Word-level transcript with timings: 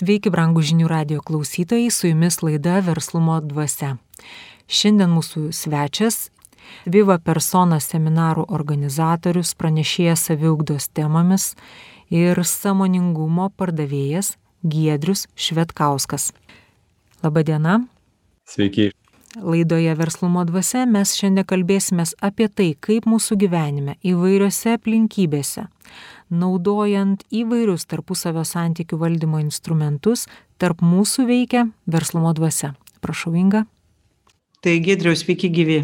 Sveiki, 0.00 0.30
brangų 0.32 0.62
žinių 0.64 0.86
radio 0.88 1.20
klausytojai, 1.20 1.90
su 1.92 2.06
jumis 2.08 2.38
laida 2.40 2.78
Verslumo 2.80 3.34
dvasia. 3.44 3.98
Šiandien 4.64 5.10
mūsų 5.12 5.50
svečias 5.52 6.30
Viva 6.88 7.18
Persona 7.20 7.76
seminarų 7.84 8.46
organizatorius, 8.48 9.50
pranešėjas 9.60 10.22
saviugdos 10.30 10.88
temomis 10.96 11.50
ir 12.08 12.40
samoningumo 12.48 13.50
pardavėjas 13.60 14.38
Giedrius 14.64 15.26
Švetkauskas. 15.36 16.30
Labadiena. 17.20 17.82
Sveiki. 18.48 18.94
Laidoje 19.36 19.94
Verslumo 19.94 20.42
dvasia 20.42 20.82
mes 20.90 21.12
šiandien 21.14 21.46
kalbėsime 21.46 22.02
apie 22.18 22.48
tai, 22.50 22.72
kaip 22.82 23.06
mūsų 23.06 23.36
gyvenime 23.38 23.94
įvairiose 24.02 24.74
aplinkybėse, 24.74 25.68
naudojant 26.34 27.22
įvairius 27.30 27.86
tarpusavio 27.86 28.42
santykių 28.42 28.98
valdymo 28.98 29.38
instrumentus, 29.38 30.26
tarp 30.58 30.82
mūsų 30.82 31.28
veikia 31.30 31.68
Verslumo 31.86 32.34
dvasia. 32.34 32.74
Prašau, 33.00 33.36
Inga. 33.38 33.64
Tai 34.66 34.76
Gedriaus, 34.82 35.22
sveiki 35.22 35.48
gyvi. 35.54 35.80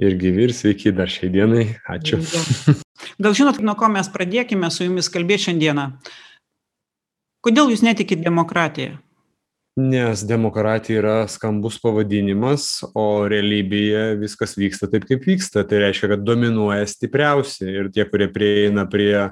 Ir 0.00 0.16
gyvi, 0.16 0.48
ir 0.48 0.56
sveiki 0.56 0.96
dar 0.96 1.12
šiai 1.12 1.28
dienai. 1.36 1.66
Ačiū. 1.84 2.22
Gal 3.22 3.36
žinot, 3.36 3.60
nuo 3.60 3.76
ko 3.76 3.92
mes 3.92 4.08
pradėkime 4.12 4.72
su 4.72 4.88
jumis 4.88 5.12
kalbėti 5.12 5.50
šiandieną? 5.50 5.90
Kodėl 7.44 7.76
jūs 7.76 7.84
netikit 7.84 8.24
demokratiją? 8.24 8.96
Nes 9.76 10.22
demokratija 10.24 11.02
yra 11.02 11.14
skambus 11.28 11.74
pavadinimas, 11.82 12.78
o 12.96 13.26
realybėje 13.28 14.14
viskas 14.22 14.54
vyksta 14.56 14.88
taip, 14.88 15.04
kaip 15.04 15.26
vyksta. 15.28 15.66
Tai 15.68 15.82
reiškia, 15.82 16.14
kad 16.14 16.22
dominuoja 16.24 16.86
stipriausi 16.88 17.68
ir 17.68 17.90
tie, 17.92 18.06
kurie 18.08 18.30
prieina 18.32 18.86
prie 18.88 19.26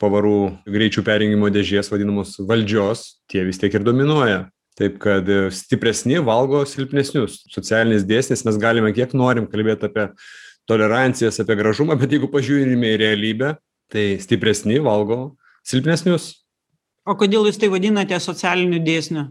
pavarų 0.00 0.38
greičių 0.64 1.04
perjungimo 1.04 1.50
dėžės 1.52 1.92
vadinamos 1.92 2.38
valdžios, 2.48 3.02
tie 3.28 3.44
vis 3.44 3.60
tiek 3.60 3.76
ir 3.76 3.84
dominuoja. 3.84 4.46
Taip 4.80 4.96
kad 5.02 5.28
stipresni 5.52 6.16
valgo 6.24 6.62
silpnesnius. 6.64 7.42
Socialinis 7.52 8.06
dėsnis 8.08 8.46
mes 8.46 8.56
galime 8.62 8.94
kiek 8.96 9.12
norim 9.12 9.50
kalbėti 9.52 9.90
apie 9.90 10.06
tolerancijas, 10.70 11.42
apie 11.44 11.58
gražumą, 11.60 11.98
bet 12.00 12.16
jeigu 12.16 12.30
pažiūrime 12.32 12.94
į 12.94 13.02
realybę, 13.02 13.52
tai 13.92 14.14
stipresni 14.22 14.80
valgo 14.80 15.34
silpnesnius. 15.66 16.32
O 17.04 17.18
kodėl 17.20 17.50
jūs 17.50 17.60
tai 17.60 17.68
vadinate 17.68 18.16
socialiniu 18.22 18.80
dėsniu? 18.86 19.28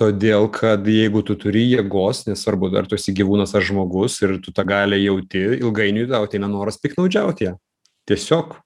Todėl 0.00 0.48
kad 0.54 0.86
jeigu 0.88 1.22
tu 1.26 1.36
turi 1.38 1.66
jėgos 1.74 2.24
nesvarbu 2.28 2.72
ar 2.80 2.88
tu 2.88 2.96
esi 2.96 3.14
gyvūnas 3.16 3.52
ar 3.56 3.64
žmogus 3.66 4.16
ir 4.24 4.38
tu 4.44 4.54
tą 4.56 4.64
galią 4.68 4.98
jauti 5.04 5.44
ilgainiui 5.60 6.08
tau 6.10 6.26
ateina 6.26 6.48
noras 6.50 6.80
piktnaudžiaut 6.80 7.44
ja 7.44 7.54
tiesiog 8.08 8.56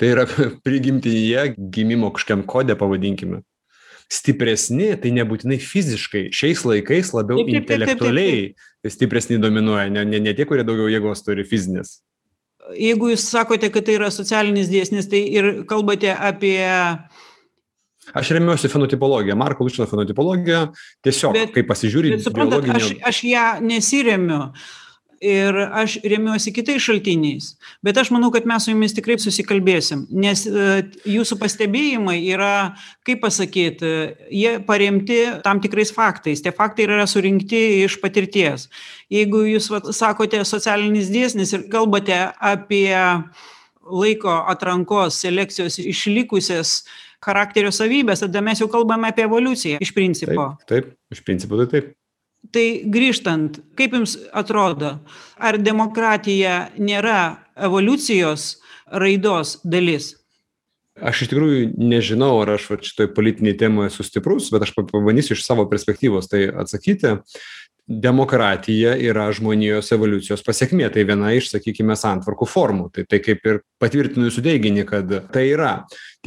tai 0.00 0.12
yra 0.14 0.26
prigimtyje 0.66 1.54
gimimo 1.56 2.10
kažkokiam 2.16 2.46
kode 2.46 2.76
pavadinkime. 2.80 3.42
Stipresni 4.10 4.90
tai 4.98 5.12
nebūtinai 5.14 5.60
fiziškai 5.62 6.30
šiais 6.34 6.64
laikais 6.66 7.12
labiau 7.14 7.38
Taip, 7.38 7.46
taip, 7.46 7.54
taip, 7.54 7.68
taip, 7.68 7.68
taip, 7.68 7.82
intelektualiai 7.84 8.90
stipresni 8.90 9.38
dominuoja 9.38 9.90
ne 9.92 10.04
ne 10.08 10.18
ne 10.24 10.32
tie 10.34 10.46
kurie 10.48 10.64
daugiau 10.66 10.90
jėgos 10.90 11.22
turi 11.22 11.44
fizinės. 11.46 12.00
Jeigu 12.76 13.10
jūs 13.10 13.22
sakote, 13.30 13.70
kad 13.72 13.86
tai 13.86 13.96
yra 13.98 14.10
socialinis 14.14 14.68
dėsnis, 14.70 15.08
tai 15.10 15.22
ir 15.38 15.50
kalbate 15.70 16.10
apie 16.14 16.58
Aš 18.14 18.30
remiuosi 18.30 18.68
fenotipologija, 18.68 19.36
Marko 19.38 19.64
Lučino 19.64 19.86
fenotipologija, 19.86 20.66
tiesiog, 21.04 21.34
bet, 21.36 21.54
kai 21.54 21.66
pasižiūri, 21.66 22.14
bet 22.16 22.26
suprantat, 22.26 22.64
biologinio... 22.66 23.00
aš, 23.02 23.10
aš 23.12 23.24
ją 23.30 23.48
nesiremiu. 23.64 24.44
Ir 25.20 25.52
aš 25.76 25.98
remiuosi 26.08 26.48
kitais 26.56 26.80
šaltiniais, 26.80 27.50
bet 27.84 27.98
aš 28.00 28.08
manau, 28.14 28.30
kad 28.32 28.46
mes 28.48 28.64
su 28.64 28.70
jumis 28.72 28.94
tikrai 28.96 29.18
susikalbėsim, 29.20 30.06
nes 30.16 30.46
uh, 30.48 30.78
jūsų 31.04 31.36
pastebėjimai 31.42 32.14
yra, 32.24 32.70
kaip 33.04 33.20
pasakyti, 33.20 33.90
jie 34.32 34.54
paremti 34.64 35.18
tam 35.44 35.60
tikrais 35.60 35.92
faktais, 35.92 36.40
tie 36.40 36.54
faktai 36.56 36.86
yra 36.86 37.04
surinkti 37.04 37.60
iš 37.82 37.98
patirties. 38.00 38.70
Jeigu 39.12 39.44
jūs 39.50 39.68
va, 39.68 39.82
sakote 39.92 40.40
socialinis 40.48 41.12
dėsnis 41.12 41.52
ir 41.52 41.68
kalbate 41.68 42.22
apie 42.40 42.96
laiko 43.90 44.40
atrankos, 44.48 45.20
selekcijos 45.20 45.82
išlikusias 45.84 46.78
uh, 46.80 46.98
charakterio 47.24 47.72
savybes 47.72 48.24
tada 48.24 48.42
mes 48.44 48.60
jau 48.60 48.68
kalbame 48.72 49.10
apie 49.10 49.26
evoliuciją 49.28 49.80
iš 49.84 49.94
principo. 49.96 50.52
Taip, 50.66 50.90
taip 50.90 51.16
iš 51.16 51.24
principo 51.26 51.60
tai 51.60 51.68
taip. 51.72 51.90
Tai 52.54 52.66
grįžtant 52.88 53.60
kaip 53.76 53.92
jums 53.98 54.16
atrodo 54.32 54.94
ar 55.36 55.58
demokratija 55.60 56.70
nėra 56.80 57.20
evoliucijos 57.68 58.54
raidos 58.96 59.58
dalis? 59.64 60.14
Aš 61.00 61.24
iš 61.24 61.30
tikrųjų 61.32 61.60
nežinau, 61.80 62.34
ar 62.42 62.56
aš 62.56 62.66
šitoj 62.84 63.12
politiniai 63.16 63.56
temoje 63.56 63.92
esu 63.92 64.04
stiprus, 64.04 64.50
bet 64.52 64.66
aš 64.66 64.74
pabandysiu 64.76 65.36
iš 65.36 65.44
savo 65.46 65.64
perspektyvos 65.70 66.28
tai 66.28 66.46
atsakyti. 66.48 67.18
Demokratija 67.90 68.92
yra 69.02 69.24
žmonijos 69.34 69.88
evoliucijos 69.96 70.44
pasekmė 70.46 70.90
tai 70.94 71.02
viena 71.08 71.32
iš 71.34 71.48
sakykime 71.50 71.96
santvarkų 71.98 72.46
formų. 72.46 72.90
Tai 72.94 73.06
tai 73.10 73.18
kaip 73.24 73.48
ir 73.48 73.62
patvirtinu 73.82 74.28
jūsų 74.28 74.44
teiginį 74.46 74.84
kad 74.86 75.16
tai 75.34 75.48
yra 75.54 75.72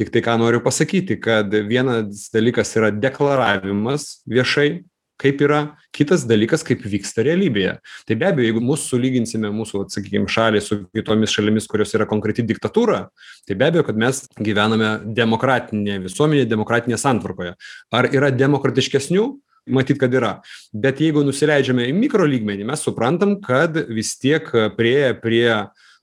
tiktai 0.00 0.24
ką 0.24 0.38
noriu 0.40 0.62
pasakyti 0.64 1.18
kad 1.22 1.54
vienas 1.68 2.28
dalykas 2.34 2.74
yra 2.78 2.90
deklaravimas 2.94 4.24
viešai 4.26 4.84
kaip 5.20 5.42
yra 5.46 5.60
kitas 5.94 6.24
dalykas 6.26 6.64
kaip 6.66 6.82
vyksta 6.90 7.22
realybėje. 7.26 7.76
Tai 8.08 8.16
be 8.18 8.26
abejo 8.28 8.48
jeigu 8.48 8.62
mus 8.64 8.88
sulyginsime 8.90 9.50
mūsų 9.54 9.84
vat 9.84 9.94
sakykim 9.94 10.26
šalį 10.30 10.62
su 10.64 10.80
kitomis 10.94 11.34
šalimis 11.34 11.68
kurios 11.70 11.94
yra 11.94 12.08
konkreti 12.10 12.42
diktatūra 12.46 13.04
tai 13.46 13.56
be 13.58 13.68
abejo 13.68 13.86
kad 13.86 14.00
mes 14.00 14.24
gyvename 14.40 14.96
demokratinėje 15.16 16.02
visuomenėje 16.08 16.50
demokratinėje 16.50 17.00
santvarkoje. 17.04 17.54
Ar 17.94 18.10
yra 18.12 18.32
demokratiškesnių? 18.34 19.26
Matyt 19.64 19.96
kad 19.96 20.12
yra. 20.12 20.34
Bet 20.76 20.98
jeigu 21.00 21.22
nusileidžiame 21.24 21.86
į 21.88 21.94
mikro 21.96 22.26
lygmenį 22.28 22.66
mes 22.68 22.82
suprantam 22.84 23.38
kad 23.40 23.78
vis 23.88 24.10
tiek 24.20 24.50
priėję 24.76 25.14
prie 25.22 25.46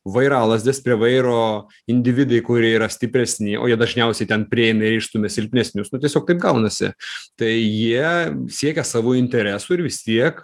vairalazdės 0.07 0.81
prie 0.81 0.95
vairo 0.97 1.67
individai 1.91 2.41
kurie 2.45 2.73
yra 2.77 2.87
stipresni 2.89 3.57
o 3.59 3.67
jie 3.69 3.77
dažniausiai 3.79 4.29
ten 4.29 4.47
prieina 4.49 4.87
ir 4.87 4.97
išstumia 4.97 5.29
silpnesnius. 5.29 5.91
Nu 5.93 6.01
tiesiog 6.01 6.25
taip 6.29 6.41
gaunasi. 6.41 6.91
Tai 7.39 7.51
jie 7.51 8.07
siekia 8.51 8.85
savo 8.87 9.13
interesų 9.17 9.77
ir 9.77 9.85
vis 9.85 10.01
tiek 10.05 10.41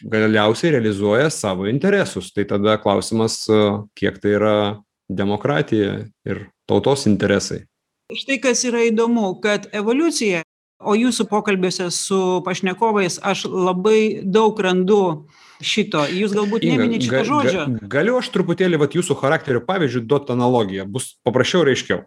galiausiai 0.00 0.74
realizuoja 0.76 1.28
savo 1.32 1.68
interesus. 1.70 2.32
Tai 2.34 2.46
tada 2.48 2.78
klausimas 2.80 3.42
kiek 3.98 4.18
tai 4.22 4.36
yra 4.38 4.56
demokratija 5.12 6.04
ir 6.24 6.46
tautos 6.68 7.04
interesai. 7.10 7.64
Štai 8.14 8.40
kas 8.40 8.64
yra 8.68 8.84
įdomu 8.88 9.34
kad 9.44 9.68
evoliucija 9.72 10.44
o 10.84 10.94
jūsų 10.98 11.26
pokalbiuose 11.30 11.88
su 11.94 12.20
pašnekovais 12.44 13.18
aš 13.24 13.46
labai 13.48 14.24
daug 14.24 14.58
randu 14.60 15.00
šito. 15.62 16.06
Jūs 16.10 16.34
galbūt 16.36 16.66
neminit 16.66 17.06
šito 17.06 17.22
žodžio 17.28 17.66
ga, 17.68 17.92
galiu 17.98 18.18
aš 18.20 18.30
truputėlį 18.34 18.80
vat 18.82 18.96
jūsų 18.96 19.18
charakterio 19.20 19.62
pavyzdžiui 19.66 20.04
duot 20.08 20.32
analogiją? 20.34 20.88
Bus 20.90 21.14
paprasčiau 21.26 21.64
ir 21.64 21.74
aiškiau. 21.74 22.02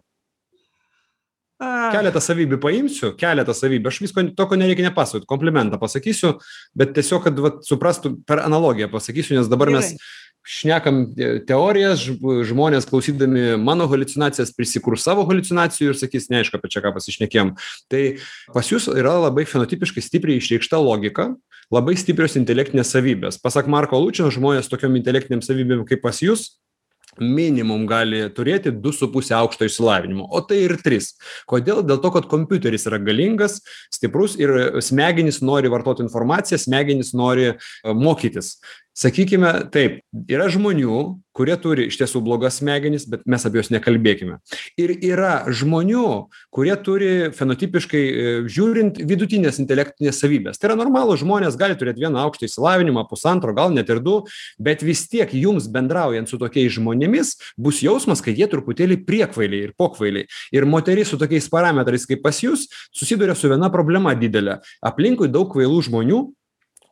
Keletą 1.58 2.20
savybių 2.22 2.60
paimsiu 2.62 3.12
keletą 3.18 3.54
savybių. 3.56 3.90
Aš 3.90 3.98
visko 4.04 4.22
to 4.38 4.44
ko 4.46 4.58
nereikia 4.60 4.84
nepasakot. 4.86 5.26
Komplimentą 5.26 5.80
pasakysiu 5.80 6.36
bet 6.78 6.92
tiesiog 6.94 7.24
kad 7.24 7.40
vat 7.42 7.64
suprastų 7.66 8.12
per 8.28 8.44
analogiją 8.44 8.90
pasakysiu 8.92 9.38
nes 9.38 9.50
dabar 9.50 9.72
mes 9.74 9.96
šnekam 10.48 11.02
teorijas 11.48 12.06
žmonės 12.48 12.88
klausydami 12.88 13.58
mano 13.60 13.88
haliucinacijas 13.90 14.54
prisikurs 14.56 15.04
savo 15.04 15.26
haliucinacijų 15.28 15.92
ir 15.92 15.98
sakys 16.00 16.30
neaišku 16.32 16.56
apie 16.56 16.70
čia 16.72 16.82
ką 16.84 16.94
pasišnekėjom. 16.96 17.52
Tai 17.92 18.02
pas 18.54 18.72
jus 18.72 18.88
yra 18.94 19.18
labai 19.26 19.44
fenotipiškai 19.48 20.04
stipriai 20.04 20.40
išreikšta 20.40 20.80
logika 20.80 21.34
labai 21.74 21.98
stiprios 22.00 22.38
intelektinės 22.40 22.94
savybės. 22.94 23.40
Pasak 23.42 23.68
marko 23.68 24.00
lučino 24.00 24.32
žmonės 24.32 24.70
tokiom 24.72 24.96
intelektinėm 25.02 25.44
savybėm 25.44 25.84
kaip 25.88 26.00
pas 26.06 26.22
jus 26.24 26.54
minimum 27.18 27.86
gali 27.90 28.20
turėti 28.34 28.70
du 28.70 28.92
su 28.94 29.08
puse 29.12 29.34
aukšto 29.34 29.66
išsilavinimo 29.66 30.26
o 30.30 30.40
tai 30.44 30.62
ir 30.66 30.76
tris. 30.84 31.12
Kodėl? 31.50 31.82
Dėl 31.86 32.00
to 32.02 32.12
kad 32.14 32.28
kompiuteris 32.30 32.86
yra 32.90 33.00
galingas 33.02 33.58
stiprus 33.94 34.36
ir 34.38 34.80
smegenys 34.84 35.42
nori 35.42 35.70
vartot 35.72 36.02
informaciją 36.04 36.60
smegenys 36.62 37.14
nori 37.18 37.52
mokytis 37.84 38.58
sakykime 38.98 39.52
taip 39.72 40.00
yra 40.30 40.48
žmonių 40.50 40.98
kurie 41.38 41.54
turi 41.62 41.86
iš 41.86 41.98
tiesų 42.00 42.20
blogas 42.26 42.58
smegenis 42.58 43.06
bet 43.10 43.22
mes 43.30 43.44
apie 43.46 43.60
juos 43.60 43.70
nekalbėkime. 43.70 44.38
Ir 44.80 44.92
yra 44.96 45.44
žmonių 45.54 46.06
kurie 46.54 46.74
turi 46.82 47.10
fenotipiškai 47.36 48.02
žiūrint 48.50 48.98
vidutines 49.08 49.60
intelektines 49.62 50.18
savybes 50.18 50.58
tai 50.58 50.70
yra 50.70 50.78
normalūs 50.80 51.22
žmonės 51.22 51.58
gali 51.60 51.78
turėt 51.78 52.00
vieną 52.00 52.24
aukštą 52.26 52.48
išsilavinimą 52.48 53.04
pusantro 53.10 53.54
gal 53.54 53.70
net 53.74 53.90
ir 53.92 54.02
du 54.02 54.16
bet 54.58 54.82
vis 54.86 55.04
tiek 55.10 55.30
jums 55.36 55.68
bendraujant 55.70 56.30
su 56.30 56.40
tokiais 56.40 56.74
žmonėmis 56.74 57.36
bus 57.58 57.82
jausmas 57.86 58.24
kad 58.24 58.38
jie 58.38 58.48
truputėlį 58.50 59.02
priekvailiai 59.06 59.68
ir 59.68 59.76
pokvailiai. 59.78 60.26
Ir 60.54 60.66
moteris 60.66 61.12
su 61.12 61.20
tokiais 61.20 61.46
parametrais 61.52 62.08
kaip 62.08 62.24
pas 62.24 62.42
jus 62.42 62.66
susiduria 62.90 63.38
su 63.38 63.50
viena 63.52 63.70
problema 63.70 64.16
didele 64.18 64.58
aplinkui 64.82 65.30
daug 65.30 65.52
kvailų 65.54 65.86
žmonių 65.86 66.24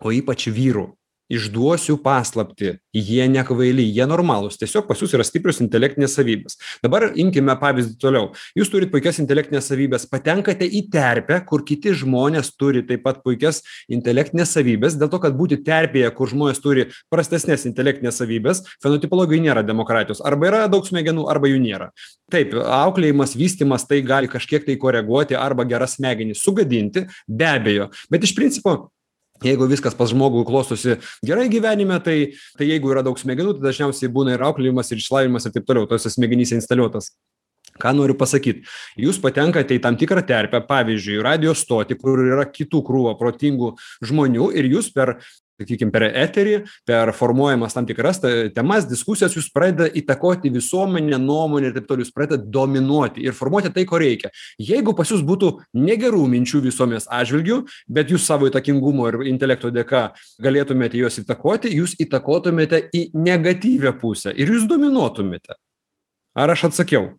o 0.06 0.14
ypač 0.14 0.46
vyrų 0.54 0.92
išduosiu 1.32 1.98
paslaptį. 2.02 2.76
Jie 2.96 3.26
nekvaili 3.28 3.84
jie 3.90 4.06
normalūs. 4.08 4.58
Tiesiog 4.60 4.86
pas 4.88 5.00
jus 5.00 5.12
yra 5.16 5.24
stiprios 5.26 5.60
intelektinės 5.64 6.14
savybės. 6.16 6.56
Dabar 6.84 7.10
imkime 7.18 7.56
pavyzdį 7.60 7.98
toliau. 8.00 8.30
Jūs 8.56 8.70
turit 8.72 8.92
puikias 8.92 9.20
intelektines 9.22 9.68
savybes 9.68 10.06
patenkate 10.10 10.66
į 10.66 10.86
terpę 10.92 11.40
kur 11.48 11.64
kiti 11.66 11.92
žmonės 11.96 12.52
turi 12.56 12.84
taip 12.86 13.04
pat 13.04 13.22
puikias 13.26 13.62
intelektines 13.92 14.54
savybes 14.56 14.96
dėl 14.98 15.10
to 15.12 15.20
kad 15.22 15.36
būti 15.36 15.60
terpėje 15.66 16.12
kur 16.16 16.30
žmonės 16.32 16.62
turi 16.64 16.88
prastesnes 17.12 17.66
intelektines 17.68 18.18
savybes 18.22 18.62
fenotipologijoj 18.84 19.44
nėra 19.48 19.66
demokratijos. 19.66 20.22
Arba 20.24 20.50
yra 20.50 20.64
daug 20.72 20.86
smegenų 20.86 21.28
arba 21.32 21.50
jų 21.50 21.60
nėra. 21.62 21.90
Taip 22.32 22.54
auklėjimas 22.56 23.36
vystymas 23.38 23.86
tai 23.86 24.00
gali 24.06 24.30
kažkiek 24.30 24.64
tai 24.66 24.78
koreguoti 24.80 25.36
arba 25.38 25.66
geras 25.68 25.98
smegenis 25.98 26.42
sugadinti 26.42 27.06
be 27.28 27.46
abejo. 27.50 27.90
Bet 28.10 28.24
iš 28.26 28.34
principo 28.38 28.78
jeigu 29.44 29.68
viskas 29.70 29.96
pas 29.96 30.10
žmogų 30.12 30.44
klostosi 30.48 30.98
gerai 31.26 31.48
gyvenime 31.52 31.98
tai 32.04 32.18
tai 32.58 32.70
jeigu 32.70 32.92
yra 32.94 33.04
daug 33.06 33.18
smegenų 33.20 33.56
tai 33.56 33.68
dažniausiai 33.68 34.12
būna 34.12 34.36
ir 34.36 34.44
auklėjimas 34.46 34.92
ir 34.92 35.02
išlavinimas 35.02 35.48
ir 35.48 35.56
taip 35.56 35.66
toliau. 35.68 35.88
Tose 35.90 36.12
smegenyse 36.12 36.56
instaliuotas. 36.56 37.12
Ką 37.76 37.92
noriu 37.92 38.16
pasakyt? 38.16 38.64
Jūs 38.96 39.18
patenkate 39.20 39.76
į 39.76 39.82
tam 39.84 39.98
tikrą 40.00 40.22
terpę 40.26 40.62
pavyzdžiui 40.68 41.20
radijo 41.24 41.52
stotį 41.56 41.98
kur 42.00 42.22
yra 42.24 42.46
kitų 42.48 42.80
krūva 42.86 43.16
protingų 43.20 43.74
žmonių 44.06 44.48
ir 44.56 44.70
jūs 44.72 44.88
per 44.94 45.18
sakykim 45.60 45.92
per 45.94 46.06
eterį 46.08 46.56
per 46.88 47.12
formuojamas 47.16 47.76
tam 47.76 47.86
tikras 47.88 48.20
temas 48.56 48.86
diskusijas 48.88 49.36
jūs 49.36 49.48
pradedat 49.54 49.96
įtakoti 49.98 50.52
visuomenę 50.54 51.18
nuomonę 51.22 51.70
ir 51.70 51.76
taip 51.76 51.88
toliau 51.88 52.06
jūs 52.06 52.14
pradedat 52.14 52.46
dominuoti 52.52 53.24
ir 53.24 53.36
formuoti 53.36 53.72
tai 53.74 53.86
ko 53.88 54.00
reikia. 54.00 54.30
Jeigu 54.60 54.94
pas 54.96 55.10
jus 55.10 55.24
būtų 55.26 55.52
negerų 55.76 56.24
minčių 56.32 56.62
visuomenės 56.66 57.08
atžvilgiu 57.12 57.62
bet 57.88 58.12
jūs 58.12 58.26
savo 58.28 58.50
įtakingumo 58.50 59.10
ir 59.10 59.20
intelekto 59.32 59.72
dėka 59.74 60.08
galėtumėte 60.42 61.00
juos 61.00 61.20
įtakoti 61.22 61.72
jūs 61.76 61.96
įtakotumėte 62.02 62.86
į 62.94 63.08
negatyvią 63.16 63.96
pusę 64.00 64.34
ir 64.36 64.52
jūs 64.52 64.68
dominuotumėte. 64.70 65.56
Ar 66.36 66.52
aš 66.52 66.68
atsakiau 66.68 67.14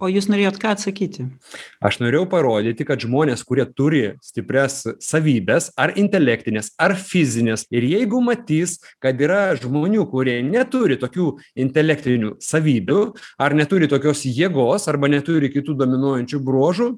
o 0.00 0.08
jūs 0.10 0.28
norėjot 0.32 0.58
ką 0.60 0.72
atsakyti? 0.74 1.26
Aš 1.84 2.00
norėjau 2.02 2.26
parodyti 2.32 2.86
kad 2.88 3.02
žmonės 3.04 3.44
kurie 3.46 3.66
turi 3.68 4.02
stiprias 4.24 4.82
savybes 5.04 5.70
ar 5.80 5.94
intelektines 6.00 6.72
ar 6.80 6.96
fizines 6.98 7.66
ir 7.70 7.86
jeigu 7.86 8.22
matys 8.24 8.78
kad 9.02 9.20
yra 9.20 9.54
žmonių 9.60 10.08
kurie 10.10 10.40
neturi 10.46 10.98
tokių 11.00 11.30
intelektinių 11.66 12.34
savybių 12.42 13.00
ar 13.40 13.56
neturi 13.58 13.90
tokios 13.90 14.24
jėgos 14.26 14.88
arba 14.90 15.12
neturi 15.12 15.52
kitų 15.52 15.76
dominuojančių 15.84 16.42
bruožų 16.44 16.90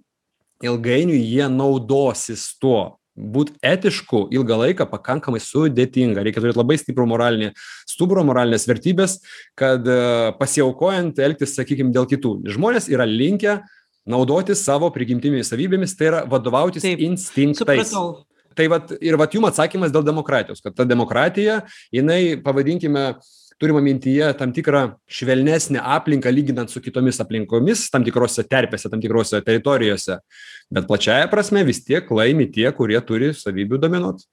ilgainiui 0.62 1.22
jie 1.26 1.48
naudosis 1.50 2.52
tuo 2.62 3.01
būt 3.12 3.52
etišku 3.66 4.24
ilgą 4.32 4.56
laiką 4.62 4.86
pakankamai 4.88 5.40
sudėtinga. 5.42 6.24
Reikia 6.24 6.40
turėt 6.40 6.58
labai 6.58 6.78
stiprų 6.80 7.06
moralinį 7.10 7.50
stuburą 7.90 8.24
moralines 8.24 8.64
vertybes 8.68 9.18
kad 9.58 9.86
e, 9.86 10.32
pasiaukojant 10.38 11.20
elgtis 11.20 11.56
sakykim 11.58 11.92
dėl 11.92 12.08
kitų. 12.08 12.38
Žmonės 12.54 12.88
yra 12.92 13.06
linkę 13.08 13.60
naudotis 14.08 14.64
savo 14.64 14.90
prigimtinėmis 14.94 15.52
savybėmis 15.52 15.96
tai 15.98 16.10
yra 16.10 16.22
vadovautis 16.28 16.86
instinktais. 16.92 17.92
Tai 18.52 18.66
vat 18.68 18.90
ir 19.00 19.16
vat 19.16 19.32
jum 19.32 19.46
atsakymas 19.48 19.92
dėl 19.94 20.04
demokratijos 20.04 20.60
kad 20.60 20.74
ta 20.76 20.84
demokratija 20.84 21.62
jinai 21.94 22.36
pavadinkime 22.44 23.14
turima 23.60 23.80
mintyje 23.84 24.28
tam 24.38 24.52
tikrą 24.54 24.84
švelnesnę 25.10 25.82
aplinką 25.96 26.30
lyginant 26.32 26.70
su 26.70 26.80
kitomis 26.80 27.20
aplinkomis 27.22 27.88
tam 27.92 28.04
tikrose 28.04 28.44
terpėse 28.48 28.90
tam 28.92 29.02
tikrose 29.02 29.42
teritorijose. 29.44 30.20
Bet 30.72 30.86
plačiąja 30.90 31.30
prasme 31.32 31.64
vis 31.68 31.82
tiek 31.84 32.08
laimi 32.10 32.48
tie 32.52 32.70
kurie 32.76 33.00
turi 33.06 33.32
savybių 33.36 33.80
dominuot 33.82 34.24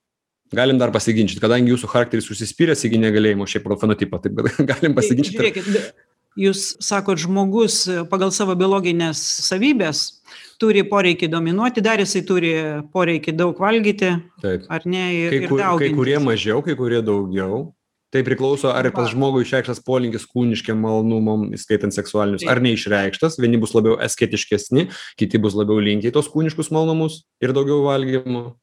galim 0.53 0.79
dar 0.81 0.91
pasiginčyt 0.93 1.41
kadangi 1.41 1.73
jūsų 1.73 1.89
charakteris 1.91 2.29
užsispyręs 2.33 2.85
iki 2.87 2.99
negalėjimo 3.01 3.47
šiaip 3.49 3.65
pagal 3.67 3.81
fenotipą 3.83 4.21
taip 4.23 4.37
kad 4.39 4.61
galim 4.73 4.95
pasiginčyt. 4.97 5.35
žiūrėkit 5.37 5.67
jūs 6.39 6.63
sakot 6.83 7.19
žmogus 7.21 7.83
pagal 8.11 8.33
savo 8.35 8.55
biologines 8.57 9.21
savybes 9.45 10.21
turi 10.61 10.83
poreikį 10.87 11.29
dominuoti 11.31 11.83
dar 11.85 12.01
jisai 12.01 12.23
turi 12.27 12.53
poreikį 12.93 13.35
daug 13.37 13.59
valgyti 13.59 14.13
taip. 14.41 14.65
ar 14.69 14.85
ne 14.85 15.05
ir, 15.15 15.29
kai, 15.33 15.41
ir 15.43 15.49
kur, 15.51 15.59
kai 15.59 15.65
daugintis. 15.65 15.97
kurie 15.99 16.17
mažiau 16.23 16.63
kai 16.65 16.77
kurie 16.79 17.01
daugiau 17.05 17.67
tai 18.13 18.23
priklauso 18.25 18.71
ar 18.73 18.89
pas 18.95 19.09
žmogų 19.11 19.43
išreikštas 19.45 19.83
polinkis 19.85 20.25
kūniškiem 20.29 20.79
malonumam 20.81 21.49
įskaitant 21.55 21.93
seksualinius 21.93 22.47
ar 22.49 22.61
neišreikštas. 22.63 23.37
Vieni 23.41 23.59
bus 23.61 23.75
labiau 23.77 23.99
asketiškesni 24.01 24.87
kiti 25.19 25.41
bus 25.41 25.57
labiau 25.57 25.81
linkę 25.83 26.09
į 26.09 26.15
tuos 26.15 26.31
kūniškus 26.33 26.71
malonumus 26.73 27.23
ir 27.43 27.53
daugiau 27.55 27.83
valgymo. 27.85 28.55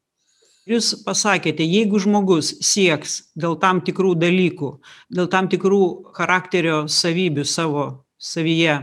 Jūs 0.67 0.97
pasakėte 1.05 1.63
jeigu 1.63 1.99
žmogus 2.03 2.49
sieks 2.67 3.21
dėl 3.39 3.55
tam 3.61 3.79
tikrų 3.87 4.17
dalykų 4.19 4.73
dėl 5.15 5.29
tam 5.31 5.47
tikrų 5.47 6.11
charakterio 6.17 6.81
savybių 6.91 7.45
savo 7.47 7.85
savyje 8.19 8.81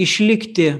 išlikti 0.00 0.70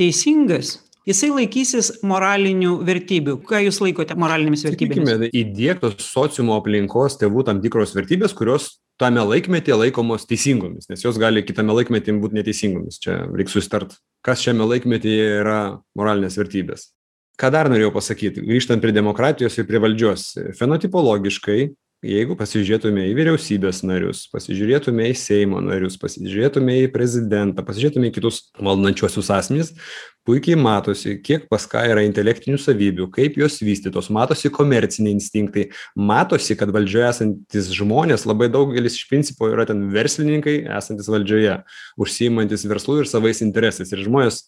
teisingas 0.00 0.78
jisai 1.08 1.30
laikysis 1.32 1.90
moralinių 2.06 2.76
vertybių. 2.86 3.36
Ką 3.48 3.62
jūs 3.66 3.80
laikote 3.82 4.16
moralinėmis 4.18 4.64
vertybėmis? 4.66 5.28
Įdiegtos 5.34 5.98
sociumo 6.04 6.56
aplinkos 6.60 7.18
tėvų 7.20 7.46
tam 7.48 7.62
tikros 7.64 7.96
vertybės 7.96 8.36
kurios 8.36 8.76
tame 9.00 9.22
laikmetyje 9.24 9.78
laikomos 9.78 10.28
teisingomis 10.30 10.90
nes 10.90 11.02
jos 11.02 11.18
gali 11.18 11.42
kitame 11.42 11.74
laikmety 11.74 12.14
būt 12.22 12.36
neteisingomis. 12.36 13.00
Čia 13.02 13.22
reik 13.32 13.50
susitart 13.50 13.96
kas 14.22 14.42
šiame 14.44 14.66
laikmetyje 14.70 15.30
yra 15.42 15.60
moralinės 15.98 16.38
vertybės. 16.38 16.90
Ką 17.40 17.48
dar 17.50 17.70
norėjau 17.72 17.94
pasakyt 17.94 18.38
grįžtant 18.44 18.82
prie 18.84 18.94
demokratijos 18.94 19.56
ir 19.58 19.66
prie 19.66 19.80
valdžios. 19.82 20.26
Fenotipologiškai 20.58 21.72
jeigu 22.02 22.36
pasižiūrėtume 22.38 23.04
į 23.10 23.16
vyriausybės 23.18 23.82
narius 23.86 24.24
pasižiūrėtume 24.32 25.10
į 25.12 25.18
seimo 25.18 25.60
narius 25.62 25.98
pasižiūrėtume 26.02 26.80
į 26.82 26.88
prezidentą 26.94 27.64
pasižiūrėtume 27.66 28.10
į 28.10 28.16
kitus 28.16 28.40
valdančiuosius 28.58 29.30
asmenis 29.34 29.70
puikiai 30.26 30.58
matosi 30.58 31.16
kiek 31.22 31.48
pas 31.50 31.64
ką 31.70 31.84
yra 31.92 32.02
intelektinių 32.06 32.58
savybių 32.62 33.08
kaip 33.14 33.38
jos 33.38 33.60
vystytos 33.62 34.10
matosi 34.14 34.50
komerciniai 34.54 35.14
instinktai 35.14 35.68
matosi 35.94 36.58
kad 36.58 36.74
valdžioje 36.74 37.08
esantys 37.08 37.70
žmonės 37.74 38.26
labai 38.26 38.50
daugelis 38.52 38.98
iš 38.98 39.06
principo 39.10 39.50
yra 39.50 39.66
ten 39.68 39.88
verslininkai 39.94 40.60
esantys 40.78 41.10
valdžioje 41.12 41.60
užsiimantys 42.00 42.66
verslu 42.68 43.00
ir 43.02 43.10
savais 43.10 43.42
interesais. 43.44 43.92
Ir 43.92 44.04
žmonės 44.06 44.44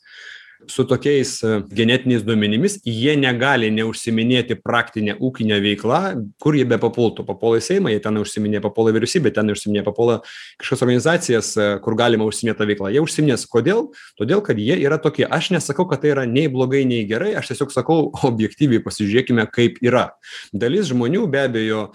su 0.70 0.86
tokiais 0.88 1.36
genetiniais 1.74 2.24
duomenimis 2.24 2.78
jie 2.88 3.16
negali 3.20 3.70
neužsiiminėti 3.74 4.58
praktine 4.64 5.16
ūkine 5.20 5.60
veikla 5.64 6.02
kur 6.42 6.56
jie 6.56 6.64
bepapultų 6.68 7.26
papuola 7.28 7.60
į 7.60 7.66
seimą 7.68 7.92
jie 7.92 8.02
ten 8.04 8.22
užsiiminėja 8.22 8.64
papuola 8.64 8.94
į 8.94 8.98
vyriausybę 8.98 9.34
ten 9.34 9.52
užsiiminėja 9.54 9.86
papuola 9.86 10.20
kažkokias 10.60 10.86
organizacijas 10.86 11.52
kur 11.84 11.98
galima 11.98 12.26
užsiiminėt 12.28 12.58
ta 12.58 12.68
veikla 12.68 12.92
jie 12.94 13.02
užsiiminės. 13.04 13.46
Kodėl? 13.50 13.88
Todėl 14.18 14.42
kad 14.44 14.58
jie 14.60 14.76
yra 14.82 14.98
tokie. 15.02 15.26
Aš 15.26 15.50
nesakau 15.54 15.86
kad 15.90 16.02
tai 16.02 16.12
yra 16.14 16.26
nei 16.28 16.46
blogai 16.52 16.84
nei 16.88 17.04
gerai. 17.08 17.34
Aš 17.38 17.52
tiesiog 17.52 17.74
sakau 17.74 18.10
objektyviai 18.30 18.82
pasižiūrėkime 18.84 19.46
kaip 19.54 19.80
yra. 19.84 20.10
Dalis 20.52 20.90
žmonių 20.92 21.26
be 21.32 21.44
abejo 21.48 21.86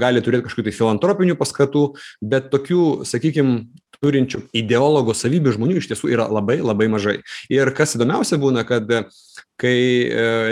gali 0.00 0.24
turėt 0.24 0.46
kažkokių 0.46 0.68
tai 0.68 0.76
filantropinių 0.80 1.38
paskatų 1.38 1.84
bet 2.22 2.50
tokių 2.54 3.04
sakykim 3.08 3.58
turinčių 4.04 4.44
ideologo 4.56 5.14
savybių 5.16 5.54
žmonių 5.56 5.80
iš 5.80 5.90
tiesų 5.92 6.12
yra 6.14 6.28
labai 6.30 6.60
labai 6.62 6.88
mažai. 6.92 7.18
Ir 7.52 7.72
kas 7.76 7.96
įdomiausia 7.98 8.38
būna 8.40 8.64
kad 8.68 8.86
kai 9.58 9.78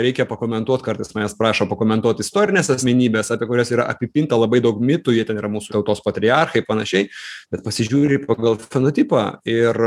reikia 0.03 0.27
pakomentuot 0.27 0.83
kartais 0.83 1.13
manęs 1.15 1.37
prašo 1.39 1.67
pakomentuot 1.69 2.19
istorines 2.23 2.67
asmenybes 2.73 3.31
apie 3.31 3.47
kurias 3.47 3.71
yra 3.71 3.87
apipinta 3.87 4.35
labai 4.39 4.59
daug 4.63 4.81
mitų 4.83 5.15
jie 5.15 5.23
ten 5.27 5.39
yra 5.39 5.51
mūsų 5.51 5.77
tautos 5.77 6.03
patriarchai 6.03 6.65
panašiai 6.67 7.07
bet 7.53 7.63
pasižiūri 7.63 8.25
pagal 8.27 8.59
fenotipą 8.59 9.23
ir 9.47 9.79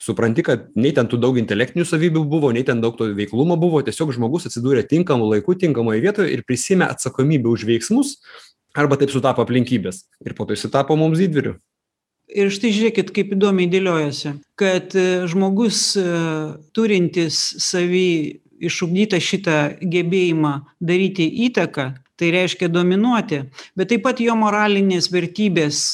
supranti 0.00 0.42
kad 0.42 0.66
nei 0.74 0.94
ten 0.96 1.06
tų 1.10 1.20
daug 1.22 1.38
intelektinių 1.38 1.86
savybių 1.86 2.24
buvo 2.26 2.50
nei 2.56 2.64
ten 2.66 2.80
daug 2.82 2.96
to 2.98 3.10
veiklumo 3.14 3.58
buvo 3.60 3.84
tiesiog 3.86 4.14
žmogus 4.16 4.48
atsidūrė 4.50 4.86
tinkamu 4.90 5.28
laiku 5.30 5.54
tinkamoj 5.60 6.00
vietoj 6.02 6.30
ir 6.32 6.42
prisiėmė 6.48 6.88
atsakomybę 6.90 7.52
už 7.52 7.68
veiksmus 7.68 8.16
arba 8.74 8.96
taip 8.96 9.12
sutapo 9.12 9.44
aplinkybės. 9.44 10.06
Ir 10.24 10.34
po 10.38 10.46
to 10.46 10.56
jisai 10.56 10.72
tapo 10.72 10.96
mums 10.96 11.20
didvyriu 11.20 11.58
ir 12.34 12.50
štai 12.52 12.72
žiūrėkit 12.76 13.12
kaip 13.16 13.34
įdomiai 13.36 13.70
dėliojasi 13.72 14.34
kad 14.60 14.94
žmogus 15.30 15.82
turintis 16.76 17.40
savy 17.62 18.40
išugdytą 18.60 19.20
šitą 19.24 19.58
gebėjimą 19.80 20.54
daryti 20.80 21.26
įtaką 21.48 21.90
tai 22.20 22.32
reiškia 22.36 22.68
dominuoti 22.72 23.44
bet 23.76 23.92
taip 23.92 24.04
pat 24.04 24.20
jo 24.20 24.36
moralinės 24.38 25.10
vertybės 25.12 25.84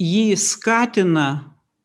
jį 0.00 0.36
skatina 0.40 1.28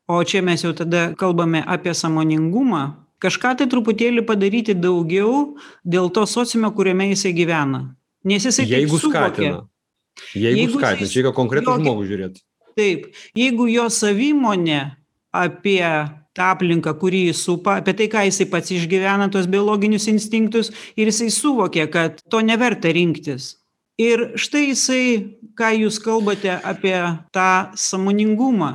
o 0.08 0.22
čia 0.24 0.44
mes 0.46 0.64
jau 0.64 0.76
tada 0.78 1.08
kalbame 1.18 1.64
apie 1.66 1.96
sąmoningumą 1.96 2.86
kažką 3.24 3.56
tai 3.60 3.70
truputėlį 3.72 4.26
padaryti 4.28 4.76
daugiau 4.78 5.56
dėl 5.86 6.12
to 6.14 6.26
sociume 6.30 6.72
kuriame 6.76 7.10
jisai 7.14 7.34
gyvena. 7.38 7.88
Nes 8.26 8.46
jisai 8.46 8.68
jeigu 8.70 9.00
skatina. 9.02 9.64
Jeigu 10.34 10.60
Jeigu 10.62 10.80
skatina. 10.80 11.08
čia 11.10 11.22
reikia 11.22 11.34
konkretų 11.36 11.80
žmogų 11.82 12.06
žiūrėt 12.12 12.44
taip. 12.77 13.10
Jeigu 13.38 13.67
jo 13.72 13.88
savimonė 13.91 14.82
apie 15.36 15.84
tą 16.36 16.50
aplinką 16.53 16.96
kuri 17.00 17.25
jį 17.29 17.36
supa 17.39 17.77
apie 17.79 17.96
tai 17.98 18.10
ką 18.12 18.25
jisai 18.27 18.48
pats 18.51 18.74
išgyvena 18.75 19.29
tuos 19.32 19.48
biologinius 19.51 20.10
instinktus 20.12 20.72
ir 20.96 21.12
jisai 21.12 21.29
suvokia 21.34 21.88
kad 21.91 22.20
to 22.29 22.44
neverta 22.44 22.91
rinktis. 22.96 23.55
Ir 24.00 24.34
štai 24.36 24.65
jisai 24.74 25.05
ką 25.55 25.72
jūs 25.86 26.01
kalbate 26.03 26.58
apie 26.60 26.98
tą 27.32 27.51
sąmoningumą 27.79 28.74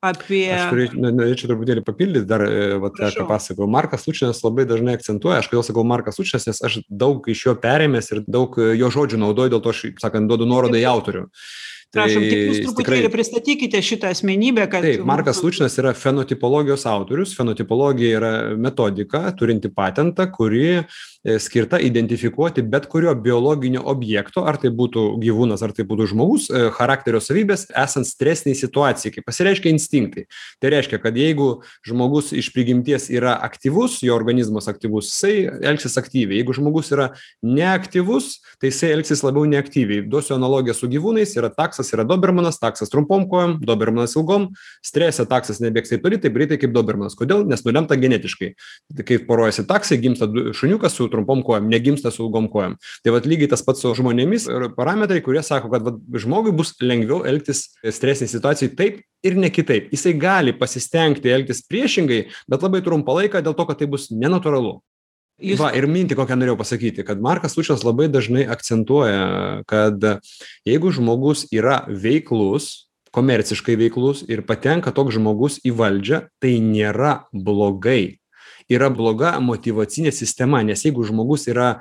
apie 0.00 0.46
aš 0.48 0.70
turėč 0.72 0.94
no 0.96 1.10
norėčiau 1.12 1.50
truputėlį 1.50 1.82
papildyt 1.84 2.28
dar 2.28 2.44
vat 2.80 2.96
ką 2.96 3.26
pasakojau 3.28 3.68
markas 3.68 4.06
slušninas 4.06 4.40
labai 4.46 4.64
dažnai 4.68 4.94
akcentuoja 4.96 5.42
aš 5.42 5.50
kodėl 5.50 5.64
sakau 5.66 5.84
markas 5.84 6.16
slušninas 6.16 6.48
nes 6.48 6.62
aš 6.68 6.78
daug 6.88 7.28
iš 7.28 7.42
jo 7.46 7.54
perėmęs 7.60 8.08
ir 8.14 8.22
daug 8.24 8.56
jo 8.56 8.88
žodžių 8.96 9.20
naudoju 9.20 9.52
dėl 9.52 9.64
to 9.64 9.74
aš 9.74 9.82
sakant 10.00 10.30
duodu 10.30 10.48
nuorodą 10.48 10.80
į 10.80 10.86
autorių 10.88 11.26
Prašom, 11.90 12.22
tik 12.22 12.40
jūs 12.46 12.58
truputėlį 12.62 12.98
tikrai... 13.02 13.12
pristatykite 13.16 13.80
šitą 13.82 14.12
asmenybę, 14.14 14.66
kad... 14.70 14.84
Taip, 14.86 15.02
Markas 15.08 15.40
Lučinas 15.42 15.74
yra 15.82 15.90
fenotipologijos 15.98 16.86
autorius. 16.86 17.32
Fenotipologija 17.34 18.20
yra 18.20 18.32
metodika, 18.54 19.24
turinti 19.34 19.72
patentą, 19.74 20.28
kuri 20.30 20.78
E, 21.20 21.34
skirta 21.36 21.76
identifikuoti 21.84 22.62
bet 22.62 22.86
kurio 22.88 23.12
biologinio 23.14 23.82
objekto 23.92 24.40
ar 24.48 24.56
tai 24.56 24.70
būtų 24.72 25.02
gyvūnas 25.20 25.60
ar 25.60 25.74
tai 25.76 25.84
būtų 25.84 26.06
žmogus 26.14 26.46
e, 26.48 26.62
charakterio 26.72 27.18
savybes 27.20 27.66
esant 27.76 28.08
stresinei 28.08 28.56
situacijai. 28.56 29.12
Kai 29.12 29.24
pasireiškia 29.26 29.68
instinktai 29.68 30.24
tai 30.64 30.70
reiškia 30.72 30.96
kad 31.02 31.18
jeigu 31.20 31.50
žmogus 31.84 32.30
iš 32.32 32.48
prigimties 32.54 33.10
yra 33.12 33.34
aktyvus 33.44 33.98
jo 34.00 34.16
organizmas 34.16 34.70
aktyvus 34.72 35.10
jisai 35.10 35.34
elgsis 35.74 36.00
aktyviai. 36.00 36.38
Jeigu 36.40 36.56
žmogus 36.56 36.88
yra 36.96 37.10
neaktyvus 37.44 38.38
tai 38.56 38.72
jisai 38.72 38.94
elgsis 38.96 39.20
labiau 39.20 39.44
neaktyviai. 39.44 40.06
Duosiu 40.08 40.38
analogiją 40.38 40.78
su 40.78 40.88
gyvūnais 40.88 41.36
yra 41.36 41.52
taksas 41.80 41.94
yra 41.94 42.04
dobermanas 42.04 42.58
taksas 42.60 42.90
trumpom 42.90 43.26
kojom 43.28 43.58
dobermanas 43.64 44.14
ilgom. 44.16 44.50
Strese 44.84 45.24
taksas 45.28 45.60
nebėgs 45.60 45.90
taip 45.90 46.02
toli 46.04 46.18
taip 46.20 46.34
greitai 46.34 46.58
kaip 46.60 46.72
dobermanas. 46.72 47.16
Kodėl? 47.18 47.46
Nes 47.48 47.64
nulemta 47.64 47.96
genetiškai. 47.96 48.52
Kai 49.06 49.18
poruojasi 49.26 49.66
taksai 49.68 49.98
gimsta 50.00 50.28
šuniukas 50.56 50.96
su 50.96 51.08
trumpom 51.10 51.42
kojom 51.46 51.68
negimsta 51.70 52.10
su 52.10 52.26
ilgom 52.26 52.50
kojom. 52.52 52.76
Tai 53.04 53.14
vat 53.16 53.26
lygiai 53.26 53.50
tas 53.50 53.64
pats 53.64 53.80
su 53.80 53.94
žmonėmis 53.96 54.48
ir 54.50 54.68
parametrai 54.76 55.22
kurie 55.24 55.42
sako 55.42 55.72
kad 55.72 55.86
vat 55.86 56.00
žmogui 56.12 56.52
bus 56.56 56.74
lengviau 56.82 57.24
elgtis 57.28 57.70
stresinėj 57.84 58.34
situacijoj 58.34 58.74
taip 58.76 59.00
ir 59.24 59.36
ne 59.36 59.50
kitaip. 59.52 59.90
Jisai 59.94 60.14
gali 60.20 60.56
pasistengti 60.56 61.32
elgtis 61.32 61.64
priešingai 61.68 62.26
bet 62.50 62.62
labai 62.64 62.84
trumpą 62.84 63.16
laiką 63.20 63.44
dėl 63.44 63.56
to 63.56 63.68
kad 63.68 63.80
tai 63.80 63.88
bus 63.90 64.10
nenatūralu 64.12 64.78
Jūs... 65.40 65.60
Va, 65.60 65.70
ir 65.76 65.86
mintį 65.88 66.18
kokią 66.18 66.36
norėjau 66.36 66.58
pasakyti, 66.60 67.04
kad 67.06 67.20
Markas 67.24 67.56
Lučias 67.56 67.84
labai 67.86 68.10
dažnai 68.12 68.44
akcentuoja, 68.52 69.64
kad 69.70 70.04
jeigu 70.68 70.92
žmogus 70.92 71.46
yra 71.54 71.80
veiklus, 71.88 72.90
komerciškai 73.16 73.78
veiklus 73.80 74.22
ir 74.28 74.44
patenka 74.46 74.92
toks 74.94 75.16
žmogus 75.16 75.58
į 75.66 75.72
valdžią, 75.80 76.24
tai 76.42 76.58
nėra 76.62 77.24
blogai. 77.32 78.20
Yra 78.70 78.86
bloga 78.94 79.34
motyvacinė 79.42 80.12
sistema 80.14 80.60
nes 80.62 80.84
jeigu 80.86 81.02
žmogus 81.08 81.48
yra 81.50 81.80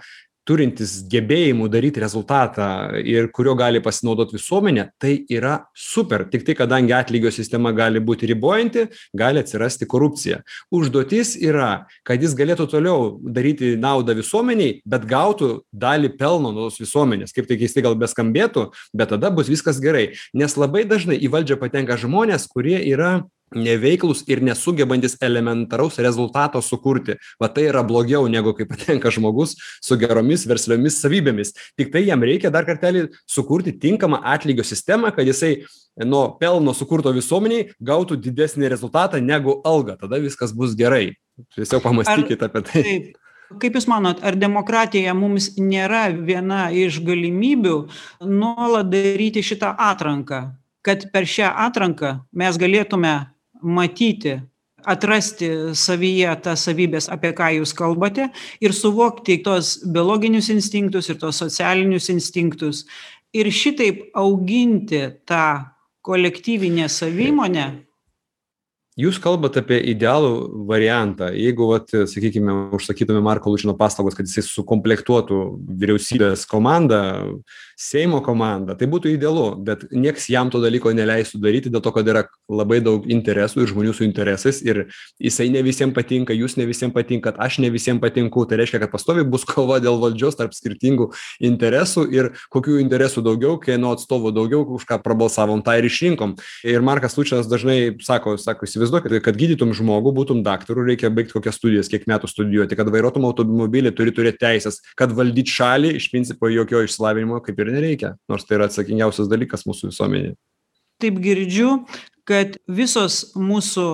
turintis 0.49 0.95
gebėjimų 1.11 1.69
daryt 1.69 1.99
rezultatą 2.01 2.67
ir 3.05 3.29
kuriuo 3.35 3.53
gali 3.59 3.81
pasinaudot 3.85 4.33
visuomenė 4.33 4.87
tai 5.01 5.13
yra 5.29 5.59
super. 5.77 6.25
Tiktai 6.31 6.55
kadangi 6.57 6.95
atlygio 6.97 7.31
sistema 7.33 7.71
gali 7.75 8.01
būti 8.01 8.29
ribojanti 8.31 8.87
gali 9.17 9.43
atsirasti 9.43 9.87
korupcija. 9.89 10.41
Užduotis 10.73 11.35
yra 11.37 11.85
kad 12.07 12.23
jis 12.23 12.33
galėtų 12.37 12.69
toliau 12.71 13.09
daryti 13.21 13.75
naudą 13.79 14.15
visuomenei 14.17 14.79
bet 14.89 15.05
gautų 15.09 15.51
dalį 15.69 16.15
pelno 16.19 16.53
nuo 16.55 16.69
tos 16.69 16.81
visuomenės. 16.81 17.35
Kaip 17.35 17.49
tai 17.49 17.59
keistai 17.61 17.85
gal 17.85 17.97
beskambėtų 17.99 18.69
bet 18.97 19.13
tada 19.13 19.29
bus 19.33 19.51
viskas 19.51 19.81
gerai. 19.83 20.09
Nes 20.33 20.57
labai 20.57 20.85
dažnai 20.89 21.19
į 21.19 21.29
valdžią 21.35 21.59
patenka 21.61 21.99
žmonės 21.99 22.49
kurie 22.49 22.79
yra 22.89 23.19
neveiklūs 23.55 24.23
ir 24.29 24.41
nesugebantys 24.45 25.17
elementaraus 25.25 25.99
rezultato 26.01 26.61
sukurti. 26.61 27.17
Va 27.41 27.49
tai 27.53 27.67
yra 27.69 27.83
blogiau 27.85 28.27
negu 28.31 28.53
kai 28.57 28.67
patenka 28.69 29.11
žmogus 29.13 29.55
su 29.81 29.97
geromis 29.99 30.45
versliomis 30.49 30.99
savybėmis. 31.03 31.53
Tiktai 31.79 32.05
jam 32.07 32.23
reikia 32.25 32.51
dar 32.53 32.67
kartelį 32.67 33.07
sukurti 33.29 33.75
tinkamą 33.79 34.21
atlygio 34.33 34.65
sistemą 34.67 35.13
kad 35.15 35.27
jisai 35.27 35.63
nuo 36.05 36.27
pelno 36.39 36.73
sukurto 36.73 37.13
visuomenei 37.15 37.71
gautų 37.81 38.19
didesnį 38.19 38.69
rezultatą 38.71 39.21
negu 39.23 39.59
algą. 39.65 39.97
Tada 39.99 40.21
viskas 40.21 40.53
bus 40.55 40.77
gerai. 40.77 41.17
Tiesiog 41.55 41.83
pamąstykit 41.83 42.45
apie 42.45 42.63
tai. 42.67 42.83
Taip? 42.83 43.17
Kaip 43.59 43.73
jūs 43.73 43.87
manot 43.89 44.19
ar 44.21 44.35
demokratija 44.37 45.15
mums 45.17 45.55
nėra 45.57 46.11
viena 46.13 46.67
iš 46.69 46.99
galimybių 47.01 47.77
nuolat 48.29 48.91
daryti 48.91 49.41
šitą 49.41 49.71
atranką 49.73 50.43
kad 50.81 51.09
per 51.13 51.27
šią 51.27 51.51
atranką 51.67 52.19
mes 52.31 52.57
galėtume 52.59 53.13
matyti 53.61 54.39
atrasti 54.85 55.49
savyje 55.73 56.35
tas 56.43 56.63
savybes 56.67 57.09
apie 57.11 57.31
ką 57.35 57.49
jūs 57.57 57.73
kalbate 57.75 58.29
ir 58.63 58.75
suvokti 58.75 59.39
tuos 59.43 59.77
biologinius 59.83 60.49
instinktus 60.53 61.09
ir 61.09 61.19
tuos 61.19 61.41
socialinius 61.41 62.09
instinktus. 62.13 62.85
Ir 63.33 63.51
šitaip 63.53 64.09
auginti 64.17 65.03
tą 65.29 65.65
kolektyvinę 66.01 66.87
savimonę 66.89 67.67
jūs 68.99 69.19
kalbat 69.23 69.57
apie 69.61 69.79
idealų 69.93 70.65
variantą. 70.69 71.29
Jeigu 71.35 71.69
vat 71.71 71.91
sakykime 71.91 72.55
užsakytume 72.75 73.21
marko 73.23 73.51
lučino 73.53 73.75
paslaugos 73.79 74.17
kad 74.17 74.27
jisai 74.27 74.43
sukomplektuotų 74.47 75.39
vyriausybės 75.79 76.45
komandą 76.49 77.01
seimo 77.79 78.19
komandą 78.25 78.75
tai 78.75 78.89
būtų 78.91 79.13
idealu 79.15 79.45
bet 79.63 79.85
nieks 79.95 80.27
jam 80.31 80.49
to 80.51 80.59
dalyko 80.59 80.91
neleistų 80.95 81.39
daryti 81.39 81.71
dėl 81.71 81.83
to 81.85 81.93
kad 81.95 82.07
yra 82.11 82.25
labai 82.51 82.81
daug 82.83 83.05
interesų 83.07 83.63
ir 83.63 83.71
žmonių 83.71 83.93
su 83.95 84.03
interesais 84.03 84.59
ir 84.65 84.81
jisai 85.21 85.47
ne 85.53 85.61
visiem 85.63 85.93
patinka 85.95 86.35
jūs 86.35 86.57
ne 86.59 86.67
visiem 86.67 86.91
patinkat 86.91 87.39
aš 87.39 87.59
ne 87.63 87.69
visiem 87.71 88.01
patinku. 88.03 88.43
Tai 88.49 88.59
reiškia 88.59 88.81
kad 88.83 88.91
pastoviai 88.91 89.27
bus 89.27 89.45
kova 89.47 89.79
dėl 89.83 89.99
valdžios 90.01 90.37
tarp 90.39 90.55
skirtingų 90.57 91.09
interesų 91.45 92.05
ir 92.15 92.31
kokių 92.53 92.79
interesų 92.83 93.23
daugiau 93.25 93.55
kieno 93.61 93.93
atstovų 93.95 94.33
daugiau 94.35 94.65
už 94.75 94.85
ką 94.89 94.99
prabalsavom 95.05 95.63
tą 95.63 95.77
ir 95.79 95.87
išrinkom. 95.87 96.35
Ir 96.67 96.83
markas 96.85 97.15
lučinas 97.19 97.47
dažnai 97.49 97.95
sako 98.03 98.35
sako 98.41 98.67
įsivaizduokit 98.89 99.23
kad 99.23 99.37
gydytum 99.37 99.73
žmogų 99.77 100.13
būtum 100.17 100.41
daktaru 100.43 100.83
reikia 100.87 101.09
baigt 101.13 101.31
kokias 101.33 101.57
studijas 101.59 101.89
kiek 101.89 102.07
metų 102.09 102.29
studijuoti 102.29 102.77
kad 102.77 102.89
vairuotum 102.89 103.27
automobilį 103.29 103.93
turi 103.95 104.13
turėt 104.15 104.39
teises 104.41 104.81
kad 104.97 105.13
valdyt 105.15 105.49
šalį 105.49 105.95
iš 105.99 106.09
principo 106.11 106.49
jokio 106.49 106.83
išsilavinimo 106.83 107.39
kaip 107.45 107.59
ir 107.59 107.71
nereikia. 107.73 108.15
Nors 108.29 108.45
tai 108.45 108.57
yra 108.57 108.69
atsakingiausias 108.69 109.29
dalykas 109.29 109.65
mūsų 109.69 109.91
visuomenėj 109.91 110.35
taip 110.99 111.21
girdžiu 111.23 111.85
kad 112.27 112.57
visos 112.67 113.31
mūsų 113.37 113.87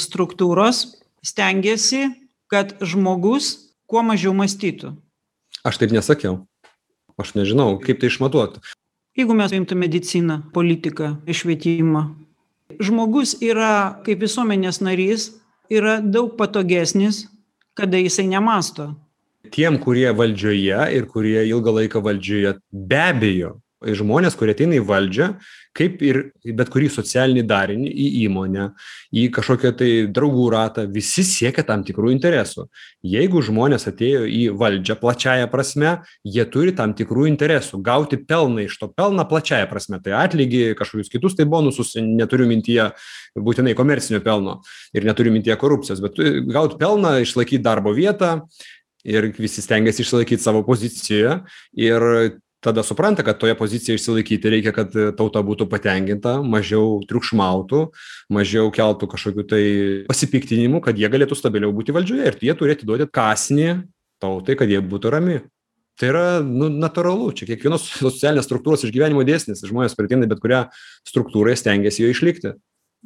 struktūros 0.00 0.98
stengiasi 1.24 2.08
kad 2.48 2.74
žmogus 2.80 3.74
kuo 3.88 4.02
mažiau 4.04 4.34
mąstytų. 4.36 4.96
Aš 5.64 5.80
taip 5.80 5.92
nesakiau. 5.92 6.44
Aš 7.18 7.34
nežinau 7.36 7.76
kaip 7.82 8.00
tai 8.00 8.12
išmatuot 8.12 8.60
jeigu 9.18 9.34
mes 9.34 9.50
paimtume 9.50 9.86
mediciną 9.86 10.42
politiką 10.54 11.16
švietimą 11.26 12.27
žmogus 12.80 13.36
yra 13.42 13.98
kaip 14.06 14.22
visuomenės 14.24 14.80
narys 14.84 15.30
yra 15.70 15.98
daug 16.00 16.34
patogesnis 16.38 17.26
kada 17.78 18.00
jisai 18.00 18.26
nemąsto 18.30 18.92
tiem 19.54 19.78
kurie 19.82 20.10
valdžioje 20.20 20.80
ir 20.96 21.08
kurie 21.12 21.44
ilgą 21.50 21.74
laiką 21.80 22.02
valdžioje 22.04 22.54
be 22.72 23.02
abejo 23.02 23.56
žmonės 23.84 24.34
kurie 24.38 24.54
ateina 24.56 24.78
į 24.78 24.84
valdžią 24.86 25.28
kaip 25.78 26.00
ir 26.02 26.18
bet 26.58 26.70
kurį 26.72 26.88
socialinį 26.90 27.44
darinį 27.46 27.88
į 27.88 28.06
įmonę 28.24 28.64
į 29.14 29.26
kažkokią 29.34 29.70
tai 29.78 29.90
draugų 30.14 30.48
ratą 30.54 30.86
visi 30.90 31.22
siekia 31.26 31.62
tam 31.66 31.84
tikrų 31.86 32.10
interesų. 32.16 32.66
Jeigu 33.06 33.42
žmonės 33.46 33.86
atėjo 33.90 34.24
į 34.26 34.40
valdžią 34.58 34.96
plačiąja 34.98 35.50
prasme 35.52 35.98
jie 36.26 36.46
turi 36.50 36.74
tam 36.74 36.94
tikrų 36.98 37.28
interesų. 37.30 37.82
Gauti 37.84 38.18
pelną 38.18 38.64
iš 38.66 38.78
to 38.80 38.90
pelną 38.90 39.26
plačiąja 39.28 39.68
prasme. 39.70 40.00
Tai 40.02 40.16
atlygį 40.24 40.72
kažkokius 40.78 41.12
kitus 41.12 41.38
tai 41.38 41.46
bonusus 41.46 41.94
neturiu 42.02 42.48
mintyje 42.50 42.90
būtinai 43.38 43.76
komercinio 43.78 44.22
pelno 44.24 44.58
ir 44.96 45.06
neturiu 45.06 45.34
mintyje 45.34 45.58
korupcijos 45.60 46.02
bet 46.02 46.18
gaut 46.50 46.78
pelną 46.80 47.18
išlaikyt 47.22 47.62
darbo 47.62 47.94
vietą 47.94 48.40
ir 49.06 49.30
visi 49.38 49.62
stengiasi 49.62 50.02
išsilaikyt 50.02 50.42
savo 50.42 50.64
pozicijoje 50.66 51.38
ir 51.78 52.10
tada 52.64 52.82
supranta 52.82 53.22
kad 53.22 53.38
toje 53.38 53.54
pozicijoje 53.58 54.00
išsilaikyti 54.00 54.50
reikia 54.50 54.72
kad 54.74 54.94
tauta 55.18 55.42
būtų 55.46 55.68
patenkinta 55.70 56.38
mažiau 56.42 56.98
triukšmautų 57.08 57.84
mažiau 58.34 58.72
keltų 58.74 59.10
kažkokių 59.12 59.44
tai 59.52 59.62
pasipiktinimų 60.08 60.82
kad 60.88 60.98
jie 60.98 61.10
galėtų 61.12 61.38
stabiliau 61.38 61.70
būti 61.76 61.94
valdžioje 61.94 62.32
ir 62.32 62.42
jie 62.48 62.56
turi 62.58 62.74
atiduoti 62.74 63.06
kąsnį 63.14 63.70
tautai 64.22 64.58
kad 64.58 64.70
jie 64.70 64.80
būtų 64.82 65.14
rami. 65.14 65.38
Tai 65.98 66.10
yra 66.12 66.24
nu 66.46 66.68
natūralu. 66.70 67.32
Čia 67.34 67.48
kiekvienos 67.48 67.88
socialinės 67.98 68.46
struktūros 68.46 68.84
išgyvenimo 68.86 69.24
dėsnis. 69.26 69.64
Žmonės 69.66 69.96
į 69.98 70.28
bet 70.30 70.42
kurią 70.42 70.60
struktūrą 71.08 71.50
jie 71.50 71.58
stengiasi 71.58 72.04
joje 72.04 72.14
išlikti 72.14 72.52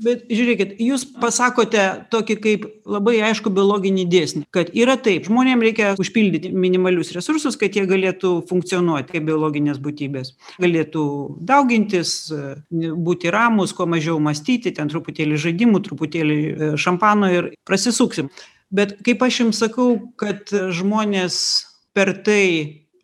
bet 0.01 0.25
žiūrėkit 0.33 0.79
jūs 0.81 1.05
pasakote 1.21 1.83
tokį 2.13 2.37
kaip 2.41 2.65
labai 2.89 3.19
aiškų 3.29 3.53
biologinį 3.53 4.07
dėsnį 4.11 4.45
kad 4.55 4.71
yra 4.73 4.97
taip 5.01 5.27
žmonėm 5.29 5.65
reikia 5.65 5.93
užpildyti 6.01 6.53
minimalius 6.55 7.13
resursus 7.17 7.59
kad 7.61 7.77
jie 7.77 7.85
galėtų 7.89 8.33
funkcionuot 8.49 9.11
kaip 9.13 9.27
biologinės 9.29 9.81
būtybės. 9.83 10.33
Galėtų 10.63 11.05
daugintis 11.45 12.15
būti 12.71 13.33
ramūs 13.33 13.75
kuo 13.77 13.87
mažiau 13.91 14.19
mąstyti 14.23 14.73
ten 14.77 14.91
truputėlį 14.93 15.41
žaidimų 15.45 15.83
truputėlį 15.89 16.39
e, 16.41 16.71
šampano 16.81 17.29
ir 17.33 17.53
prasisuksim. 17.69 18.31
Bet 18.73 18.97
kaip 19.05 19.23
aš 19.27 19.43
jums 19.43 19.61
sakau 19.61 19.99
kad 20.17 20.49
žmonės 20.49 21.37
per 21.93 22.15
tai 22.25 22.45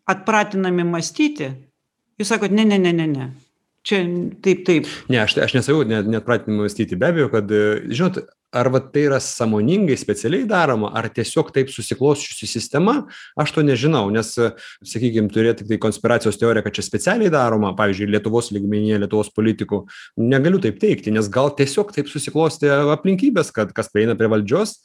atpratinami 0.09 0.89
mąstyti 0.89 1.53
jūs 2.19 2.33
sakot 2.33 2.55
ne 2.55 2.65
ne 2.65 2.81
ne 2.81 2.95
ne 2.97 3.07
ne 3.13 3.29
čia 3.89 4.03
taip 4.45 4.65
taip. 4.69 4.91
Ne 5.09 5.23
aš 5.25 5.39
aš 5.45 5.57
nesakau 5.57 5.87
net 5.89 6.09
net 6.11 6.27
pratinimui 6.27 6.67
mąstyti 6.67 6.99
be 6.99 7.09
abejo 7.13 7.31
kad 7.33 7.55
žinot 7.89 8.21
ar 8.53 8.69
vat 8.73 8.93
tai 8.93 9.05
yra 9.09 9.19
sąmoningai 9.21 9.97
specialiai 10.01 10.47
daroma 10.49 10.89
ar 10.97 11.11
tiesiog 11.13 11.51
taip 11.53 11.69
susiklosčiusi 11.73 12.49
sistema 12.49 12.95
aš 13.37 13.53
to 13.53 13.65
nežinau 13.67 14.09
nes 14.13 14.31
sakykim 14.93 15.29
turėt 15.33 15.61
tiktai 15.61 15.81
konspiracijos 15.83 16.41
teoriją 16.41 16.65
kad 16.65 16.79
čia 16.79 16.87
specialiai 16.87 17.33
daroma 17.33 17.75
pavyzdžiui 17.77 18.09
lietuvos 18.15 18.49
lygmenyje 18.57 19.03
lietuvos 19.05 19.29
politikų 19.37 19.83
negaliu 20.25 20.63
taip 20.65 20.81
teigti 20.81 21.13
nes 21.13 21.29
gal 21.29 21.53
tiesiog 21.61 21.93
taip 21.97 22.09
susiklostė 22.09 22.73
aplinkybės 22.97 23.53
kad 23.53 23.77
kas 23.77 23.93
prieina 23.93 24.17
prie 24.17 24.33
valdžios 24.33 24.79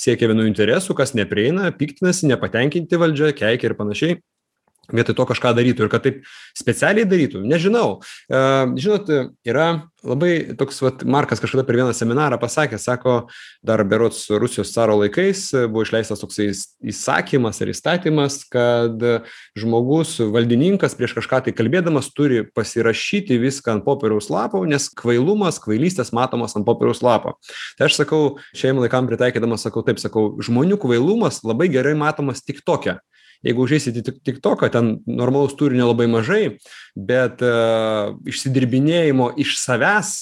siekia 0.00 0.32
vienų 0.32 0.48
interesų 0.48 0.96
kas 0.96 1.12
neprieina 1.12 1.68
piktinasi 1.76 2.32
nepatenkinti 2.32 3.04
valdžia 3.04 3.34
keikia 3.36 3.68
ir 3.68 3.76
panašiai 3.76 4.20
vietoj 4.96 5.16
to 5.18 5.28
kažką 5.30 5.54
darytų 5.58 5.86
ir 5.86 5.92
kad 5.92 6.06
taip 6.06 6.20
specialiai 6.58 7.08
darytų. 7.08 7.44
Nežinau. 7.46 8.00
A 8.30 8.66
žinot 8.78 9.10
yra 9.46 9.70
labai 10.04 10.56
toks 10.58 10.80
vat 10.82 11.02
markas 11.04 11.40
kažkada 11.42 11.64
per 11.66 11.76
vieną 11.76 11.92
seminarą 11.96 12.38
pasakė 12.40 12.78
sako 12.80 13.14
dar 13.66 13.82
berods 13.84 14.22
rusijos 14.32 14.72
caro 14.72 14.96
laikais 15.00 15.42
buvo 15.68 15.84
išleistas 15.84 16.22
toksai 16.22 16.48
įsakymas 16.92 17.60
ar 17.60 17.72
įstatymas 17.72 18.40
kad 18.52 19.04
žmogus 19.58 20.16
valdininkas 20.32 20.96
prieš 20.98 21.16
kažką 21.18 21.42
tai 21.46 21.56
kalbėdamas 21.56 22.10
turi 22.16 22.42
pasirašyti 22.56 23.38
viską 23.42 23.76
ant 23.76 23.86
popieriaus 23.86 24.30
lapo 24.32 24.62
nes 24.68 24.88
kvailumas 24.96 25.60
kvailystės 25.62 26.14
matomos 26.16 26.56
ant 26.56 26.68
popieriaus 26.68 27.04
lapo. 27.04 27.36
Tai 27.76 27.90
aš 27.90 28.00
sakau 28.00 28.38
šiem 28.56 28.80
laikam 28.80 29.08
pritaikydamas 29.10 29.68
sakau 29.68 29.84
taip 29.86 30.00
sakau 30.00 30.32
žmonių 30.40 30.80
kvailumas 30.80 31.44
labai 31.44 31.68
gerai 31.72 31.96
matomas 31.98 32.44
tik 32.44 32.64
toke 32.64 32.96
jeigu 33.46 33.64
užeisit 33.64 34.00
į 34.00 34.06
tik 34.06 34.18
tiktoką 34.26 34.70
ten 34.72 34.96
normalaus 35.06 35.56
turinio 35.58 35.90
labai 35.90 36.08
mažai 36.10 36.42
bet 36.96 37.44
išsidirbinėjimo 38.28 39.32
iš 39.40 39.56
savęs 39.60 40.18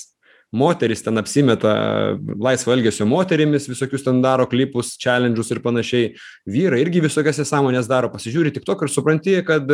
moterys 0.53 1.03
ten 1.05 1.19
apsimeta 1.19 1.73
laisvo 2.41 2.73
elgesio 2.73 3.07
moterimis 3.07 3.69
visokius 3.69 4.05
ten 4.05 4.23
daro 4.25 4.47
klipus 4.49 4.95
čelendžus 5.01 5.51
ir 5.53 5.61
panašiai. 5.65 6.15
Vyrai 6.49 6.81
irgi 6.81 7.03
visokias 7.05 7.41
nesąmones 7.43 7.89
daro. 7.89 8.09
Pasižiūri 8.13 8.55
tiktoką 8.57 8.89
ir 8.89 8.93
supranti 8.93 9.37
kad 9.47 9.69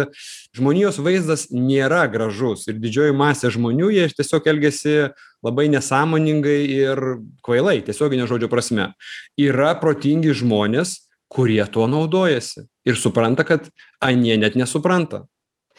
žmonijos 0.57 0.99
vaizdas 0.99 1.47
nėra 1.55 2.05
gražus 2.11 2.67
ir 2.67 2.81
didžioji 2.83 3.15
masė 3.15 3.53
žmonių 3.55 3.93
jie 3.95 4.09
tiesiog 4.19 4.51
elgiasi 4.51 4.97
labai 5.45 5.69
nesąmoningai 5.71 6.61
ir 6.75 7.03
kvailai 7.47 7.79
tiesiogine 7.87 8.27
žodžio 8.27 8.51
prasme. 8.51 8.93
Yra 9.39 9.75
protingi 9.79 10.35
žmonės 10.35 11.05
kurie 11.31 11.63
tuo 11.71 11.87
naudojasi 11.91 12.67
ir 12.85 12.99
supranta 13.01 13.45
kad 13.45 13.69
anie 14.05 14.37
net 14.41 14.57
nesupranta. 14.59 15.25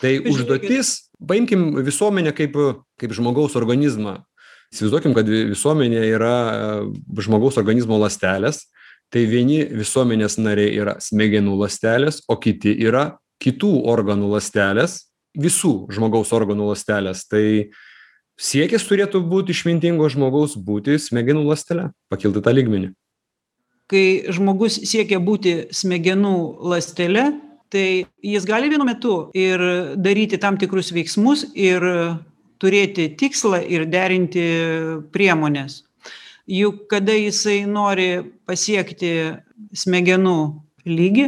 Tai 0.01 0.11
užduotis 0.27 1.11
paimkim 1.23 1.75
visuomenę 1.85 2.33
kaip 2.35 2.57
kaip 2.99 3.13
žmogaus 3.15 3.55
organizmą. 3.55 4.23
Įsivaizduokim 4.73 5.13
kad 5.15 5.29
visuomenė 5.29 6.01
yra 6.09 6.35
žmogaus 7.21 7.59
organizmo 7.61 7.99
ląstelės 8.01 8.65
tai 9.13 9.25
vieni 9.29 9.61
visuomenės 9.69 10.39
nariai 10.41 10.73
yra 10.75 10.97
smegenų 10.99 11.55
ląstelės 11.61 12.23
o 12.27 12.35
kiti 12.41 12.73
yra 12.83 13.15
kitų 13.43 13.71
organų 13.91 14.33
ląstelės 14.33 15.05
visų 15.37 15.91
žmogaus 15.93 16.31
organų 16.35 16.71
ląstelės. 16.71 17.25
Tai 17.29 17.71
siekis 18.39 18.87
turėtų 18.89 19.21
būt 19.29 19.53
išmintingo 19.53 20.09
žmogaus 20.11 20.57
būti 20.57 20.97
smegenų 20.99 21.45
ląstele 21.47 21.91
pakilt 22.11 22.41
į 22.41 22.43
tą 22.43 22.55
lygmenį 22.55 22.91
kai 23.91 24.25
žmogus 24.33 24.79
siekia 24.89 25.19
būti 25.21 25.55
smegenų 25.75 26.33
ląstele 26.71 27.25
tai 27.73 28.05
jis 28.23 28.45
gali 28.47 28.69
vienu 28.71 28.85
metu 28.87 29.15
ir 29.37 29.61
daryti 29.97 30.39
tam 30.41 30.57
tikrus 30.61 30.91
veiksmus 30.95 31.45
ir 31.53 31.85
turėti 32.61 33.09
tikslą 33.19 33.61
ir 33.69 33.85
derinti 33.91 34.45
priemones 35.13 35.83
juk 36.49 36.85
kada 36.89 37.13
jisai 37.17 37.63
nori 37.69 38.09
pasiekti 38.47 39.11
smegenų 39.75 40.37
lygį 40.85 41.27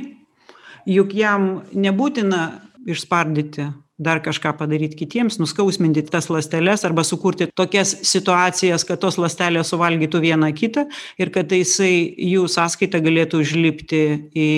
juk 0.98 1.14
jam 1.18 1.50
nebūtina 1.74 2.44
išspardyti 2.88 3.70
dar 3.98 4.22
kažką 4.22 4.54
padaryt 4.58 4.96
kitiems 4.98 5.40
nuskausminti 5.42 6.06
tas 6.12 6.30
ląsteles 6.30 6.86
arba 6.86 7.04
sukurti 7.08 7.50
tokias 7.58 7.96
situacijas 8.06 8.86
kad 8.86 9.02
tos 9.02 9.18
ląstelės 9.18 9.74
suvalgytų 9.74 10.22
viena 10.22 10.52
kitą 10.54 10.86
ir 11.18 11.34
kad 11.34 11.52
jisai 11.52 12.14
jų 12.14 12.46
sąskaita 12.52 13.02
galėtų 13.04 13.42
užlipti 13.46 14.04
į 14.38 14.50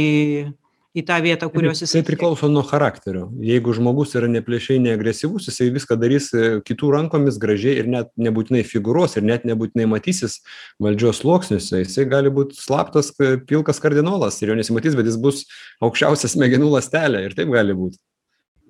į 0.98 1.04
tą 1.06 1.20
vietą 1.22 1.48
kurios 1.54 1.84
jisai 1.84 2.02
tai 2.02 2.08
priklauso 2.08 2.50
nuo 2.50 2.64
charakterio. 2.66 3.28
Jeigu 3.46 3.76
žmogus 3.78 4.16
yra 4.18 4.28
ne 4.32 4.42
plėšriai 4.44 4.82
ne 4.82 4.96
agresyvus 4.98 5.46
jisai 5.48 5.70
viską 5.76 5.96
darys 6.02 6.32
kitų 6.66 6.90
rankomis 6.96 7.38
gražiai 7.42 7.78
ir 7.84 7.90
net 7.94 8.10
nebūtinai 8.18 8.64
figūruos 8.68 9.16
ir 9.20 9.28
net 9.30 9.46
nebūtinai 9.48 9.86
matysis 9.92 10.40
valdžios 10.82 11.22
sluoksniuose. 11.22 11.84
Jisai 11.86 12.08
gali 12.10 12.34
būt 12.34 12.58
slaptas 12.58 13.14
pilkas 13.20 13.82
kardinolas 13.84 14.42
ir 14.42 14.52
jo 14.52 14.60
nesimatys 14.60 14.98
bet 14.98 15.10
jis 15.10 15.22
bus 15.22 15.46
aukščiausia 15.86 16.32
smegenų 16.36 16.74
ląstelė 16.74 17.28
ir 17.28 17.38
taip 17.38 17.54
gali 17.54 17.78
būt 17.78 18.02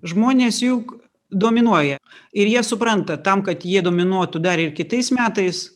žmonės 0.03 0.61
juk 0.63 0.95
dominuoja. 1.29 1.99
Ir 2.33 2.49
jie 2.49 2.63
supranta 2.65 3.17
tam 3.21 3.43
kad 3.45 3.65
jie 3.65 3.81
dominuotų 3.85 4.41
dar 4.41 4.59
ir 4.61 4.73
kitais 4.77 5.11
metais 5.15 5.67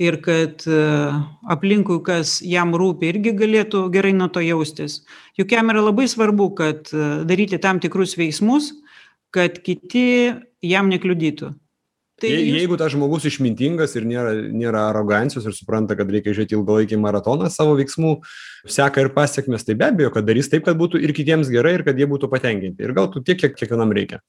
ir 0.00 0.18
kad 0.24 0.64
aplinkui 1.52 2.00
kas 2.04 2.38
jam 2.40 2.72
rūpi 2.78 3.10
irgi 3.10 3.34
galėtų 3.36 3.86
gerai 3.92 4.14
nuo 4.16 4.30
to 4.32 4.40
jaustis. 4.40 5.02
Juk 5.38 5.52
jam 5.52 5.72
yra 5.74 5.82
labai 5.84 6.06
svarbu 6.08 6.52
kad 6.56 6.92
daryti 7.28 7.60
tam 7.60 7.80
tikrus 7.82 8.16
veiksmus 8.16 8.72
kad 9.32 9.58
kiti 9.64 10.32
jam 10.62 10.88
nekliudytų 10.92 11.52
tai 12.20 12.30
jeigu 12.30 12.76
tas 12.78 12.92
žmogus 12.92 13.24
išmintingas 13.28 13.96
ir 13.98 14.06
nėra 14.06 14.34
nėra 14.52 14.84
arogancijos 14.90 15.46
ir 15.48 15.56
supranta 15.56 15.96
kad 15.98 16.10
reikia 16.12 16.34
žiūrėt 16.36 16.54
ilgalaikį 16.56 16.98
maratoną 17.02 17.48
savo 17.50 17.74
veiksmų 17.78 18.12
seką 18.68 19.06
ir 19.06 19.10
pasekmes 19.16 19.66
tai 19.66 19.76
be 19.78 19.88
abejo 19.88 20.12
kad 20.14 20.28
darys 20.28 20.50
taip 20.52 20.66
kad 20.68 20.78
būtų 20.78 21.00
ir 21.02 21.14
kitiems 21.16 21.50
gerai 21.52 21.78
ir 21.78 21.86
kad 21.86 21.98
jie 21.98 22.06
būtų 22.10 22.30
patenkinti. 22.32 22.84
Ir 22.84 22.94
gautų 22.96 23.24
tiek 23.26 23.40
kiek 23.40 23.56
kiekvienam 23.58 23.94
reikia. 23.96 24.22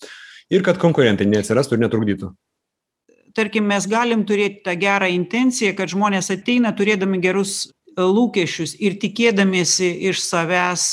Ir 0.53 0.65
kad 0.65 0.79
konkurentai 0.81 1.27
neatsirastų 1.29 1.77
ir 1.77 1.85
netrukdytų. 1.85 2.33
Tarkim 3.33 3.65
mes 3.65 3.85
galim 3.89 4.25
turėt 4.29 4.61
tą 4.65 4.75
gerą 4.77 5.09
intenciją 5.09 5.73
kad 5.77 5.89
žmonės 5.89 6.29
ateina 6.33 6.73
turėdami 6.77 7.21
gerus 7.21 7.71
lūkesčius 7.97 8.75
ir 8.81 8.97
tikėdamiesi 9.01 9.89
iš 10.09 10.21
savęs. 10.21 10.85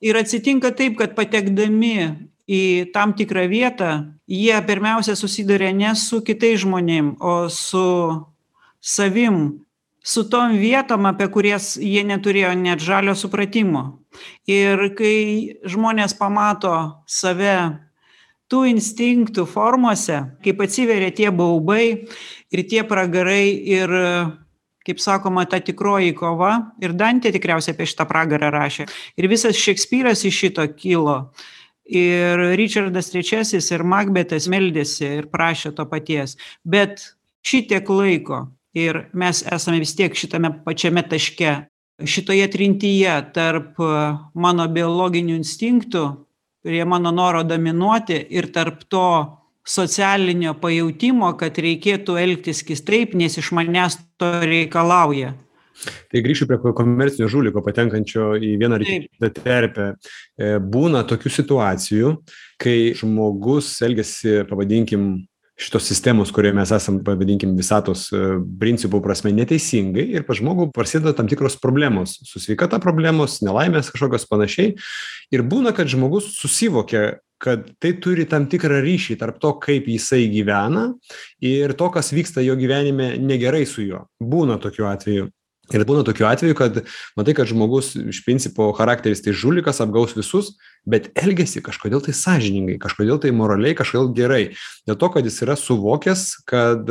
Ir 0.00 0.16
atsitinka 0.16 0.72
taip 0.76 0.96
kad 1.00 1.16
patekdami 1.16 2.30
į 2.50 2.90
tam 2.94 3.14
tikrą 3.14 3.46
vietą 3.50 3.90
jie 4.26 4.56
pirmiausia 4.66 5.14
susiduria 5.18 5.70
ne 5.76 5.94
su 5.94 6.20
kitais 6.26 6.64
žmonėm 6.64 7.14
o 7.20 7.34
su 7.48 7.86
savim 8.80 9.60
su 10.02 10.24
tom 10.30 10.56
vietom 10.58 11.06
apie 11.06 11.28
kurias 11.30 11.74
jie 11.76 12.02
neturėjo 12.08 12.54
net 12.56 12.80
žalio 12.80 13.14
supratimo. 13.14 14.00
Ir 14.48 14.90
kai 14.98 15.60
žmonės 15.68 16.16
pamato 16.18 16.72
save 17.06 17.78
tų 18.50 18.64
instinktų 18.72 19.46
formose 19.46 20.18
kaip 20.44 20.62
atsiveria 20.64 21.12
tie 21.14 21.30
baubai 21.30 21.84
ir 22.50 22.64
tie 22.66 22.82
pragarai 22.82 23.44
ir 23.76 23.94
kaip 24.86 24.98
sakoma 24.98 25.44
ta 25.46 25.60
tikroji 25.62 26.16
kova 26.18 26.72
ir 26.82 26.96
dantė 26.98 27.30
tikriausiai 27.36 27.76
apie 27.76 27.86
šitą 27.86 28.08
pragarą 28.10 28.50
rašė 28.50 28.88
ir 29.20 29.30
visas 29.30 29.58
šekspyras 29.60 30.24
iš 30.26 30.42
šito 30.42 30.66
kilo 30.74 31.20
ir 31.90 32.42
ričardas 32.58 33.10
trečiasis 33.12 33.70
ir 33.74 33.84
makbetas 33.84 34.48
meldėsi 34.50 35.06
ir 35.20 35.28
prašė 35.32 35.74
to 35.76 35.86
paties. 35.90 36.36
Bet 36.64 37.02
šitiek 37.46 37.88
laiko 37.90 38.46
ir 38.76 39.06
mes 39.12 39.42
esame 39.42 39.82
vis 39.82 39.96
tiek 39.98 40.14
šitame 40.14 40.52
pačiame 40.64 41.02
taške. 41.08 41.56
Šitoje 42.00 42.46
trintyje 42.48 43.16
tarp 43.34 43.80
mano 44.34 44.66
biologinių 44.72 45.36
instinktų 45.36 46.04
prie 46.64 46.84
mano 46.84 47.12
noro 47.12 47.42
dominuoti 47.44 48.22
ir 48.30 48.48
tarp 48.54 48.86
to 48.88 49.06
socialinio 49.66 50.54
pajautimo 50.60 51.34
kad 51.40 51.58
reikėtų 51.60 52.16
elgtis 52.20 52.62
kitaip 52.64 53.14
nes 53.14 53.36
iš 53.40 53.52
manęs 53.56 53.98
to 54.20 54.32
reikalauja 54.44 55.34
tai 56.10 56.22
grįšiu 56.24 56.48
prie 56.50 56.60
komercinio 56.76 57.30
žuliko 57.32 57.62
patenkančio 57.64 58.34
į 58.36 58.54
vieną 58.60 58.78
ar 58.78 58.86
kitą 58.86 59.32
terpę. 59.40 59.88
E, 60.36 60.54
būna 60.60 61.04
tokių 61.08 61.34
situacijų 61.40 62.14
kai 62.60 62.92
žmogus 62.98 63.72
elgiasi 63.86 64.42
pavadinkim 64.50 65.12
šitos 65.60 65.84
sistemos 65.84 66.32
kurioje 66.32 66.56
mes 66.56 66.70
esam 66.72 67.00
pavadinkim 67.04 67.52
visatos 67.58 68.06
e, 68.16 68.20
principų 68.60 69.02
prasme 69.04 69.32
neteisingai 69.36 70.06
ir 70.14 70.24
pas 70.28 70.38
žmogų 70.40 70.70
prasideda 70.76 71.12
tam 71.16 71.28
tikros 71.28 71.58
problemos 71.60 72.16
su 72.24 72.40
sveikata 72.40 72.80
problemos 72.80 73.40
nelaimės 73.44 73.92
kažkokios 73.92 74.28
panašiai. 74.30 74.76
Ir 75.34 75.44
būna 75.44 75.74
kad 75.76 75.90
žmogus 75.92 76.32
susivokia 76.38 77.18
kad 77.40 77.64
tai 77.80 77.94
turi 77.96 78.26
tam 78.28 78.46
tikrą 78.52 78.82
ryšį 78.84 79.16
tarp 79.20 79.40
to 79.40 79.54
kaip 79.62 79.88
jisai 79.88 80.26
gyvena 80.32 80.90
ir 81.44 81.72
to 81.76 81.88
kas 81.92 82.12
vyksta 82.12 82.44
jo 82.44 82.56
gyvenime 82.60 83.14
negerai 83.20 83.64
su 83.68 83.84
juo. 83.86 84.04
Būna 84.20 84.58
tokių 84.60 84.88
atvejų 84.90 85.28
ir 85.74 85.84
būna 85.88 86.04
tokių 86.06 86.26
atvejų 86.30 86.56
kad 86.58 86.80
matai 87.18 87.34
kad 87.38 87.50
žmogus 87.50 87.92
iš 87.98 88.22
principo 88.26 88.70
charakteris 88.76 89.22
tai 89.24 89.34
žulikas 89.36 89.82
apgaus 89.84 90.16
visus 90.18 90.54
bet 90.88 91.10
elgiasi 91.18 91.62
kažkodėl 91.64 92.02
tai 92.04 92.14
sąžiningai 92.16 92.78
kažkodėl 92.80 93.20
tai 93.22 93.32
moraliai 93.36 93.76
kažkodėl 93.78 94.12
gerai. 94.16 94.42
Dėl 94.88 94.98
to 95.00 95.10
kad 95.12 95.26
jis 95.26 95.40
yra 95.44 95.56
suvokęs 95.58 96.24
kad 96.48 96.88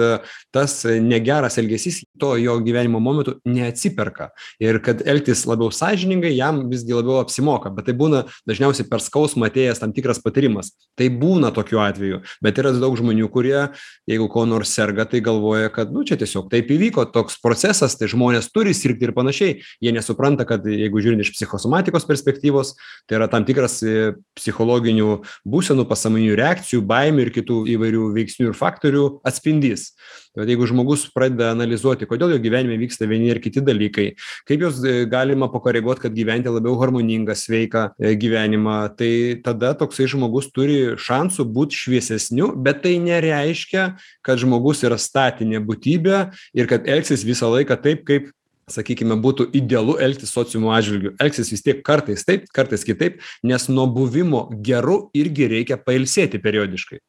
tas 0.55 0.75
negeras 0.85 1.59
elgesys 1.61 2.03
to 2.19 2.35
jo 2.39 2.57
gyvenimo 2.63 3.01
momentu 3.03 3.37
neatsiperka. 3.47 4.29
Ir 4.61 4.81
kad 4.85 5.01
elgtis 5.07 5.45
labiau 5.49 5.73
sąžiningai 5.73 6.35
jam 6.35 6.67
visgi 6.71 6.95
labiau 6.95 7.19
apsimoka. 7.23 7.71
Bet 7.73 7.89
tai 7.89 7.97
būna 7.97 8.25
dažniausiai 8.49 8.87
per 8.89 9.03
skausmą 9.03 9.49
atėjęs 9.49 9.81
tam 9.81 9.93
tikras 9.95 10.21
patyrimas. 10.23 10.73
Tai 10.99 11.09
būna 11.09 11.53
tokių 11.55 11.81
atvejų. 11.85 12.21
Bet 12.45 12.61
yra 12.61 12.73
daug 12.77 12.97
žmonių 12.99 13.29
kurie 13.33 13.69
jeigu 14.09 14.29
kuo 14.31 14.45
nors 14.49 14.73
serga 14.75 15.05
tai 15.09 15.21
galvoja 15.25 15.69
kad 15.73 15.91
nu 15.93 16.03
čia 16.07 16.17
tiesiog 16.19 16.49
taip 16.51 16.69
įvyko 16.71 17.05
toks 17.13 17.39
procesas 17.43 17.97
tai 17.99 18.09
žmonės 18.11 18.51
turi 18.53 18.75
sirgti 18.77 19.07
ir 19.07 19.15
panašiai. 19.17 19.59
Jie 19.83 19.93
nesupranta 19.95 20.45
kad 20.49 20.65
jeigu 20.65 21.01
žiūrint 21.03 21.25
iš 21.25 21.33
psichosomatikos 21.35 22.07
perspektyvos 22.09 22.75
tai 23.09 23.19
yra 23.19 23.29
tam 23.31 23.45
tikras 23.47 23.78
e, 23.83 24.13
psichologinių 24.37 25.19
būsenų 25.49 25.85
pasąmoninių 25.89 26.39
reakcijų 26.39 26.83
baimių 26.89 27.25
ir 27.25 27.33
kitų 27.35 27.59
įvairių 27.75 28.09
veiksnių 28.15 28.49
ir 28.51 28.57
faktorių 28.57 29.05
atspindys. 29.27 29.91
Tai 30.29 30.43
vat 30.43 30.51
jeigu 30.53 30.67
žmogus 30.69 31.07
pradeda 31.11 31.49
analizuoti 31.55 32.07
kodėl 32.07 32.35
jo 32.35 32.39
gyvenime 32.43 32.77
vyksta 32.79 33.07
vieni 33.09 33.31
ar 33.33 33.39
kiti 33.41 33.63
dalykai 33.65 34.11
kaip 34.47 34.61
juos 34.61 34.77
e, 34.85 35.07
galima 35.09 35.49
pakoreguot 35.49 35.99
kad 36.03 36.13
gyventi 36.13 36.51
labiau 36.53 36.77
harmoningą 36.77 37.33
sveiką 37.33 37.87
e, 37.97 38.13
gyvenimą 38.19 38.77
tai 38.99 39.11
tada 39.43 39.73
toksai 39.79 40.05
žmogus 40.13 40.51
turi 40.53 40.95
šansų 41.01 41.47
būt 41.55 41.73
šviesesniu 41.81 42.51
bet 42.55 42.83
tai 42.85 42.99
nereiškia 43.01 43.87
kad 44.21 44.39
žmogus 44.39 44.85
yra 44.85 44.99
statinė 45.01 45.63
būtybė 45.65 46.27
ir 46.53 46.69
kad 46.69 46.85
elgsis 46.85 47.25
visą 47.25 47.49
laiką 47.49 47.81
taip 47.81 48.05
kaip 48.05 48.29
sakykime 48.71 49.17
būtų 49.21 49.49
idealu 49.57 49.97
elgtis 50.01 50.33
sociumo 50.35 50.71
atžvilgiu. 50.75 51.13
Elgsis 51.21 51.51
vis 51.53 51.63
tiek 51.65 51.81
kartais 51.85 52.25
taip 52.27 52.47
kartais 52.55 52.85
kitaip 52.87 53.19
nes 53.43 53.67
nuo 53.69 53.87
buvimo 53.91 54.47
geru 54.65 55.09
irgi 55.17 55.49
reikia 55.51 55.79
pailsėti 55.81 56.41
periodiškai. 56.43 57.01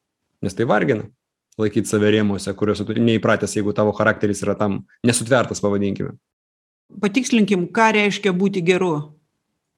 Nes 0.45 0.57
tai 0.57 0.67
vargina 0.69 1.09
laikyt 1.61 1.89
save 1.91 2.11
rėmuose 2.15 2.53
kuriuose 2.57 2.87
tu 2.89 2.97
neįpratęs 2.97 3.57
jeigu 3.59 3.75
tavo 3.77 3.93
charakteris 3.97 4.43
yra 4.47 4.57
tam 4.59 4.83
nesutvertas 5.07 5.61
pavadinkime. 5.61 6.17
Patikslinkim 7.01 7.69
ką 7.75 7.93
reiškia 7.95 8.33
būti 8.35 8.63
geru 8.67 9.20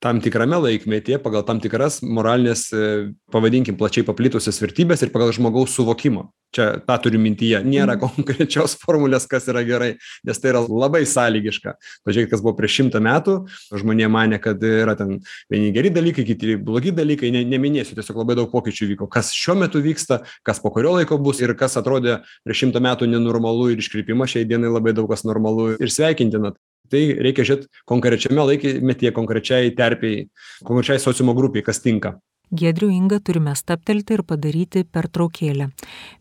tam 0.02 0.20
tikrame 0.20 0.58
laikmetyje 0.58 1.18
pagal 1.22 1.44
tam 1.46 1.60
tikras 1.62 2.00
moralines 2.02 2.66
e, 2.74 3.12
pavadinkim 3.30 3.76
plačiai 3.78 4.02
paplitusias 4.06 4.58
vertybes 4.58 5.04
ir 5.04 5.12
pagal 5.14 5.30
žmogaus 5.32 5.76
suvokimą. 5.76 6.26
Čia 6.52 6.82
tą 6.84 6.98
turiu 7.00 7.20
mintyje. 7.22 7.62
Nėra 7.64 7.94
Mhm. 7.94 8.00
konkrečios 8.02 8.74
formulės 8.82 9.28
kas 9.30 9.46
yra 9.48 9.62
gerai 9.64 9.94
nes 10.26 10.40
tai 10.42 10.50
yra 10.50 10.64
labai 10.66 11.04
sąlygiška. 11.06 11.76
Pažiūrėkit 12.04 12.34
kas 12.34 12.42
buvo 12.42 12.56
prieš 12.58 12.80
šimtą 12.80 13.00
metų. 13.00 13.36
Žmonija 13.70 14.10
manė 14.10 14.40
kad 14.42 14.58
yra 14.58 14.96
ten 14.98 15.22
vieni 15.48 15.70
geri 15.72 15.94
dalykai 15.94 16.26
kiti 16.26 16.58
blogi 16.58 16.92
dalykai. 16.92 17.30
Ne 17.30 17.44
neminėsiu 17.46 17.94
tiesiog 17.94 18.18
labai 18.24 18.36
daug 18.36 18.50
pokyčių 18.50 18.90
vyko. 18.92 19.08
Kas 19.08 19.30
šiuo 19.32 19.54
metu 19.62 19.80
vyksta 19.80 20.24
kas 20.42 20.60
po 20.60 20.74
kurio 20.74 20.98
laiko 20.98 21.16
bus 21.16 21.40
ir 21.40 21.54
kas 21.54 21.78
atrodė 21.78 22.20
prieš 22.42 22.66
šimtą 22.66 22.82
metų 22.82 23.06
nenormalu 23.06 23.70
ir 23.72 23.78
iškrypimas 23.78 24.34
šiai 24.34 24.50
dienai 24.50 24.72
labai 24.72 24.92
daug 24.98 25.08
kas 25.08 25.22
normalu 25.24 25.76
ir 25.78 25.94
sveikintina 25.94 26.52
tai 26.92 27.06
reikia 27.28 27.46
žiūrėt 27.48 27.70
konkrečiame 27.88 28.44
laikmetyje 28.50 29.14
konkrečiai 29.16 29.72
terpei 29.78 30.28
konkrečiai 30.68 31.02
sociumo 31.02 31.34
grupei 31.38 31.64
kas 31.66 31.82
tinka 31.84 32.18
Giedriu 32.52 32.90
Inga 32.92 33.16
turime 33.24 33.54
staptelti 33.56 34.12
ir 34.18 34.22
padaryti 34.28 34.82
pertraukėlę. 34.84 35.70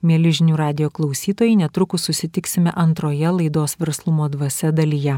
Mėly 0.07 0.31
žinių 0.37 0.55
radio 0.55 0.87
klausytojai, 0.87 1.57
netrukus 1.59 2.07
susitiksime 2.07 2.71
antroje 2.71 3.33
laidos 3.35 3.75
verslumo 3.81 4.29
dvasia 4.31 4.71
dalyje. 4.71 5.17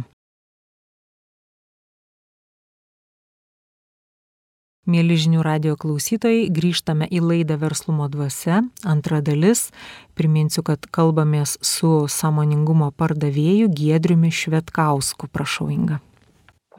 Mėly 4.84 5.16
žinių 5.16 5.40
radio 5.46 5.78
klausytojai, 5.80 6.50
grįžtame 6.52 7.06
į 7.08 7.22
laidą 7.24 7.56
Verslumo 7.62 8.10
dvasia, 8.12 8.66
antra 8.84 9.22
dalis. 9.24 9.70
Priminsiu, 10.20 10.60
kad 10.68 10.90
kalbamės 10.92 11.56
su 11.64 12.10
samoningumo 12.12 12.90
pardavėju 12.92 13.70
Giedriumi 13.72 14.28
Švetkausku. 14.28 15.30
Prašau, 15.32 15.70
Inga. 15.72 16.02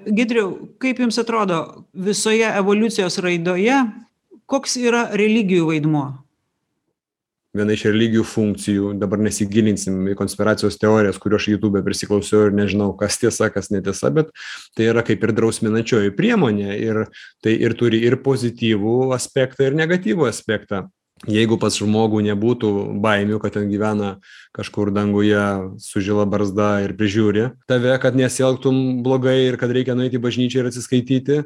Gidriau, 0.05 0.53
kaip 0.85 1.01
Jums 1.01 1.17
atrodo, 1.23 1.87
visoje 1.97 2.45
evoliucijos 2.45 3.17
raidoje, 3.25 3.81
koks 4.53 4.77
yra 4.85 5.07
religijų 5.17 5.71
vaidmuo? 5.73 6.05
Viena 7.55 7.75
iš 7.75 7.87
religijų 7.89 8.25
funkcijų. 8.29 8.93
Dabar 9.01 9.23
nesigilinsim 9.23 10.11
į 10.13 10.17
konspiracijos 10.19 10.79
teorijas 10.81 11.21
kurių 11.23 11.39
aš 11.39 11.49
jutube 11.55 11.85
prisiklausiau 11.87 12.49
ir 12.49 12.57
nežinau 12.57 12.91
kas 12.99 13.21
tiesa 13.23 13.51
kas 13.55 13.71
netiesa 13.75 14.11
bet 14.15 14.35
tai 14.77 14.91
yra 14.91 15.05
kaip 15.07 15.23
ir 15.25 15.35
drausminančioji 15.37 16.15
priemonė 16.19 16.75
ir 16.81 17.07
tai 17.45 17.57
ir 17.57 17.77
turi 17.79 18.03
ir 18.05 18.19
pozityvų 18.25 19.15
aspektą 19.17 19.71
ir 19.71 19.79
negatyvų 19.79 20.29
aspektą. 20.31 20.87
Jeigu 21.31 21.57
pas 21.63 21.73
žmogų 21.79 22.21
nebūtų 22.27 22.71
baimių 23.01 23.39
kad 23.41 23.55
ten 23.55 23.69
gyvena 23.71 24.17
kažkur 24.57 24.91
danguje 24.93 25.45
su 25.81 26.03
žila 26.05 26.27
barzda 26.29 26.83
ir 26.85 26.93
prižiūri 26.99 27.47
tave 27.71 27.95
kad 28.03 28.19
nesielgtum 28.19 29.05
blogai 29.07 29.39
ir 29.47 29.57
kad 29.61 29.73
reikia 29.73 29.95
nueit 29.97 30.13
į 30.13 30.21
bažnyčią 30.21 30.65
ir 30.65 30.73
atsiskaityti 30.73 31.39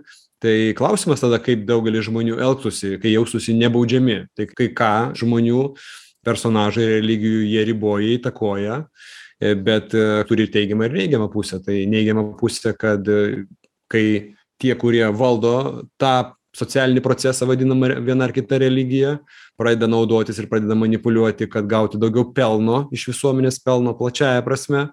tai 0.42 0.72
klausimas 0.78 1.22
tada 1.22 1.40
kaip 1.42 1.64
daugelis 1.68 2.06
žmonių 2.08 2.38
elgtųsi 2.44 2.96
kai 3.02 3.14
jaustųsi 3.14 3.56
nebaudžiami. 3.58 4.20
Tai 4.36 4.48
kai 4.52 4.70
ką 4.76 4.92
žmonių 5.18 5.62
personažai 6.26 6.88
religijų 6.98 7.44
jie 7.48 7.64
riboja 7.68 8.14
įtakoja 8.18 8.80
e, 8.82 9.54
bet 9.54 9.94
e, 9.96 10.06
turi 10.28 10.46
ir 10.46 10.54
teigiamą 10.54 10.88
ir 10.88 10.98
neigiamą 10.98 11.30
pusę. 11.32 11.60
Tai 11.64 11.76
neigiama 11.90 12.26
pusė 12.38 12.74
kad 12.78 13.06
e, 13.08 13.44
kai 13.90 14.04
tie 14.58 14.74
kurie 14.78 15.06
valdo 15.14 15.86
tą 16.00 16.34
socialinį 16.58 17.02
procesą 17.04 17.46
vadinamą 17.48 17.92
viena 18.04 18.26
ar 18.26 18.34
kita 18.34 18.58
religija 18.62 19.18
pradeda 19.58 19.88
naudotis 19.90 20.38
ir 20.40 20.48
pradeda 20.50 20.76
manipuliuoti 20.78 21.48
kad 21.50 21.68
gauti 21.70 22.00
daugiau 22.00 22.26
pelno 22.34 22.86
iš 22.94 23.08
visuomenės 23.12 23.60
pelno 23.64 23.94
plačiąja 23.98 24.44
prasme 24.46 24.88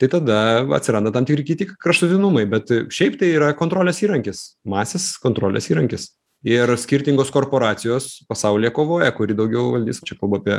tai 0.00 0.08
tada 0.12 0.38
atsiranda 0.76 1.12
tam 1.12 1.26
tikri 1.28 1.44
kiti 1.46 1.68
kraštutinumai 1.72 2.46
bet 2.50 2.72
šiaip 2.92 3.18
tai 3.20 3.34
yra 3.36 3.52
kontrolės 3.58 4.02
įrankis 4.04 4.42
masės 4.68 5.14
kontrolės 5.22 5.70
įrankis. 5.72 6.10
Ir 6.42 6.66
skirtingos 6.74 7.28
korporacijos 7.30 8.24
pasaulyje 8.26 8.72
kovoja 8.74 9.12
kuri 9.14 9.36
daugiau 9.38 9.68
valdys 9.76 10.00
čia 10.02 10.16
kalbu 10.18 10.40
apie 10.40 10.56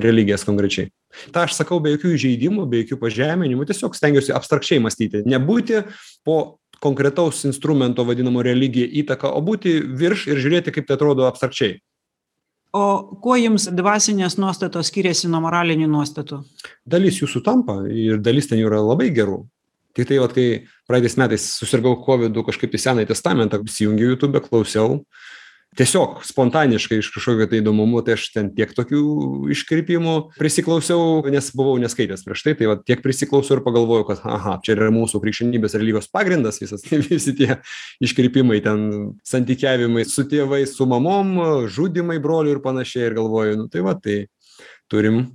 religijas 0.00 0.46
konkrečiai. 0.48 0.88
Tą 1.34 1.44
aš 1.44 1.58
sakau 1.58 1.76
be 1.84 1.92
jokių 1.92 2.14
įžeidimų 2.16 2.64
be 2.70 2.80
jokių 2.80 2.96
pažeminimų 3.02 3.66
tiesiog 3.68 3.98
stengiuosi 3.98 4.32
abstrakčiai 4.32 4.80
mąstyti 4.80 5.26
nebūti 5.28 5.82
po 6.24 6.38
konkretaus 6.80 7.44
instrumento 7.44 8.06
vadinamo 8.08 8.40
religija 8.46 8.88
įtaka 9.02 9.28
o 9.36 9.44
būti 9.44 9.76
virš 10.00 10.30
ir 10.32 10.40
žiūrėti 10.40 10.72
kaip 10.72 10.88
tai 10.88 10.96
atrodo 10.96 11.28
abstrakčiai 11.28 11.82
O 12.76 12.82
kuo 13.22 13.34
Jums 13.34 13.66
dvasinės 13.74 14.36
nuostatos 14.38 14.92
skiriasi 14.92 15.28
nuo 15.30 15.40
moralinių 15.42 15.88
nuostatų? 15.90 16.44
dalis 16.86 17.18
jų 17.20 17.28
sutampa 17.30 17.80
ir 17.90 18.20
dalis 18.22 18.46
ten 18.50 18.60
jų 18.60 18.70
yra 18.70 18.82
labai 18.84 19.10
gerų 19.14 19.42
tiktai 19.96 20.20
vat 20.22 20.34
kai 20.36 20.46
praeitais 20.88 21.16
metais 21.18 21.46
susirgau 21.58 21.96
kovidu 22.04 22.44
kažkaip 22.46 22.74
į 22.74 22.82
senąjį 22.84 23.10
testamentą 23.10 23.60
įsijungiau 23.66 24.14
jutube 24.14 24.42
klausiau 24.44 25.00
tiesiog 25.78 26.24
spontaniškai 26.26 26.98
iš 26.98 27.10
kažkokio 27.14 27.46
tai 27.50 27.60
įdomumo 27.60 28.02
tai 28.06 28.16
aš 28.16 28.26
ten 28.34 28.50
tiek 28.54 28.72
tokių 28.74 29.02
iškrypimų 29.54 30.14
prisiklausiau 30.38 31.22
nes 31.30 31.50
buvau 31.54 31.76
neskaitęs 31.82 32.24
prieš 32.26 32.44
tai 32.46 32.54
tai 32.58 32.70
vat 32.72 32.82
tiek 32.88 33.02
prisiklausiau 33.04 33.58
ir 33.58 33.64
pagalvojau 33.66 34.08
kad 34.08 34.24
aha 34.26 34.56
čia 34.66 34.74
yra 34.74 34.90
mūsų 34.94 35.22
krikščionybės 35.22 35.78
religijos 35.78 36.10
pagrindas 36.10 36.58
visas 36.62 36.82
visi 37.10 37.36
tie 37.38 37.60
iškrypimai 38.02 38.58
ten 38.66 38.86
santykiavimai 39.30 40.06
su 40.10 40.26
tėvais 40.30 40.74
su 40.74 40.88
mamom 40.90 41.66
žudymai 41.70 42.18
brolių 42.22 42.56
ir 42.56 42.64
panašiai 42.66 43.06
ir 43.06 43.18
galvoju 43.20 43.62
nu 43.62 43.70
tai 43.70 43.86
va 43.86 43.94
tai 43.94 44.24
turim 44.90 45.28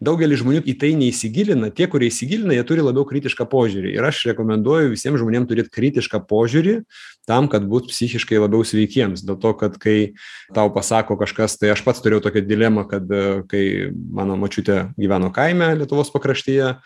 daugelis 0.00 0.40
žmonių 0.42 0.62
į 0.66 0.74
tai 0.80 0.92
neįsigilina. 0.98 1.70
Tie 1.74 1.88
kurie 1.90 2.08
įsigilina 2.10 2.56
jie 2.56 2.64
turi 2.68 2.84
labiau 2.84 3.06
kritišką 3.08 3.46
požiūrį. 3.52 3.94
Ir 3.96 4.08
aš 4.08 4.24
rekomenduoju 4.30 4.92
visiem 4.94 5.18
žmonėm 5.20 5.48
turėt 5.50 5.70
kritišką 5.74 6.22
požiūrį 6.30 6.80
tam 7.26 7.48
kad 7.50 7.66
būt 7.66 7.90
psichiškai 7.90 8.38
labiau 8.38 8.64
sveikiems. 8.66 9.24
Dėl 9.26 9.38
to 9.42 9.52
kad 9.58 9.76
kai 9.82 10.14
tau 10.54 10.70
pasako 10.74 11.18
kažkas 11.20 11.58
tai 11.60 11.72
aš 11.74 11.82
pats 11.86 12.02
turėjau 12.04 12.24
tokią 12.28 12.44
dilemą 12.46 12.86
kad 12.90 13.10
kai 13.50 13.64
mano 13.92 14.38
močiutė 14.40 14.92
gyveno 14.96 15.32
kaime 15.34 15.72
lietuvos 15.80 16.12
pakraštyje 16.14 16.76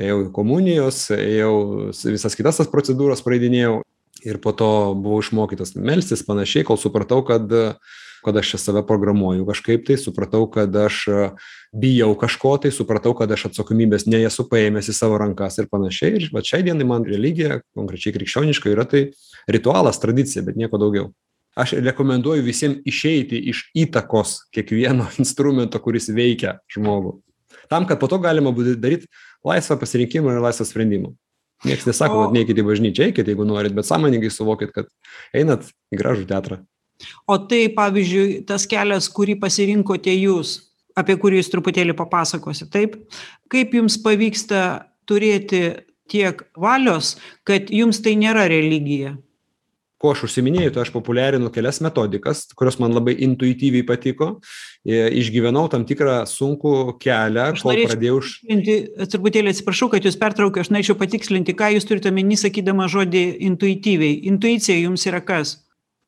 ėjau 0.00 0.28
komunijos 0.34 1.08
ėjau 1.16 1.54
visas 1.90 2.36
kitas 2.38 2.60
tas 2.60 2.70
procedūras 2.70 3.24
praeidinėjau 3.26 3.80
ir 4.26 4.38
po 4.42 4.52
to 4.56 4.70
buvau 4.94 5.20
išmokytas 5.24 5.74
melstis 5.76 6.22
panašiai 6.26 6.66
kol 6.68 6.78
supratau 6.80 7.22
kad 7.26 7.50
kad 8.24 8.36
aš 8.36 8.52
čia 8.52 8.58
save 8.60 8.82
programuoju 8.86 9.46
kažkaip 9.48 9.86
tai 9.86 9.96
supratau 10.00 10.44
kad 10.50 10.76
aš 10.76 11.04
bijau 11.72 12.12
kažko 12.18 12.56
tai 12.62 12.72
supratau 12.74 13.14
kad 13.16 13.30
aš 13.32 13.48
atsakomybės 13.50 14.06
neesu 14.10 14.46
paėmęs 14.50 14.90
į 14.92 14.96
savo 14.96 15.18
rankas 15.20 15.58
ir 15.60 15.70
panašiai. 15.72 16.18
Ir 16.18 16.28
vat 16.34 16.48
šiai 16.48 16.64
dienai 16.66 16.86
man 16.88 17.06
religija 17.08 17.60
konkrečiai 17.76 18.14
krikščioniška 18.18 18.72
yra 18.72 18.86
tai 18.88 19.08
ritualas 19.48 20.00
tradicija 20.02 20.44
bet 20.46 20.60
nieko 20.60 20.80
daugiau. 20.80 21.10
Aš 21.58 21.74
rekomenduoju 21.82 22.44
visiem 22.46 22.76
išeiti 22.86 23.40
iš 23.50 23.66
įtakos 23.76 24.36
kiekvieno 24.54 25.08
instrumento 25.22 25.80
kuris 25.82 26.10
veikia 26.12 26.58
žmogų. 26.74 27.18
Tam 27.70 27.86
kad 27.86 28.00
po 28.02 28.08
to 28.10 28.18
galima 28.22 28.52
būtų 28.54 28.76
daryt 28.82 29.08
laisvą 29.46 29.78
pasirinkimą 29.80 30.36
ir 30.36 30.44
laisvą 30.44 30.66
sprendimą. 30.68 31.14
Nieks 31.64 31.84
nesako 31.84 32.16
O- 32.16 32.20
vat 32.24 32.34
neikit 32.34 32.58
į 32.58 32.64
bažnyčią 32.64 33.10
eikit 33.10 33.28
jeigu 33.28 33.44
norit 33.44 33.74
bet 33.76 33.88
sąmoningai 33.88 34.30
suvokit 34.32 34.72
kad 34.72 34.88
einat 35.36 35.68
į 35.92 35.98
gražų 36.00 36.28
teatrą 36.30 36.62
o 37.26 37.38
tai 37.50 37.66
pavyzdžiui 37.76 38.42
tas 38.48 38.66
kelias 38.70 39.08
kurį 39.12 39.38
pasirinkote 39.42 40.14
jūs 40.16 40.58
apie 40.98 41.16
kurį 41.20 41.40
jūs 41.40 41.50
truputėlį 41.52 41.96
papasakosit 41.98 42.70
taip? 42.74 42.98
Kaip 43.50 43.74
jums 43.76 43.98
pavyksta 44.02 44.86
turėti 45.08 45.64
tiek 46.10 46.44
valios 46.58 47.16
kad 47.46 47.70
jums 47.74 48.02
tai 48.04 48.16
nėra 48.20 48.46
religija? 48.50 49.16
Kuo 50.00 50.14
aš 50.14 50.22
užsiiminėju 50.30 50.72
tai 50.72 50.80
aš 50.86 50.90
populiarinu 50.94 51.50
kelias 51.52 51.82
metodikas 51.84 52.46
kurios 52.56 52.78
man 52.80 52.94
labai 52.96 53.18
intuityviai 53.26 53.84
patiko. 53.84 54.30
E, 54.80 55.02
išgyvenau 55.20 55.66
tam 55.72 55.84
tikrą 55.84 56.22
sunkų 56.28 56.94
kelią 57.02 57.50
Aš 57.52 57.64
kol 57.66 57.82
pradėjau 57.84 58.20
už 58.22 58.30
truputėlį 59.12 59.52
atsiprašau 59.52 59.90
kad 59.92 60.08
jūs 60.08 60.16
pertraukiau 60.20 60.64
aš 60.64 60.72
norėčiau 60.72 60.96
patikslinti 61.00 61.56
ką 61.58 61.74
jūs 61.76 61.88
turite 61.88 62.08
omeny 62.08 62.38
sakydama 62.40 62.88
žodį 62.88 63.26
intuityviai. 63.50 64.22
Intuicija 64.32 64.78
jums 64.80 65.04
yra 65.10 65.20
kas 65.20 65.58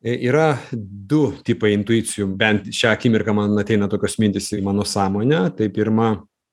Yra 0.03 0.57
du 0.71 1.29
tipai 1.47 1.71
intuicijų, 1.77 2.25
bent 2.35 2.65
šią 2.75 2.89
akimirką 2.91 3.35
man 3.37 3.55
ateina 3.61 3.87
tokios 3.87 4.17
mintis 4.19 4.49
į 4.51 4.59
mano 4.65 4.83
sąmonę. 4.83 5.45
Tai 5.55 5.69
pirma, 5.71 6.09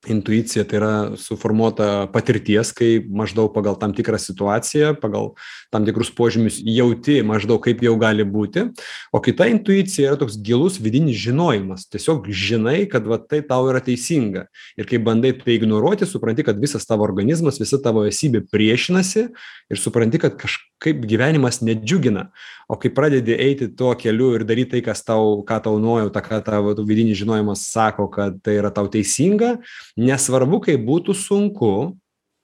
intuicija 0.08 0.64
tai 0.64 0.78
yra 0.78 0.92
suformuota 1.20 2.08
patirties, 2.12 2.72
kai 2.76 3.02
maždaug 3.04 3.50
pagal 3.52 3.76
tam 3.80 3.92
tikrą 3.92 4.16
situaciją, 4.20 4.94
pagal 5.00 5.34
tam 5.72 5.84
tikrus 5.84 6.08
požymius 6.16 6.60
jauti 6.64 7.18
maždaug 7.26 7.60
kaip 7.64 7.82
jau 7.84 7.92
gali 8.00 8.24
būti. 8.24 8.64
O 9.12 9.20
kita 9.20 9.50
intuicija 9.52 10.12
yra 10.12 10.20
toks 10.20 10.38
gilus 10.40 10.78
vidinis 10.80 11.20
žinojimas. 11.20 11.84
Tiesiog 11.92 12.30
žinai, 12.32 12.86
kad 12.88 13.04
va, 13.04 13.20
tai 13.20 13.42
tau 13.44 13.68
yra 13.68 13.82
teisinga. 13.84 14.46
Ir 14.80 14.88
kai 14.88 15.02
bandai 15.04 15.34
tai 15.36 15.58
ignoruoti, 15.58 16.08
supranti, 16.08 16.46
kad 16.48 16.60
visas 16.60 16.88
tavo 16.88 17.04
organizmas, 17.04 17.60
visa 17.60 17.80
tavo 17.82 18.06
esybė 18.08 18.46
priešinasi 18.48 19.26
ir 19.70 19.80
supranti, 19.80 20.22
kad 20.22 20.40
kažkaip 20.40 21.04
gyvenimas 21.04 21.60
nedžiugina. 21.60 22.30
O 22.70 22.78
kai 22.80 22.88
pradedi 22.94 23.34
eiti 23.34 23.66
tuo 23.76 23.92
keliu 23.98 24.30
ir 24.38 24.46
daryti 24.48 24.76
tai, 24.76 24.82
kas 24.86 25.02
tau, 25.04 25.40
ką 25.44 25.60
tau 25.64 25.76
nuojauta, 25.82 26.22
ką 26.22 26.40
tavo 26.46 26.74
vidinis 26.86 27.18
žinojimas 27.18 27.64
sako, 27.68 28.06
kad 28.14 28.36
tai 28.46 28.56
yra 28.60 28.70
tau 28.72 28.86
teisinga, 28.88 29.56
nesvarbu, 29.98 30.60
kaip 30.66 30.84
būtų 30.86 31.16
sunku, 31.16 31.72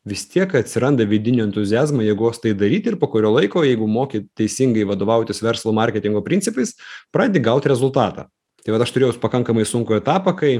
vis 0.06 0.22
tiek 0.30 0.52
atsiranda 0.54 1.06
vidinio 1.08 1.44
entuzijazmo 1.46 2.04
jėgos 2.06 2.38
tai 2.42 2.54
daryti 2.54 2.92
ir 2.92 2.98
po 3.00 3.10
kurio 3.10 3.32
laiko, 3.34 3.64
jeigu 3.66 3.88
moki 3.90 4.22
teisingai 4.38 4.86
vadovautis 4.86 5.42
verslo 5.42 5.74
marketingo 5.74 6.22
principais, 6.26 6.76
pradedi 7.14 7.42
gauti 7.42 7.72
rezultatą. 7.72 8.28
Tai 8.62 8.74
va 8.74 8.82
aš 8.82 8.94
turėjau 8.94 9.14
pakankamai 9.22 9.66
sunku 9.66 9.94
etapą, 9.98 10.34
kai 10.38 10.52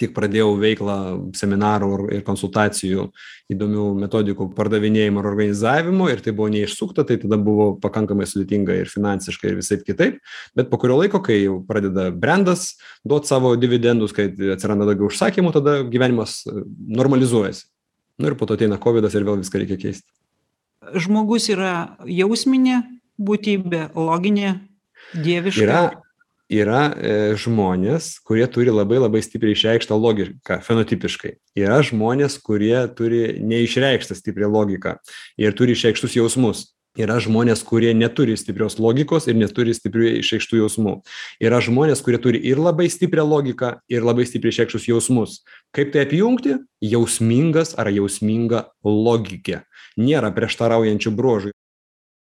tik 0.00 0.12
pradėjau 0.16 0.50
veiklą 0.60 0.96
seminarų 1.36 2.08
ir 2.16 2.24
konsultacijų 2.26 3.06
įdomių 3.52 3.86
metodikų 4.02 4.48
pardavinėjimo 4.56 5.22
ir 5.22 5.28
organizavimo 5.30 6.08
ir 6.12 6.22
tai 6.24 6.34
buvo 6.36 6.50
neišsukta, 6.54 7.06
tai 7.08 7.18
tada 7.22 7.38
buvo 7.40 7.72
pakankamai 7.82 8.26
sudėtinga 8.28 8.76
ir 8.80 8.90
finansiškai 8.92 9.52
ir 9.52 9.60
visai 9.60 9.80
kitaip. 9.82 10.18
Bet 10.58 10.70
po 10.72 10.80
kurio 10.82 10.98
laiko, 11.00 11.22
kai 11.24 11.40
jau 11.42 11.60
pradeda 11.66 12.10
brandas 12.10 12.74
duoti 13.06 13.32
savo 13.32 13.54
dividendus, 13.60 14.14
kai 14.16 14.28
atsiranda 14.54 14.88
daugiau 14.88 15.10
užsakymų, 15.10 15.54
tada 15.56 15.78
gyvenimas 15.88 16.42
e, 16.46 16.66
normalizuojasi. 17.00 17.66
Nu, 18.16 18.30
ir 18.30 18.38
po 18.40 18.48
to 18.48 18.56
ateina 18.56 18.80
COVID 18.80 19.08
ir 19.10 19.28
vėl 19.28 19.42
viską 19.42 19.60
reikia 19.60 19.80
keisti. 19.80 20.08
žmogus 20.94 21.48
yra 21.50 21.96
jausminė 22.06 22.82
būtybė 23.16 23.90
loginė 23.96 24.58
dieviška 25.16 25.64
Yra 25.64 25.80
yra 26.52 26.82
e, 26.92 27.12
žmonės, 27.38 28.16
kurie 28.26 28.46
turi 28.50 28.72
labai 28.74 29.00
labai 29.02 29.22
stipriai 29.24 29.56
išreikštą 29.56 29.98
logiką, 29.98 30.60
fenotipiškai. 30.66 31.36
Yra 31.58 31.80
žmonės, 31.86 32.38
kurie 32.42 32.78
turi 32.96 33.40
neišreikštą 33.42 34.16
stiprią 34.18 34.50
logiką 34.52 34.96
ir 35.40 35.56
turi 35.58 35.76
išreikštus 35.76 36.16
jausmus. 36.18 36.70
Yra 36.96 37.18
žmonės, 37.20 37.60
kurie 37.60 37.90
neturi 37.92 38.38
stiprios 38.40 38.78
logikos 38.80 39.26
ir 39.28 39.36
neturi 39.36 39.74
stiprių 39.76 40.14
išreikštų 40.22 40.62
jausmų. 40.62 40.94
Yra 41.44 41.58
žmonės, 41.60 42.00
kurie 42.00 42.16
turi 42.24 42.40
ir 42.40 42.56
labai 42.56 42.86
stiprią 42.88 43.26
logiką, 43.28 43.74
ir 43.92 44.06
labai 44.06 44.24
stipriai 44.24 44.54
išreikštus 44.54 44.88
jausmus. 44.88 45.42
Kaip 45.76 45.92
tai 45.92 46.06
apjungti? 46.06 46.56
Jausmingas 46.80 47.74
ar 47.76 47.92
jausminga 47.92 48.70
logikė. 48.80 49.66
Nėra 50.00 50.32
prieštaraujančių 50.32 51.12
bruožų. 51.12 51.52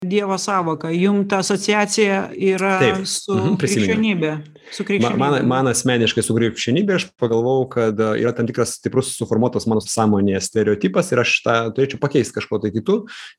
Dievo 0.05 0.33
savoka, 0.37 0.89
jum 0.89 1.27
ta 1.29 1.37
asociacija 1.37 2.31
yra 2.33 2.79
su 3.05 3.35
Mhm, 3.35 3.57
krikščionybė. 3.61 4.31
Su 4.73 4.81
krikščionybė. 4.87 5.19
Man, 5.21 5.35
man 5.45 5.67
asmeniškai 5.69 6.23
su 6.25 6.33
krikščionybė 6.33 6.95
aš 6.95 7.03
pagalvojau, 7.21 7.67
kad 7.69 8.01
e, 8.01 8.07
yra 8.23 8.31
tam 8.33 8.47
tikras 8.49 8.79
stiprus 8.79 9.11
suformuotas 9.13 9.67
mano 9.69 9.83
sąmonėje 9.85 10.41
stereotipas 10.41 11.11
ir 11.13 11.21
aš 11.21 11.35
tą 11.45 11.57
turėčiau 11.77 12.01
pakeisti 12.01 12.33
kažko 12.39 12.57
tai 12.63 12.71
kitų, 12.73 12.95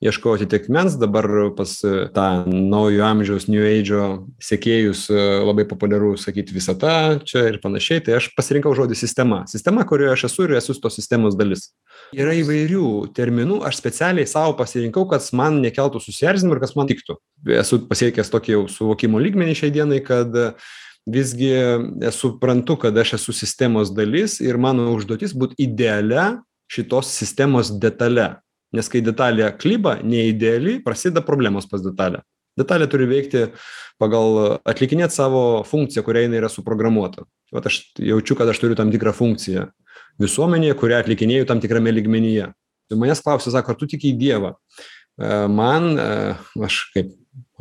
ieškoti 0.06 0.46
tiekmens, 0.52 0.94
dabar 1.02 1.26
pas 1.58 1.72
e, 1.82 2.06
tą 2.14 2.28
naujo 2.46 3.02
amžiaus 3.08 3.48
New 3.50 3.66
Age 3.66 4.06
sekėjus 4.38 5.08
e, 5.10 5.18
labai 5.42 5.66
populiaru 5.66 6.14
sakyti 6.14 6.54
visata 6.54 7.18
čia 7.26 7.48
ir 7.50 7.58
panašiai, 7.64 8.04
tai 8.06 8.20
aš 8.20 8.30
pasirinkau 8.38 8.70
žodį 8.78 9.00
sistema. 9.02 9.42
Sistema, 9.50 9.82
kurioje 9.82 10.14
aš 10.14 10.28
esu 10.30 10.46
ir 10.46 10.60
esu 10.62 10.78
tos 10.78 10.94
sistemos 10.94 11.34
dalis. 11.34 11.72
Yra 12.14 12.38
įvairių 12.38 12.86
terminų, 13.18 13.62
aš 13.66 13.82
specialiai 13.82 14.30
savo 14.30 14.54
pasirinkau, 14.58 15.08
kas 15.10 15.30
man 15.34 15.58
nekeltų 15.64 15.98
susierzinimų 16.52 16.56
ir 16.56 16.60
kas 16.60 16.76
man 16.76 16.88
tiktų. 16.88 17.16
Esu 17.58 17.80
pasiekęs 17.88 18.30
tokį 18.30 18.52
jau 18.52 18.68
suvokimo 18.68 19.20
lygmenį 19.20 19.54
šiai 19.54 19.72
dienai, 19.72 20.00
kad 20.04 20.56
visgi 21.06 21.52
suprantu, 22.12 22.76
kad 22.78 22.96
aš 22.96 23.14
esu 23.18 23.32
sistemos 23.32 23.90
dalis 23.90 24.40
ir 24.40 24.56
mano 24.58 24.92
užduotis 24.94 25.34
būti 25.34 25.54
idealia 25.58 26.42
šitos 26.70 27.10
sistemos 27.10 27.70
detale. 27.70 28.40
Nes 28.72 28.88
kai 28.88 29.02
detalė 29.02 29.50
klyba, 29.58 30.00
neideali, 30.02 30.80
prasideda 30.82 31.20
problemos 31.20 31.66
pas 31.68 31.82
detalę. 31.82 32.22
Detalė 32.56 32.86
turi 32.88 33.06
veikti 33.08 33.50
pagal 34.00 34.58
atlikinėti 34.64 35.12
savo 35.12 35.62
funkciją, 35.64 36.02
kuria 36.04 36.24
jinai 36.24 36.40
yra 36.40 36.48
suprogramuota. 36.48 37.24
Vat 37.52 37.66
aš 37.68 37.92
jaučiu, 37.98 38.36
kad 38.36 38.48
aš 38.48 38.60
turiu 38.60 38.76
tam 38.76 38.90
tikrą 38.92 39.12
funkciją 39.12 39.70
visuomenėje, 40.20 40.76
kurią 40.76 41.00
atlikinėjau 41.02 41.46
tam 41.48 41.60
tikrame 41.60 41.92
ligmenyje. 41.92 42.50
Tai 42.88 42.98
manęs 43.00 43.22
klausia, 43.24 43.52
sako, 43.52 43.72
ar 43.72 43.78
tu 43.80 43.88
tik 43.88 44.04
į 44.04 44.16
Dievą? 44.20 44.54
E, 45.20 45.32
Man, 45.48 45.92
e, 45.98 46.08
aš 46.64 46.78
kaip 46.94 47.12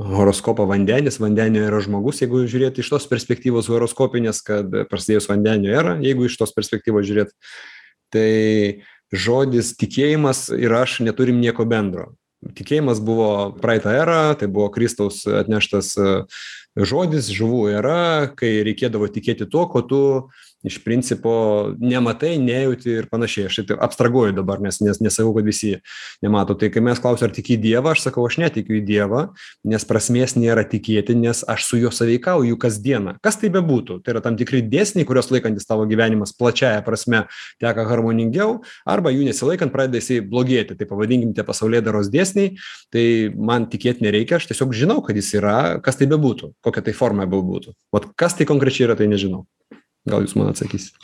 horoskopą 0.01 0.65
vandenis, 0.69 1.19
vandenio 1.21 1.65
yra 1.67 1.81
žmogus, 1.83 2.21
jeigu 2.23 2.45
žiūrėti 2.49 2.81
iš 2.81 2.89
tos 2.93 3.05
perspektyvos 3.11 3.69
horoskopinės, 3.71 4.41
kad 4.45 4.71
prasidėjus 4.89 5.29
vandenio 5.29 5.73
era, 5.75 5.97
jeigu 6.01 6.25
iš 6.27 6.39
tos 6.41 6.55
perspektyvos 6.55 7.05
žiūrėti, 7.07 7.35
tai 8.11 8.31
žodis 9.13 9.75
tikėjimas 9.79 10.49
ir 10.55 10.73
aš 10.75 11.01
neturim 11.05 11.39
nieko 11.43 11.67
bendro. 11.69 12.13
Tikėjimas 12.41 13.03
buvo 13.05 13.51
praeitą 13.61 13.93
erą, 13.93 14.21
tai 14.39 14.47
buvo 14.49 14.71
Kristaus 14.73 15.21
atneštas 15.29 15.93
e, 15.99 16.13
žodis, 16.73 17.29
žuvų 17.29 17.67
era, 17.75 18.31
kai 18.33 18.63
reikėdavo 18.65 19.11
tikėti 19.13 19.45
tuo, 19.45 19.67
ko 19.69 19.83
tu 19.85 20.01
iš 20.63 20.77
principo 20.83 21.33
nematai, 21.79 22.35
nejauti 22.41 22.91
ir 23.01 23.07
panašiai. 23.11 23.47
Aš 23.49 23.61
tai 23.67 23.77
abstraguoju 23.81 24.35
dabar, 24.37 24.61
nes, 24.61 24.77
nes 24.83 25.01
nesakau, 25.01 25.33
kad 25.35 25.47
visi 25.47 25.73
nemato. 26.21 26.55
Tai 26.59 26.69
kai 26.73 26.83
mes 26.85 27.01
klausim, 27.01 27.27
ar 27.27 27.33
tiki 27.35 27.55
į 27.57 27.61
Dievą, 27.65 27.95
aš 27.95 28.05
sakau, 28.05 28.25
aš 28.29 28.37
netikiu 28.41 28.77
į 28.77 28.83
Dievą, 28.85 29.23
nes 29.67 29.85
prasmės 29.89 30.35
nėra 30.37 30.63
tikėti, 30.69 31.15
nes 31.17 31.43
aš 31.49 31.65
su 31.69 31.81
juo 31.81 31.91
saveikauju 31.95 32.59
kasdieną. 32.61 33.15
Kas 33.25 33.39
tai 33.41 33.51
bebūtų? 33.53 34.01
Tai 34.05 34.15
yra 34.15 34.23
tam 34.25 34.37
tikri 34.39 34.61
dėsniai, 34.65 35.07
kurios 35.09 35.31
laikantis 35.33 35.67
tavo 35.69 35.87
gyvenimas 35.89 36.35
plačiaja 36.37 36.83
prasme 36.85 37.25
teka 37.61 37.87
harmoningiau, 37.89 38.61
arba 38.85 39.13
jų 39.13 39.25
nesilaikant 39.29 39.73
pradeda 39.73 40.01
jisai 40.01 40.21
blogėti. 40.25 40.77
Tai 40.77 40.89
pavadinkim 40.89 41.33
tie 41.37 41.45
pasaulyje 41.47 41.85
daros 41.87 42.11
dėsniai, 42.13 42.53
tai 42.93 43.05
man 43.33 43.65
tikėti 43.71 44.05
nereikia, 44.05 44.37
aš 44.37 44.51
tiesiog 44.51 44.75
žinau, 44.77 45.01
kad 45.05 45.17
jis 45.17 45.33
yra, 45.39 45.57
kas 45.83 45.97
tai 45.97 46.09
bebūtų, 46.11 46.53
kokia 46.61 46.85
tai 46.85 46.95
forma 46.97 47.25
bebūtų. 47.29 47.73
O 47.91 48.05
kas 48.15 48.37
tai 48.37 48.47
konkrečiai 48.49 48.89
yra, 48.89 48.99
tai 48.99 49.09
nežinau. 49.11 49.45
Gal 50.09 50.25
jūs 50.25 50.37
man 50.37 50.49
atsakysite? 50.51 50.97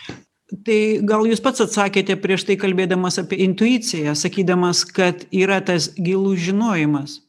Tai 0.47 0.79
gal 1.03 1.25
jūs 1.27 1.41
pats 1.43 1.59
atsakėte 1.65 2.15
prieš 2.23 2.45
tai 2.47 2.55
kalbėdamas 2.59 3.19
apie 3.19 3.41
intuiciją, 3.43 4.13
sakydamas, 4.15 4.85
kad 4.87 5.25
yra 5.35 5.59
tas 5.59 5.89
gilų 5.99 6.37
žinojimas, 6.39 7.19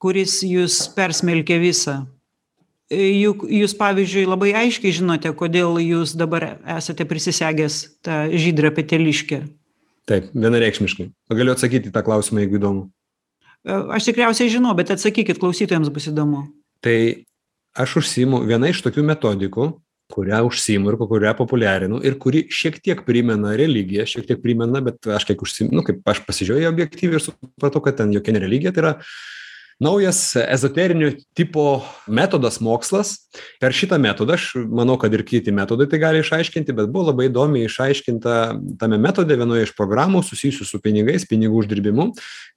kuris 0.00 0.38
jūs 0.46 0.86
persmelkia 0.96 1.60
visą. 1.60 1.98
Juk 2.90 3.44
jūs, 3.46 3.76
pavyzdžiui, 3.78 4.24
labai 4.26 4.54
aiškiai 4.64 4.96
žinote, 4.96 5.30
kodėl 5.36 5.76
jūs 5.84 6.16
dabar 6.18 6.56
esate 6.78 7.04
prisisegęs 7.06 7.76
tą 8.02 8.24
žydrą 8.32 8.72
peteliškę. 8.74 9.44
Taip, 10.10 10.32
vienareikšmiškai. 10.34 11.06
Galiu 11.36 11.52
atsakyti 11.54 11.92
į 11.92 11.94
tą 11.94 12.02
klausimą, 12.02 12.42
jeigu 12.42 12.58
įdomu. 12.58 12.88
Aš 13.94 14.08
tikriausiai 14.08 14.50
žinau, 14.50 14.72
bet 14.74 14.90
atsakykit, 14.90 15.38
klausytojams 15.38 15.92
bus 15.92 16.08
įdomu. 16.10 16.46
Tai 16.82 16.96
aš 17.78 18.00
užsimu 18.00 18.40
viena 18.48 18.72
iš 18.72 18.80
tokių 18.82 19.04
metodikų, 19.12 19.68
kurią 20.10 20.42
užsiimu 20.48 20.92
ir 20.92 20.98
kurią 21.00 21.34
populiarinu 21.38 22.00
ir 22.06 22.18
kuri 22.20 22.46
šiek 22.52 22.80
tiek 22.84 23.04
primena 23.06 23.56
religiją, 23.58 24.06
šiek 24.08 24.28
tiek 24.28 24.42
primena, 24.42 24.82
bet 24.84 25.06
aš 25.06 25.28
kiek 25.28 25.42
užsiimu, 25.46 25.74
nu, 25.78 25.84
kaip 25.86 26.02
aš 26.10 26.24
pasižiūrėjau 26.28 26.72
objektyviai 26.72 27.20
ir 27.20 27.26
supratau, 27.26 27.82
kad 27.84 28.00
ten 28.00 28.14
jokia 28.14 28.36
ne 28.36 28.42
religija, 28.44 28.74
tai 28.74 28.84
yra 28.84 28.96
naujas 29.80 30.36
ezoterinio 30.36 31.10
tipo 31.34 31.80
metodas 32.06 32.60
mokslas. 32.60 33.14
Per 33.60 33.72
šitą 33.72 33.96
metodą, 34.02 34.36
aš 34.36 34.52
manau, 34.68 34.98
kad 35.00 35.14
ir 35.16 35.24
kiti 35.24 35.54
metodai 35.56 35.88
tai 35.88 36.02
gali 36.02 36.20
išaiškinti, 36.20 36.74
bet 36.76 36.92
buvo 36.92 37.08
labai 37.08 37.30
įdomiai 37.30 37.68
išaiškinta 37.68 38.36
tame 38.80 39.00
metode 39.00 39.36
vienoje 39.40 39.70
iš 39.70 39.74
programų 39.78 40.20
susijusių 40.26 40.68
su 40.68 40.80
pinigais, 40.84 41.24
pinigų 41.28 41.64
uždirbimu, 41.64 42.10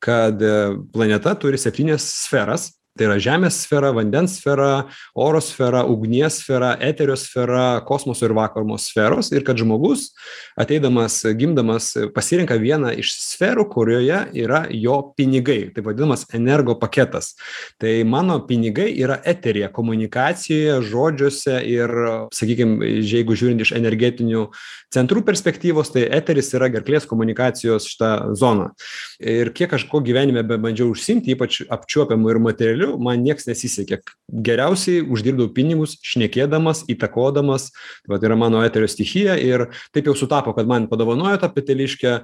kad 0.04 0.44
planeta 0.92 1.36
turi 1.40 1.62
septynias 1.62 2.10
sferas 2.26 2.74
tai 2.98 3.08
yra 3.08 3.18
žemės 3.22 3.64
sfera 3.64 3.90
vandens 3.96 4.38
sfera 4.38 4.86
oro 5.18 5.40
sfera 5.42 5.82
ugnies 5.90 6.38
sfera 6.44 6.74
eterio 6.84 7.16
sfera 7.18 7.82
kosmoso 7.88 8.28
ir 8.28 8.36
vakuumo 8.38 8.78
sferos. 8.82 9.32
Ir 9.34 9.46
kad 9.48 9.58
žmogus 9.58 10.12
ateidamas 10.60 11.20
gimdamas 11.40 11.92
pasirenka 12.14 12.58
vieną 12.62 12.94
iš 13.02 13.16
sferų 13.18 13.66
kurioje 13.74 14.20
yra 14.44 14.64
jo 14.70 15.00
pinigai. 15.18 15.72
Taip 15.74 15.88
vadinamas 15.90 16.28
energo 16.38 16.76
paketas. 16.80 17.34
Tai 17.82 17.96
mano 18.06 18.38
pinigai 18.48 18.92
yra 18.94 19.18
eteryje 19.26 19.72
komunikacijoje 19.74 20.78
žodžiuose 20.92 21.58
ir 21.70 21.96
sakykim 22.36 22.78
jeigu 22.84 23.38
žiūrint 23.38 23.66
iš 23.66 23.74
energetinių 23.78 24.46
centrų 24.94 25.24
perspektyvos 25.26 25.90
tai 25.94 26.06
eteris 26.14 26.54
yra 26.54 26.70
gerklės 26.74 27.08
komunikacijos 27.10 27.90
šita 27.90 28.12
zona. 28.38 28.70
Ir 29.18 29.50
kiek 29.56 29.74
aš 29.74 29.88
ko 29.90 30.04
gyvenime 30.06 30.46
bebandžiau 30.46 30.92
užsiimti 30.94 31.34
ypač 31.34 31.64
apčiuopiamu 31.74 32.30
ir 32.30 32.42
materialiu 32.44 32.83
keliu 32.84 33.00
man 33.02 33.24
nieks 33.24 33.48
nesisekė. 33.48 34.02
Geriausiai 34.30 35.04
uždirbdavau 35.04 35.54
pinigus 35.54 35.98
šnekėdamas 36.04 36.86
įtakodamas 36.92 37.72
vat 38.10 38.24
yra 38.24 38.36
mano 38.36 38.64
eterio 38.64 38.88
stichija 38.88 39.38
ir 39.40 39.70
taip 39.94 40.08
jau 40.08 40.16
sutapo 40.16 40.54
kad 40.54 40.68
man 40.68 40.88
padovanojo 40.88 41.40
tą 41.42 41.50
peteliškę 41.54 42.16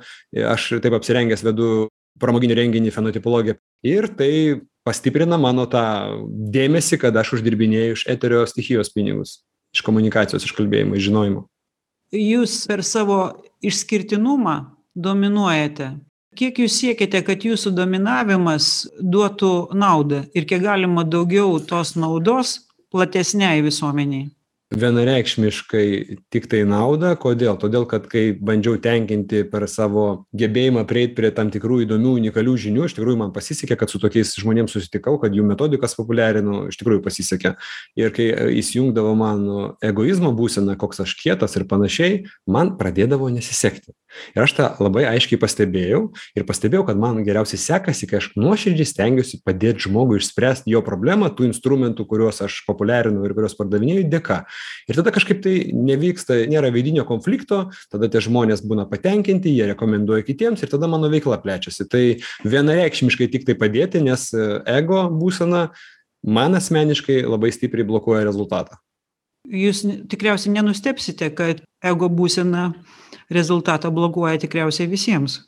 aš 0.51 0.81
taip 0.83 0.93
apsirengęs 0.97 1.43
vedu 1.45 1.89
pramoginį 2.19 2.57
renginį 2.57 2.91
fenotipologija 2.91 3.55
ir 3.83 4.09
tai 4.19 4.61
pastiprina 4.83 5.37
mano 5.37 5.65
tą 5.69 5.83
dėmesį 6.27 6.99
kad 6.99 7.15
aš 7.15 7.37
uždirbinėju 7.39 7.95
iš 7.95 8.07
eterio 8.09 8.43
stichijos 8.49 8.91
pinigus 8.91 9.39
iš 9.75 9.85
komunikacijos 9.85 10.43
iš 10.43 10.55
kalbėjimo 10.57 10.97
iš 10.97 11.09
žinojimo. 11.09 11.45
Jūs 12.09 12.63
per 12.65 12.81
savo 12.81 13.19
išskirtinumą 13.61 14.73
dominuojate 14.97 15.93
kiek 16.39 16.59
jūs 16.63 16.79
siekiate 16.79 17.19
kad 17.27 17.43
jūsų 17.43 17.73
dominavimas 17.75 18.69
duotų 18.99 19.53
naudą 19.75 20.23
ir 20.37 20.47
kiek 20.49 20.63
galima 20.63 21.03
daugiau 21.03 21.57
tos 21.71 21.95
naudos 21.99 22.55
platesnei 22.93 23.63
visuomenei 23.65 24.27
vienareikšmiškai 24.69 26.17
tiktai 26.29 26.61
naudą. 26.67 27.15
Kodėl? 27.19 27.57
Todėl 27.57 27.87
kad 27.89 28.05
kai 28.09 28.29
bandžiau 28.37 28.77
tenkinti 28.81 29.41
per 29.49 29.65
savo 29.71 30.25
gebėjimą 30.37 30.83
prieit 30.89 31.15
prie 31.17 31.31
tam 31.33 31.49
tikrų 31.53 31.81
įdomių 31.87 32.13
unikalių 32.19 32.53
žinių 32.65 32.85
iš 32.85 32.95
tikrųjų 32.97 33.19
man 33.23 33.33
pasisekė 33.33 33.79
kad 33.79 33.89
su 33.89 34.01
tokiais 34.01 34.35
žmonėm 34.37 34.69
susitikau 34.69 35.17
kad 35.21 35.33
jų 35.33 35.47
metodikas 35.49 35.97
populiarinu 35.97 36.67
iš 36.69 36.77
tikrųjų 36.81 37.01
pasisekė. 37.05 37.55
Ir 37.97 38.13
kai 38.13 38.29
įsijungdavo 38.61 39.15
mano 39.17 39.71
egoizmo 39.81 40.35
būsena 40.37 40.77
koks 40.77 41.01
aš 41.05 41.15
kietas 41.17 41.57
ir 41.57 41.65
panašiai 41.69 42.21
man 42.45 42.75
pradėdavo 42.77 43.31
nesisekti. 43.33 43.95
Ir 44.33 44.43
aš 44.45 44.53
tą 44.57 44.67
labai 44.81 45.03
aiškiai 45.09 45.37
pastebėjau 45.41 46.01
ir 46.37 46.45
pastebėjau 46.47 46.85
kad 46.87 46.97
man 47.01 47.19
geriausiai 47.25 47.61
sekasi 47.61 48.09
kai 48.09 48.17
aš 48.21 48.31
nuoširdžiai 48.37 48.89
stengiuosi 48.89 49.41
padėt 49.45 49.83
žmogui 49.85 50.17
išspręst 50.21 50.69
jo 50.69 50.81
problemą 50.85 51.29
tų 51.33 51.49
instrumentų 51.49 52.07
kuriuos 52.09 52.41
aš 52.45 52.63
populiarinu 52.65 53.21
ir 53.25 53.35
kuriuos 53.37 53.57
pardavinėju 53.59 54.07
dėka 54.09 54.39
ir 54.89 54.99
tada 54.99 55.13
kažkaip 55.15 55.41
tai 55.43 55.55
nevyksta 55.73 56.41
nėra 56.49 56.71
vidinio 56.73 57.05
konflikto 57.07 57.65
tada 57.91 58.09
tie 58.11 58.21
žmonės 58.25 58.63
būna 58.65 58.87
patenkinti 58.89 59.53
jie 59.53 59.69
rekomenduoja 59.71 60.25
kitiems 60.27 60.63
ir 60.63 60.71
tada 60.71 60.89
mano 60.91 61.09
veikla 61.11 61.39
plečiasi. 61.43 61.87
Tai 61.89 62.03
vienareikšmiškai 62.47 63.29
tiktai 63.35 63.57
padėti 63.59 64.03
nes 64.03 64.29
ego 64.33 65.05
būsena 65.13 65.69
man 66.25 66.59
asmeniškai 66.59 67.23
labai 67.23 67.51
stipriai 67.55 67.87
blokuoja 67.87 68.27
rezultatą. 68.27 68.79
Jūs 69.49 69.85
tikriausiai 70.11 70.53
nenustebsite 70.57 71.31
kad 71.33 71.63
ego 71.85 72.09
būsena 72.11 72.73
rezultatą 73.33 73.91
blokuoja 73.93 74.41
tikriausiai 74.41 74.89
visiems. 74.91 75.39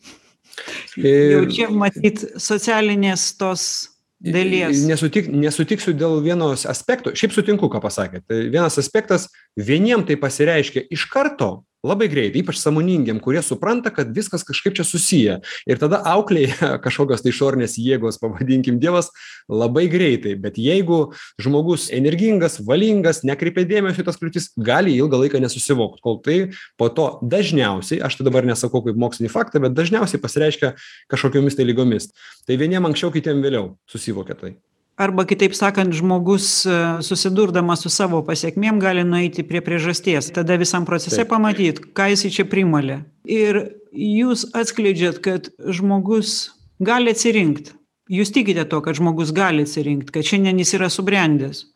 Jau 0.98 1.44
čia 1.52 1.70
matyt 1.72 2.24
socialinės 2.40 3.32
tos 3.40 3.91
dalies. 4.22 4.84
nesutik 4.86 5.28
nesutiksiu 5.28 5.94
dėl 5.98 6.22
vieno 6.24 6.52
aspekto. 6.54 7.14
Šiaip 7.18 7.34
sutinku 7.36 7.70
ką 7.72 7.82
pasakėt. 7.84 8.26
Tai 8.30 8.40
vienas 8.54 8.78
aspektas 8.82 9.28
vieniem 9.58 10.06
tai 10.06 10.20
pasireiškia 10.22 10.86
iš 10.94 11.08
karto 11.12 11.64
labai 11.86 12.08
greitai 12.12 12.42
ypač 12.44 12.60
sąmoningiem 12.62 13.20
kurie 13.20 13.42
supranta 13.42 13.92
kad 13.94 14.12
viskas 14.16 14.46
kažkaip 14.46 14.76
čia 14.78 14.86
susiję. 14.86 15.40
Ir 15.68 15.82
tada 15.82 16.02
auklėja 16.14 16.78
kažkokios 16.86 17.24
tai 17.26 17.34
išorinės 17.34 17.78
jėgos 17.82 18.20
pavadinkim 18.22 18.80
dievas 18.82 19.12
labai 19.50 19.88
greitai. 19.92 20.36
Bet 20.40 20.60
jeigu 20.62 21.12
žmogus 21.42 21.90
energingas 21.94 22.60
valingas 22.62 23.24
nekreipia 23.28 23.66
dėmesio 23.68 24.06
į 24.06 24.08
tas 24.10 24.20
kliūtis 24.22 24.52
gali 24.62 24.96
ilgą 25.00 25.24
laiką 25.26 25.42
nesusivokt. 25.42 26.02
Kol 26.06 26.22
tai 26.26 26.40
po 26.78 26.90
to 26.94 27.12
dažniausiai 27.22 28.02
aš 28.06 28.20
tai 28.20 28.30
dabar 28.30 28.46
nesakau 28.48 28.84
kaip 28.86 29.00
mokslinį 29.02 29.34
faktą 29.34 29.64
bet 29.66 29.78
dažniausiai 29.78 30.22
pasireiškia 30.22 30.76
kažkokiomis 31.12 31.58
tai 31.58 31.68
ligomis 31.70 32.12
tai 32.48 32.60
vieniem 32.62 32.86
anksčiau 32.90 33.14
kitiem 33.14 33.42
vėliau 33.44 33.76
susivokia 33.90 34.38
tai 34.38 34.56
arba 34.98 35.26
kitaip 35.26 35.56
sakant 35.56 35.94
žmogus 35.94 36.66
susidurdamas 37.06 37.84
su 37.86 37.92
savo 37.94 38.22
pasekmėm 38.26 38.80
gali 38.82 39.04
nueiti 39.08 39.46
prie 39.48 39.62
priežasties. 39.66 40.32
Tada 40.36 40.58
visam 40.62 40.86
procese 40.86 41.26
pamatyt 41.28 41.84
ką 41.98 42.12
jisai 42.14 42.34
čia 42.34 42.48
primalė. 42.50 43.02
Ir 43.26 43.62
jūs 43.92 44.48
atskleidžiat 44.58 45.22
kad 45.24 45.52
žmogus 45.66 46.52
gali 46.80 47.14
atsirinkt. 47.16 47.76
Jūs 48.12 48.34
tikite 48.36 48.66
tuo 48.68 48.82
kad 48.84 48.98
žmogus 49.00 49.34
gali 49.36 49.68
atsirinkt 49.68 50.12
kad 50.14 50.28
šiandien 50.28 50.60
jis 50.62 50.76
yra 50.80 50.90
subrendęs. 50.92 51.68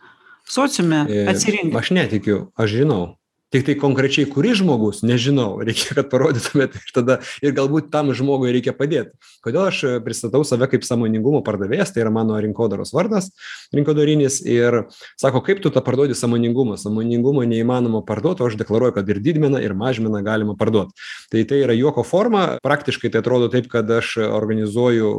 Sociume 0.46 1.06
atsirinkt. 1.32 1.74
aš 1.74 1.92
netikiu 1.96 2.50
aš 2.54 2.82
žinau 2.82 3.16
tiktai 3.56 3.78
konkrečiai 3.80 4.30
kuris 4.30 4.60
žmogus 4.62 5.02
nežinau 5.08 5.56
reikia 5.64 5.98
kad 5.98 6.12
parodytumėt. 6.12 6.76
Ir 6.76 6.96
tada 6.96 7.20
ir 7.42 7.56
galbūt 7.56 7.90
tam 7.94 8.14
žmogui 8.16 8.54
reikia 8.56 8.76
padėt 8.76 9.16
kodėl 9.46 9.68
aš 9.70 9.82
pristatau 10.06 10.42
save 10.48 10.68
kaip 10.72 10.86
sąmoningumo 10.88 11.44
pardavėjas? 11.46 11.94
Tai 11.94 12.04
yra 12.06 12.12
mano 12.14 12.38
rinkodaros 12.42 12.94
vardas 12.96 13.30
rinkodarinis. 13.76 14.40
Ir 14.42 14.86
sako 15.22 15.44
kaip 15.46 15.62
tu 15.64 15.72
tą 15.74 15.84
parduodi 15.86 16.18
sąmoningumą? 16.18 16.80
Sąmoningumo 16.82 17.46
neįmanoma 17.46 18.02
parduot 18.08 18.42
o 18.42 18.50
aš 18.50 18.58
deklaruoju 18.62 18.98
kad 18.98 19.10
ir 19.14 19.22
didmeną 19.24 19.62
ir 19.64 19.76
mažmeną 19.78 20.24
galima 20.26 20.58
parduot. 20.58 20.94
Tai 21.32 21.44
tai 21.46 21.62
yra 21.66 21.78
juoko 21.78 22.06
forma. 22.08 22.46
Praktiškai 22.66 23.14
tai 23.14 23.22
atrodo 23.22 23.52
taip 23.54 23.70
kad 23.72 23.90
aš 24.00 24.16
organizuoju 24.26 25.12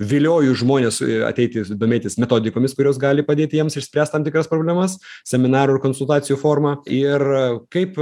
vilioju 0.00 0.58
žmones 0.62 1.00
ateiti 1.28 1.64
domėtis 1.72 2.18
metodikomis 2.20 2.76
kurios 2.76 3.00
gali 3.00 3.24
padėti 3.24 3.60
jiems 3.60 3.78
išspręst 3.80 4.16
tam 4.16 4.26
tikras 4.26 4.50
problemas. 4.52 4.98
Seminarų 5.28 5.78
ir 5.78 5.84
konsultacijų 5.84 6.38
forma. 6.40 6.76
Ir 6.92 7.24
kaip 7.72 7.98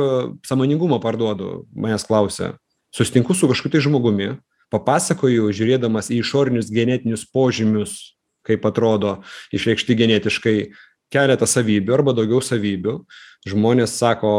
sąmoningumą 0.47 1.01
parduodu 1.01 1.67
manęs 1.73 2.05
klausia. 2.09 2.55
Susitinku 2.95 3.35
su 3.35 3.49
kažkokiu 3.49 3.77
tai 3.77 3.85
žmogumi 3.87 4.31
papasakoju 4.71 5.51
žiūrėdamas 5.55 6.11
į 6.11 6.21
išorinius 6.23 6.71
genetinius 6.75 7.27
požymius 7.27 8.17
kaip 8.47 8.65
atrodo 8.67 9.21
išreikšti 9.55 9.97
genetiškai 9.99 10.57
keletą 11.13 11.47
savybių 11.51 11.95
arba 11.97 12.15
daugiau 12.17 12.41
savybių 12.45 13.01
žmonės 13.49 13.95
sako 13.97 14.31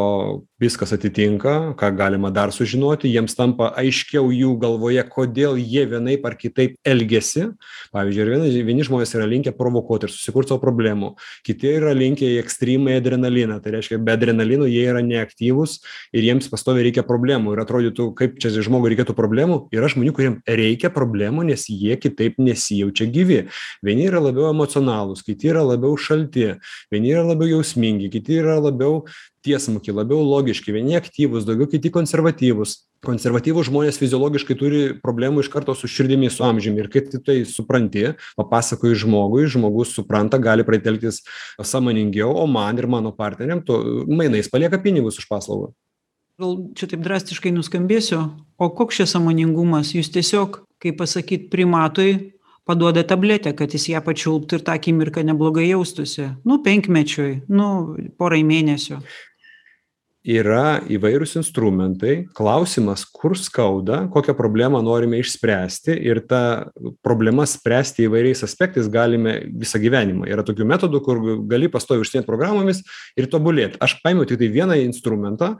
viskas 0.61 0.91
atitinka 0.93 1.73
ką 1.77 1.89
galima 1.97 2.29
dar 2.29 2.51
sužinoti 2.53 3.09
jiems 3.09 3.33
tampa 3.33 3.71
aiškiau 3.81 4.29
jų 4.29 4.51
galvoje 4.61 5.01
kodėl 5.09 5.57
jie 5.57 5.87
vienaip 5.89 6.25
ar 6.29 6.35
kitaip 6.37 6.75
elgiasi. 6.85 7.47
Pavyzdžiui 7.95 8.21
yra 8.23 8.35
viena 8.35 8.65
vieni 8.67 8.85
žmonės 8.85 9.15
yra 9.17 9.25
linkę 9.29 9.55
provokuot 9.57 10.05
ir 10.05 10.13
susikurt 10.13 10.51
sau 10.51 10.59
problemų 10.61 11.15
kiti 11.47 11.71
yra 11.79 11.95
linkę 11.97 12.27
į 12.29 12.37
ekstrymų 12.43 12.93
į 12.93 12.99
adrenaliną. 13.01 13.57
Tai 13.63 13.73
reiškia 13.77 13.97
be 14.05 14.13
adrenalino 14.13 14.69
jie 14.69 14.83
yra 14.91 15.01
neaktyvūs 15.05 15.79
ir 16.13 16.27
jiems 16.27 16.51
pastoviai 16.53 16.85
reikia 16.91 17.05
problemų. 17.07 17.55
Ir 17.55 17.63
atrodytų 17.65 18.11
kaip 18.19 18.37
čia 18.43 18.53
žmogui 18.61 18.93
reikėtų 18.93 19.17
problemų 19.17 19.63
yra 19.73 19.89
žmonių 19.89 20.13
kuriem 20.13 20.37
reikia 20.45 20.93
problemų 20.93 21.47
nes 21.49 21.65
jie 21.73 21.97
kitaip 21.97 22.37
nesijaučia 22.37 23.09
gyvi. 23.09 23.41
Vieni 23.81 24.05
yra 24.11 24.21
labiau 24.21 24.51
emocionalūs 24.53 25.25
kiti 25.25 25.49
yra 25.49 25.65
labiau 25.65 25.97
šalti 25.97 26.51
vieni 26.93 27.15
yra 27.15 27.25
labiau 27.33 27.57
jausmingi 27.57 28.11
kiti 28.13 28.37
yra 28.43 28.59
labiau 28.61 28.90
labiau 28.91 29.05
tiesmuki 29.41 29.91
labiau 29.91 30.21
logiški 30.21 30.73
vieni 30.73 30.95
aktyvūs 30.99 31.45
daugiau 31.47 31.69
kiti 31.69 31.89
konservatyvūs. 31.89 32.75
Konservatyvūs 33.01 33.69
žmonės 33.71 33.97
fiziologiškai 33.97 34.57
turi 34.57 34.81
problemų 35.01 35.41
iš 35.41 35.49
karto 35.49 35.73
su 35.73 35.89
širdimi 35.89 36.29
su 36.29 36.43
amžiumi. 36.45 36.83
Ir 36.83 36.89
kai 36.91 37.01
tu 37.07 37.17
tai 37.17 37.41
supranti 37.45 38.13
papasakoji 38.37 38.99
žmogui 39.01 39.47
žmogus 39.49 39.95
supranta 39.95 40.37
gali 40.37 40.63
pradėt 40.63 40.91
elgtis 40.93 41.23
sąmoningiau 41.57 42.35
o 42.37 42.45
man 42.45 42.77
ir 42.77 42.87
mano 42.87 43.11
partneriam 43.11 43.63
tu 43.65 44.05
mainais 44.07 44.49
palieka 44.49 44.77
pinigus 44.77 45.17
už 45.17 45.25
paslaugą. 45.29 45.71
Gal 46.41 46.57
čia 46.77 46.87
taip 46.89 47.01
drastiškai 47.05 47.53
nuskambėsiu 47.53 48.21
o 48.57 48.69
koks 48.69 49.01
čia 49.01 49.09
sąmoningumas? 49.09 49.95
Jūs 49.97 50.13
tiesiog 50.13 50.61
kaip 50.81 51.01
pasakyt 51.01 51.49
primatui 51.49 52.37
paduoda 52.67 53.03
tabletę 53.07 53.55
kad 53.57 53.73
jis 53.73 53.89
ją 53.93 54.03
pačiulptų 54.05 54.59
ir 54.59 54.63
tą 54.67 54.77
akimirką 54.77 55.25
neblogai 55.25 55.67
jaustųsi 55.71 56.31
nu 56.45 56.61
penkmečiui 56.65 57.41
nu 57.49 57.67
porai 58.19 58.43
mėnesių. 58.47 59.01
Yra 60.21 60.83
įvairūs 60.85 61.31
instrumentai. 61.39 62.27
Klausimas 62.37 63.07
kur 63.09 63.33
skauda 63.33 64.03
kokią 64.13 64.35
problemą 64.37 64.83
norime 64.85 65.17
išspręsti 65.17 65.95
ir 65.97 66.21
tą 66.29 66.69
problemas 67.01 67.55
spręsti 67.57 68.05
įvairiais 68.05 68.45
aspektais 68.45 68.85
galime 68.93 69.39
visą 69.49 69.81
gyvenimą. 69.81 70.29
Yra 70.29 70.45
tokių 70.45 70.69
metodų 70.69 71.01
kur 71.07 71.23
gali 71.49 71.71
pastoviai 71.73 72.05
užsiiminėt 72.05 72.29
programomis 72.29 72.83
ir 73.17 73.31
tobulėt 73.33 73.81
aš 73.81 73.97
paėmiau 74.05 74.29
tiktai 74.29 74.53
vieną 74.53 74.77
instrumentą 74.85 75.55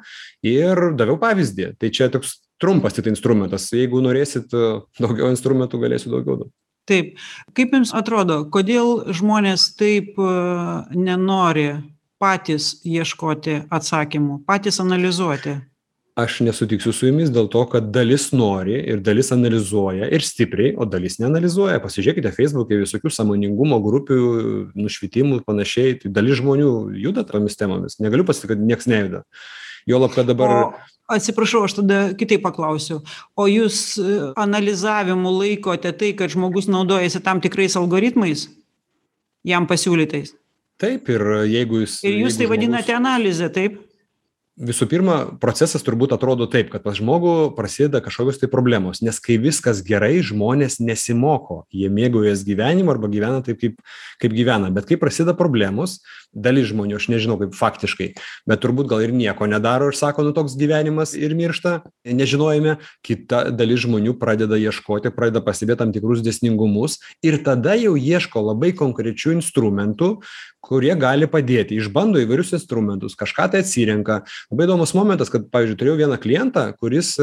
ir 0.45 0.91
daviau 0.93 1.17
pavyzdį. 1.17 1.71
Tai 1.81 1.89
čia 1.89 2.13
toks 2.13 2.37
trumpas 2.61 2.93
tiktai 2.93 3.15
instrumentas. 3.15 3.71
Jeigu 3.73 4.05
norėsit 4.05 4.53
daugiau 4.53 5.33
instrumentų 5.33 5.81
galėsiu 5.81 6.13
daugiau 6.13 6.43
duot 6.43 6.53
taip. 6.89 7.17
Kaip 7.57 7.73
jums 7.77 7.93
atrodo 7.97 8.43
kodėl 8.53 9.11
žmonės 9.13 9.71
taip 9.79 10.19
nenori 10.95 11.71
patys 12.21 12.77
ieškoti 12.85 13.65
atsakymų 13.73 14.41
patys 14.45 14.81
analizuoti? 14.83 15.57
Aš 16.19 16.41
nesutiksiu 16.43 16.91
su 16.91 17.07
jumis 17.07 17.29
dėl 17.31 17.47
to 17.51 17.61
kad 17.71 17.85
dalis 17.95 18.27
nori 18.35 18.75
ir 18.75 18.99
dalis 18.99 19.29
analizuoja 19.31 20.09
ir 20.11 20.25
stipriai 20.27 20.73
o 20.75 20.83
dalis 20.85 21.15
neanalizuoja. 21.21 21.79
Pasižiūrėkite 21.79 22.33
feisbuke 22.35 22.81
visokių 22.81 23.13
sąmoningumo 23.15 23.79
grupių 23.81 24.17
nušvitimų 24.75 25.39
panašiai. 25.47 25.95
Tai 26.01 26.11
dalis 26.11 26.41
žmonių 26.41 26.73
juda 26.99 27.23
tomis 27.27 27.55
temomis. 27.55 27.95
Negaliu 28.03 28.27
pasakyt 28.27 28.57
kad 28.57 28.65
nieks 28.67 28.91
nejuda. 28.91 29.23
Juolab 29.87 30.11
kad 30.17 30.27
dabar 30.27 30.51
o 30.51 30.61
atsiprašau 31.15 31.65
aš 31.67 31.77
tada 31.79 31.99
kitaip 32.17 32.43
paklausiu. 32.45 33.01
O 33.35 33.47
jūs 33.49 33.99
analizavimu 34.39 35.31
laikote 35.37 35.91
tai 35.95 36.13
kad 36.17 36.33
žmogus 36.33 36.69
naudojasi 36.71 37.23
tam 37.23 37.43
tikrais 37.43 37.77
algoritmais? 37.79 38.47
Jam 39.47 39.65
pasiūlytais? 39.69 40.35
Taip 40.81 41.09
ir 41.13 41.23
jeigu 41.49 41.83
jis 41.83 42.01
ir 42.05 42.19
jūs 42.23 42.37
tai 42.39 42.49
vadinate 42.49 42.93
analize 42.95 43.49
taip? 43.53 43.79
Visų 44.61 44.85
pirma 44.91 45.15
procesas 45.41 45.81
turbūt 45.85 46.11
atrodo 46.13 46.45
taip 46.51 46.67
kad 46.73 46.83
pas 46.83 46.97
žmogų 46.97 47.53
prasideda 47.57 48.01
kažkokios 48.03 48.41
tai 48.41 48.49
problemos 48.51 48.99
nes 49.01 49.17
kai 49.23 49.37
viskas 49.41 49.79
gerai 49.85 50.19
žmonės 50.25 50.77
nesimoko. 50.83 51.63
Jie 51.73 51.89
mėgaujas 51.93 52.43
gyvenimu 52.45 52.93
arba 52.93 53.09
gyvena 53.09 53.41
taip 53.45 53.61
kaip 53.61 53.79
kaip 54.21 54.35
gyvena. 54.35 54.69
Bet 54.73 54.89
kai 54.89 54.99
prasideda 55.01 55.37
problemos 55.37 55.99
dalis 56.33 56.69
žmonių 56.71 56.97
aš 56.99 57.07
nežinau 57.11 57.37
kaip 57.41 57.55
faktiškai 57.57 58.11
bet 58.47 58.61
turbūt 58.63 58.89
gal 58.91 59.03
ir 59.03 59.13
nieko 59.15 59.47
nedaro 59.49 59.89
ir 59.91 59.97
sako 59.97 60.25
nu 60.27 60.33
toks 60.35 60.55
gyvenimas 60.59 61.13
ir 61.17 61.35
miršta 61.37 61.81
nežinojime 62.07 62.77
kita 63.05 63.49
dalis 63.55 63.83
žmonių 63.85 64.15
pradeda 64.21 64.59
ieškoti 64.61 65.11
pradeda 65.15 65.43
pastebėt 65.43 65.81
tam 65.83 65.91
tikrus 65.95 66.23
dėsningumus 66.25 66.99
ir 67.25 67.41
tada 67.43 67.75
jau 67.79 67.97
ieško 67.99 68.45
labai 68.51 68.71
konkrečių 68.77 69.35
instrumentų 69.39 70.15
kurie 70.61 70.93
gali 70.95 71.25
padėti. 71.29 71.75
Išbando 71.81 72.21
įvairius 72.21 72.53
instrumentus 72.55 73.17
kažką 73.17 73.47
tai 73.51 73.63
atsirenka. 73.65 74.21
Labai 74.53 74.67
įdomus 74.67 74.93
momentas 74.93 75.31
kad 75.33 75.47
pavyzdžiui 75.51 75.77
turėjau 75.79 75.97
vieną 76.03 76.19
klientą 76.21 76.67
kuris 76.77 77.15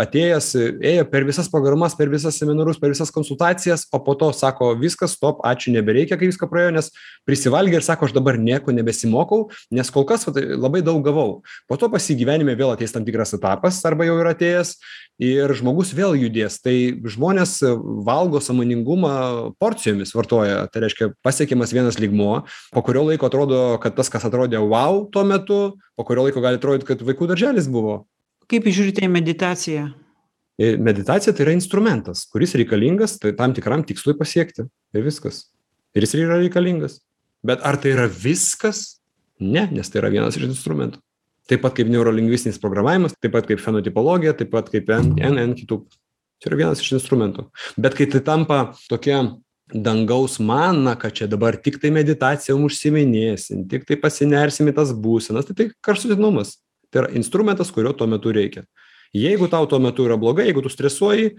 atėjęs 0.00 0.50
ėjo 0.92 1.06
per 1.10 1.26
visas 1.28 1.48
programas 1.52 1.96
per 1.98 2.12
visas 2.12 2.36
seminarus 2.38 2.80
per 2.82 2.92
visas 2.92 3.10
konsultacijas 3.14 3.86
o 3.92 4.02
po 4.04 4.14
to 4.20 4.28
sako 4.36 4.74
viskas 4.80 5.16
stop 5.16 5.40
ačiū 5.48 5.72
nebereikia 5.72 6.20
kai 6.20 6.28
viską 6.28 6.50
praėjo 6.52 6.76
nes 6.76 6.92
prisivalgė 7.28 7.80
ir 7.80 7.86
sako 7.86 8.10
aš 8.10 8.16
dabar 8.18 8.38
nieko 8.52 8.76
nebesimokau 8.76 9.46
nes 9.72 9.90
kol 9.92 10.04
kas 10.08 10.26
vat 10.28 10.36
labai 10.36 10.82
daug 10.84 11.00
gavau. 11.04 11.40
Po 11.68 11.78
to 11.80 11.88
pas 11.92 12.04
jį 12.04 12.18
gyvenime 12.22 12.54
vėl 12.58 12.74
ateis 12.74 12.92
tam 12.94 13.06
tikras 13.06 13.34
etapas 13.36 13.80
arba 13.88 14.06
jau 14.06 14.18
yra 14.20 14.34
atėjęs 14.36 14.74
ir 15.22 15.54
žmogus 15.58 15.92
vėl 15.96 16.16
judės. 16.18 16.58
Tai 16.62 16.74
žmonės 17.14 17.58
valgo 18.06 18.42
sąmoningumą 18.42 19.14
porcijomis 19.62 20.14
vartoja. 20.16 20.66
Tai 20.72 20.84
reiškia 20.84 21.12
pasiekiamas 21.24 21.74
vienas 21.74 22.00
lygmuo. 22.02 22.42
Po 22.74 22.84
kurio 22.84 23.06
laiko 23.08 23.28
atrodo 23.30 23.62
kad 23.82 23.96
tas 23.98 24.12
kas 24.12 24.26
atrodė 24.28 24.62
vau 24.68 25.06
tuo 25.12 25.24
metu 25.28 25.60
po 25.96 26.06
kurio 26.08 26.28
laiko 26.28 26.44
gali 26.44 26.60
atrodyt 26.60 26.86
kad 26.88 27.04
vaikų 27.04 27.32
darželis 27.32 27.70
buvo. 27.70 28.02
Kaip 28.50 28.66
žiūrite 28.68 29.04
į 29.06 29.12
meditaciją? 29.12 29.86
E, 30.60 30.74
meditacija 30.76 31.32
tai 31.32 31.46
yra 31.46 31.54
instrumentas 31.56 32.26
kuris 32.28 32.52
reikalingas 32.58 33.16
tai 33.22 33.32
tam 33.38 33.54
tikram 33.56 33.86
tikslui 33.86 34.18
pasiekti. 34.18 34.68
Ir 34.92 35.06
viskas. 35.06 35.46
Ir 35.96 36.04
jis 36.04 36.14
yra 36.18 36.36
reikalingas 36.40 37.00
bet 37.46 37.62
ar 37.66 37.78
tai 37.82 37.94
yra 37.96 38.08
viskas? 38.08 39.00
Ne 39.42 39.66
nes 39.72 39.90
tai 39.90 40.02
yra 40.02 40.12
vienas 40.12 40.38
iš 40.38 40.48
instrumentų. 40.50 41.02
Taip 41.50 41.64
pat 41.64 41.74
kaip 41.76 41.90
neurolingvistinis 41.90 42.60
programavimas 42.62 43.16
taip 43.18 43.34
pat 43.34 43.48
kaip 43.48 43.60
fenotipologija 43.62 44.36
taip 44.38 44.52
pat 44.54 44.70
kaip 44.72 44.90
n 44.94 45.16
n 45.18 45.46
n 45.48 45.56
kitų. 45.58 45.82
Čia 46.42 46.50
yra 46.50 46.60
vienas 46.64 46.82
iš 46.82 46.94
instrumentų. 46.98 47.48
Bet 47.76 47.98
kai 47.98 48.06
tai 48.10 48.22
tampa 48.24 48.60
tokia 48.90 49.24
dangaus 49.72 50.38
mana 50.38 50.94
kad 50.98 51.12
čia 51.12 51.26
dabar 51.26 51.56
tiktai 51.56 51.90
meditacijom 51.94 52.66
užsiiminėsim 52.66 53.64
tiktai 53.70 53.96
pasinersim 54.00 54.68
į 54.68 54.74
tas 54.76 54.92
būsenas 54.92 55.48
tai 55.48 55.56
tai 55.56 55.66
kraštutinumas 55.80 56.58
tai 56.92 57.04
yra 57.04 57.12
instrumentas 57.16 57.72
kurio 57.72 57.94
tuo 57.96 58.06
metu 58.06 58.32
reikia. 58.32 58.66
Jeigu 59.16 59.48
tau 59.48 59.66
tuo 59.66 59.80
metu 59.80 60.04
yra 60.04 60.18
blogai 60.20 60.46
jeigu 60.50 60.62
tu 60.64 60.72
stresuoji 60.72 61.32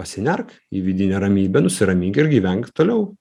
pasinerk 0.00 0.52
į 0.72 0.82
vidinę 0.82 1.20
ramybę 1.22 1.62
nusiramink 1.62 2.18
ir 2.18 2.30
gyvenk 2.32 2.72
toliau 2.74 3.12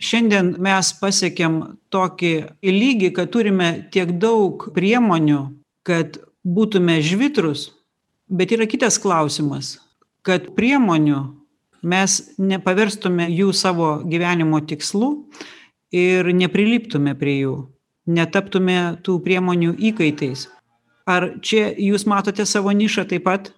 šiandien 0.00 0.54
mes 0.62 0.90
pasiekėm 1.00 1.60
tokį 1.94 2.34
lygį 2.64 3.12
kad 3.16 3.30
turime 3.34 3.70
tiek 3.94 4.16
daug 4.18 4.68
priemonių 4.74 5.40
kad 5.86 6.18
būtume 6.44 6.98
žvitrūs 7.04 7.68
bet 8.28 8.54
yra 8.56 8.66
kitas 8.70 8.98
klausimas 8.98 9.78
kad 10.26 10.52
priemonių 10.56 11.20
mes 11.84 12.16
nepaverstume 12.40 13.28
jų 13.28 13.52
savo 13.52 13.98
gyvenimo 14.08 14.60
tikslu 14.64 15.12
ir 15.94 16.32
nepriliptume 16.32 17.14
prie 17.18 17.38
jų 17.42 17.54
netaptume 18.06 18.98
tų 19.04 19.18
priemonių 19.24 19.74
įkaitais. 19.90 20.48
Ar 21.08 21.34
čia 21.44 21.68
jūs 21.76 22.06
matote 22.08 22.46
savo 22.48 22.72
nišą 22.72 23.06
taip 23.08 23.26
pat 23.28 23.52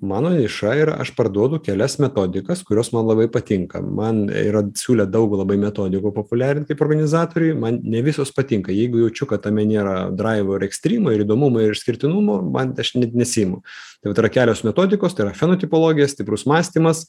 mano 0.00 0.30
niša 0.32 0.72
yra 0.80 0.94
aš 1.02 1.12
parduodu 1.16 1.58
kelias 1.62 1.98
metodikas 2.00 2.62
kurios 2.66 2.90
man 2.92 3.06
labai 3.08 3.26
patinka. 3.32 3.80
Man 3.84 4.22
yra 4.28 4.62
siūlę 4.76 5.06
daug 5.10 5.34
labai 5.36 5.58
metodikų 5.60 6.12
populiarint 6.16 6.68
kaip 6.68 6.80
organizatoriui 6.84 7.54
man 7.58 7.80
ne 7.84 8.02
visos 8.04 8.32
patinka. 8.36 8.72
Jeigu 8.72 9.02
jaučiu 9.04 9.28
kad 9.30 9.44
tame 9.44 9.64
nėra 9.68 10.10
draivo 10.16 10.56
ir 10.56 10.66
ekstrymo 10.68 11.12
ir 11.14 11.24
įdomumo 11.26 11.62
ir 11.64 11.74
išskirtinumo 11.76 12.40
man 12.48 12.72
aš 12.80 12.94
net 12.96 13.16
nesiimu. 13.16 13.60
Tai 14.00 14.12
vat 14.12 14.22
yra 14.24 14.32
kelios 14.32 14.64
metodikos 14.66 15.16
tai 15.16 15.28
yra 15.28 15.36
fenotipologija 15.36 16.08
stiprus 16.08 16.46
mąstymas 16.48 17.06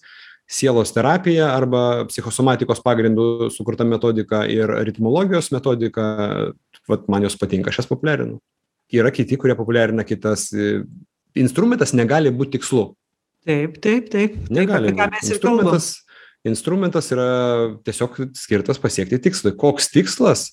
sielos 0.51 0.91
terapija 0.91 1.53
arba 1.55 2.05
psichosomatikos 2.09 2.83
pagrindu 2.83 3.51
sukurta 3.55 3.87
metodika 3.87 4.43
ir 4.51 4.73
ritmologijos 4.87 5.53
metodika 5.55 6.03
vat 6.91 7.07
man 7.07 7.23
jos 7.23 7.39
patinka 7.39 7.71
aš 7.71 7.83
jas 7.83 7.91
populiarinu. 7.91 8.41
Yra 8.91 9.13
kiti 9.15 9.37
kurie 9.39 9.55
populiarina 9.55 10.03
kitas 10.03 10.49
instrumentas 11.37 11.95
negali 11.97 12.31
būt 12.33 12.55
tikslu. 12.57 12.91
Taip, 13.47 13.81
taip, 13.81 14.09
taip. 14.13 14.37
Negali. 14.53 14.91
Taip, 14.93 15.15
instrumentas, 15.25 15.87
instrumentas 16.45 17.07
yra 17.13 17.25
tiesiog 17.85 18.19
skirtas 18.37 18.77
pasiekti 18.81 19.17
tikslui. 19.21 19.53
Koks 19.57 19.89
tikslas? 19.93 20.43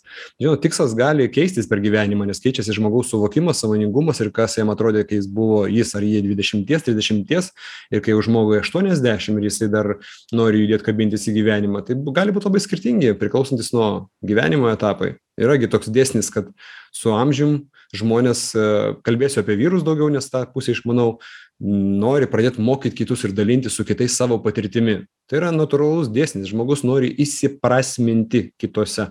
Žinau, 0.41 0.57
tikslas 0.63 0.95
gali 0.97 1.29
keistis 1.33 1.69
per 1.69 1.83
gyvenimą, 1.85 2.25
nes 2.29 2.41
keičiasi 2.45 2.77
žmogaus 2.79 3.13
suvokimas, 3.13 3.61
samoningumas 3.61 4.23
ir 4.25 4.33
kas 4.33 4.57
jam 4.57 4.73
atrodė, 4.73 5.05
kai 5.09 5.21
jis 5.21 5.29
buvo 5.29 5.67
jis 5.69 5.93
ar 5.99 6.09
jie 6.09 6.25
20, 6.25 6.65
30 6.65 7.53
ir 7.93 8.05
kai 8.05 8.17
jau 8.17 8.25
žmogui 8.25 8.61
80 8.63 9.37
ir 9.37 9.49
jisai 9.51 9.71
dar 9.73 9.95
nori 10.33 10.65
judėti 10.65 10.89
kabintis 10.89 11.29
į 11.29 11.39
gyvenimą. 11.43 11.85
Tai 11.85 12.01
gali 12.17 12.37
būti 12.37 12.49
labai 12.49 12.65
skirtingi, 12.65 13.17
priklausantis 13.21 13.73
nuo 13.77 13.91
gyvenimo 14.25 14.73
etapai. 14.73 15.17
Yragi 15.39 15.71
toks 15.71 15.91
dėsnis, 15.95 16.31
kad 16.35 16.51
su 16.95 17.13
amžium 17.15 17.69
žmonės, 17.97 18.41
e, 18.53 18.65
kalbėsiu 19.07 19.41
apie 19.43 19.57
vyrus 19.61 19.85
daugiau, 19.87 20.11
nes 20.13 20.27
tą 20.29 20.43
pusę 20.51 20.75
išmanau, 20.75 21.21
nori 21.61 22.29
pradėti 22.31 22.63
mokyti 22.63 23.01
kitus 23.03 23.25
ir 23.25 23.35
dalinti 23.35 23.71
su 23.71 23.87
kitais 23.87 24.17
savo 24.19 24.39
patirtimi. 24.43 25.07
Tai 25.31 25.41
yra 25.41 25.53
natūralus 25.55 26.11
dėsnis, 26.13 26.51
žmogus 26.51 26.85
nori 26.87 27.11
įsiprasminti 27.11 28.53
kitose. 28.59 29.11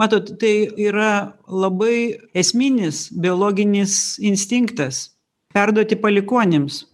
Matot, 0.00 0.32
tai 0.40 0.68
yra 0.80 1.36
labai 1.46 2.18
esminis 2.34 3.08
biologinis 3.12 4.18
instinktas- 4.20 5.10
perduoti 5.54 5.96
palikonims. 5.96 6.86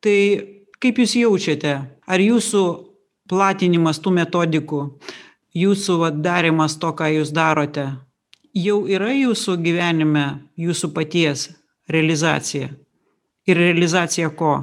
Tai 0.00 0.18
kaip 0.80 0.96
jūs 0.96 1.14
jaučiate, 1.16 1.74
ar 2.06 2.18
jūsų 2.18 2.64
platinimas 3.28 4.00
tų 4.00 4.12
metodikų, 4.20 4.80
jūsų 5.54 5.98
va, 6.02 6.10
darimas 6.10 6.78
to, 6.80 6.92
ką 6.96 7.10
jūs 7.18 7.32
darote, 7.34 7.88
jau 8.54 8.84
yra 8.90 9.12
jūsų 9.14 9.58
gyvenime 9.62 10.26
jūsų 10.60 10.92
paties 10.94 11.48
realizacija? 11.90 12.70
Ir 13.44 13.60
realizacija 13.60 14.30
ko? 14.32 14.54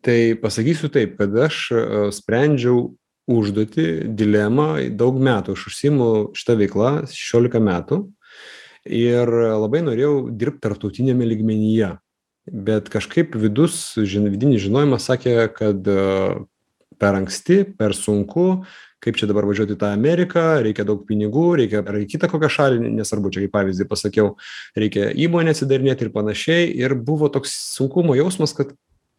Tai 0.00 0.18
pasakysiu 0.40 0.88
taip 0.92 1.18
kad 1.18 1.34
aš 1.46 1.66
e, 1.76 1.82
sprendžiau 2.16 2.88
užduotį 3.30 3.86
dilemą 4.16 4.70
daug 4.96 5.18
metų 5.20 5.54
aš 5.54 5.66
užsiimu 5.70 6.06
šita 6.36 6.56
veikla 6.58 6.92
šešiolika 7.10 7.60
metų 7.62 8.02
ir 8.88 9.28
labai 9.60 9.82
norėjau 9.84 10.30
dirbt 10.32 10.62
tarptautiniame 10.64 11.28
lygmenyje. 11.28 11.98
Bet 12.50 12.88
kažkaip 12.90 13.36
vidus 13.38 13.92
žin 14.00 14.30
vidinis 14.32 14.64
žinojimas 14.64 15.04
sakė 15.10 15.34
kad 15.54 15.84
e, 15.84 16.06
per 17.00 17.18
anksti 17.20 17.62
per 17.76 17.94
sunku 17.94 18.64
kaip 19.04 19.16
čia 19.16 19.28
dabar 19.30 19.46
važiuot 19.48 19.72
į 19.74 19.78
tą 19.80 19.92
ameriką 19.96 20.44
reikia 20.66 20.84
daug 20.88 21.02
pinigų 21.08 21.46
reikia 21.62 21.80
ar 21.80 21.98
į 22.00 22.06
kitą 22.10 22.28
kokią 22.32 22.50
šalį 22.56 22.92
nesvarbu 22.98 23.32
čia 23.32 23.44
kaip 23.46 23.54
pavyzdį 23.56 23.88
pasakiau 23.88 24.34
reikia 24.78 25.10
įmonę 25.26 25.54
atsidarinėt 25.54 26.04
ir 26.04 26.12
panašiai. 26.14 26.68
Ir 26.82 26.94
buvo 26.94 27.30
toks 27.32 27.54
sunkumo 27.76 28.16
jausmas 28.18 28.54
kad 28.56 28.74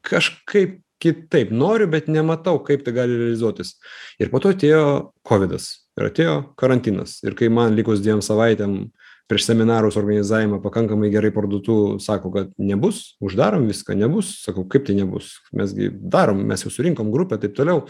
kažkaip 0.06 0.80
kitaip 1.02 1.52
noriu 1.52 1.90
bet 1.90 2.08
nematau 2.12 2.60
kaip 2.64 2.86
tai 2.86 2.94
gali 2.96 3.18
realizuotis. 3.18 3.76
Ir 4.22 4.30
po 4.30 4.42
to 4.42 4.54
atėjo 4.54 4.84
kovidas 5.26 5.88
ir 5.98 6.12
atėjo 6.12 6.36
karantinas. 6.60 7.20
Ir 7.26 7.36
kai 7.38 7.50
man 7.50 7.76
likus 7.78 8.04
dviem 8.04 8.22
savaitėm 8.26 8.92
prieš 9.32 9.48
seminarus 9.48 9.98
organizavimą 10.00 10.60
pakankamai 10.64 11.10
gerai 11.14 11.32
parduotų 11.34 11.78
sako 12.04 12.34
kad 12.36 12.50
nebus 12.60 13.16
uždarom 13.24 13.70
viską 13.70 13.96
nebus. 13.98 14.36
Sakau 14.46 14.66
kaip 14.70 14.86
tai 14.88 14.98
nebus? 15.00 15.38
Mes 15.56 15.74
gi 15.74 15.90
darom 15.90 16.44
mes 16.48 16.66
jau 16.66 16.74
surinkom 16.74 17.14
grupę 17.14 17.40
taip 17.42 17.56
toliau 17.58 17.86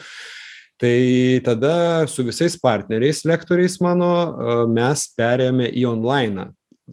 tai 0.82 1.42
tada 1.46 2.08
su 2.08 2.26
visais 2.26 2.58
partneriais 2.58 3.22
lektoriais 3.30 3.78
mano 3.86 4.10
mes 4.74 5.06
perėjome 5.14 5.70
į 5.78 5.86
onlainą. 5.94 6.48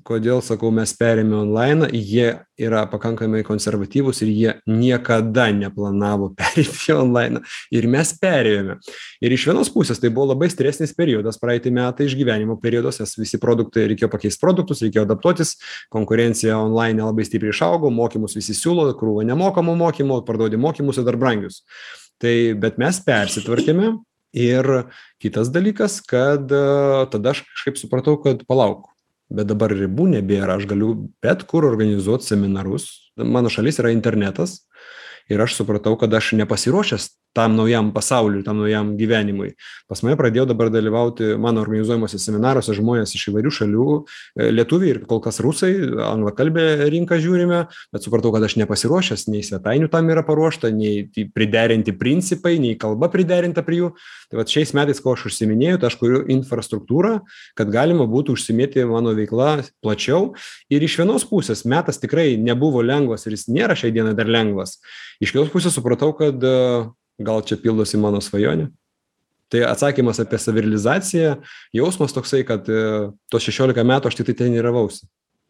Kodėl 0.06 0.42
sakau 0.44 0.68
mes 0.74 0.92
perėmė 0.94 1.38
onlainą? 1.40 1.88
Jie 1.90 2.26
yra 2.60 2.82
pakankamai 2.90 3.40
konservatyvūs 3.46 4.20
ir 4.22 4.30
jie 4.30 4.52
niekada 4.68 5.48
neplanavo 5.56 6.28
pereiti 6.38 6.92
į 6.92 6.98
onlainą. 6.98 7.40
Ir 7.74 7.88
mes 7.90 8.12
perėjome. 8.20 8.76
Ir 9.24 9.34
iš 9.34 9.46
vienos 9.48 9.72
pusės 9.72 9.98
tai 10.02 10.12
buvo 10.12 10.34
labai 10.34 10.50
stresinis 10.52 10.92
periodas. 10.94 11.40
Praeiti 11.40 11.72
metai 11.74 12.06
išgyvenimo 12.10 12.58
periodas 12.62 13.00
nes 13.02 13.16
visi 13.18 13.40
produktai 13.42 13.88
reikėjo 13.92 14.10
pakeist 14.12 14.42
produktus 14.42 14.84
reikėjo 14.84 15.06
adaptuotis. 15.08 15.56
Konkurencija 15.94 16.60
onlaine 16.60 17.02
labai 17.02 17.26
stipriai 17.26 17.56
išaugo 17.56 17.90
mokymus 17.94 18.36
visi 18.38 18.56
siūlo 18.58 18.90
krūva 18.98 19.26
nemokamų 19.32 19.78
mokymų 19.86 20.20
parduodi 20.28 20.60
mokymus 20.60 21.00
ir 21.00 21.08
dar 21.08 21.18
brangius 21.18 21.64
tai 22.22 22.54
bet 22.58 22.78
mes 22.82 23.00
persitvarkėme 23.06 23.96
ir 24.36 24.68
kitas 25.22 25.50
dalykas 25.54 26.00
kad 26.04 26.50
tada 27.12 27.34
aš 27.34 27.44
kažkaip 27.48 27.80
supratau 27.80 28.18
kad 28.22 28.44
palauk 28.48 28.90
bet 29.28 29.48
dabar 29.48 29.72
ribų 29.74 30.08
nebėra 30.16 30.56
aš 30.58 30.66
galiu 30.68 30.94
bet 31.22 31.44
kur 31.48 31.66
organizuot 31.68 32.24
seminarus. 32.24 33.12
Mano 33.18 33.52
šalis 33.52 33.80
yra 33.82 33.92
internetas 33.92 34.62
ir 35.28 35.40
aš 35.44 35.58
supratau 35.60 35.96
kad 36.00 36.14
aš 36.14 36.32
nepasiruošęs 36.40 37.10
tam 37.36 37.56
naujam 37.56 37.92
pasauliui 37.94 38.44
tam 38.44 38.60
naujam 38.62 38.94
gyvenimui. 38.98 39.52
Pas 39.88 40.02
mane 40.04 40.16
pradėjo 40.18 40.46
dabar 40.50 40.70
dalyvauti 40.72 41.34
mano 41.40 41.62
organizuojamuose 41.64 42.20
seminaruose 42.20 42.74
žmonės 42.76 43.14
iš 43.16 43.28
įvairių 43.30 43.52
šalių 43.58 43.86
e, 43.94 44.48
lietuviai 44.54 44.94
ir 44.94 45.00
kol 45.10 45.22
kas 45.24 45.40
rusai 45.44 45.72
anglakalbę 46.08 46.88
rinką 46.92 47.20
žiūrime 47.22 47.64
bet 47.94 48.06
supratau 48.06 48.32
kad 48.34 48.44
aš 48.46 48.58
nepasiruošęs 48.62 49.28
nei 49.32 49.44
svetainių 49.46 49.90
tam 49.92 50.10
yra 50.12 50.24
paruošta 50.26 50.72
nei 50.74 51.06
priderinti 51.34 51.94
principai 51.98 52.56
nei 52.62 52.78
kalba 52.80 53.10
priderinta 53.12 53.64
prie 53.66 53.82
jų. 53.82 53.92
Tai 54.28 54.42
vat 54.42 54.52
šiais 54.52 54.74
metais 54.76 55.00
kuo 55.00 55.14
aš 55.16 55.28
užsiiminėju 55.30 55.80
tai 55.80 55.92
aš 55.92 55.98
kuriu 56.00 56.24
infrastruktūrą 56.34 57.18
kad 57.58 57.72
galima 57.72 58.06
būtų 58.08 58.36
užsiimėti 58.36 58.84
mano 58.88 59.14
veikla 59.16 59.62
plačiau. 59.82 60.34
Ir 60.72 60.84
iš 60.84 60.98
vienos 61.00 61.26
pusės 61.28 61.64
metas 61.68 62.00
tikrai 62.02 62.36
nebuvo 62.40 62.82
lengvas 62.84 63.26
ir 63.26 63.36
jis 63.36 63.48
nėra 63.52 63.76
šiai 63.78 63.94
dienai 63.94 64.14
dar 64.18 64.30
lengvas. 64.30 64.78
Iš 65.22 65.34
kitos 65.34 65.52
pusės 65.54 65.74
supratau 65.74 66.12
kad 66.16 66.42
gal 67.18 67.42
čia 67.46 67.58
pildosi 67.60 68.00
mano 68.00 68.22
svajonė. 68.24 68.70
Tai 69.48 69.62
atsakymas 69.64 70.20
apie 70.20 70.38
savirealizaciją 70.40 71.38
jausmas 71.76 72.12
toksai 72.12 72.42
kad 72.48 72.68
e, 72.68 72.82
tuos 73.32 73.46
šešiolika 73.46 73.84
metų 73.86 74.10
aš 74.10 74.18
tiktai 74.20 74.36
treniravausi 74.42 75.08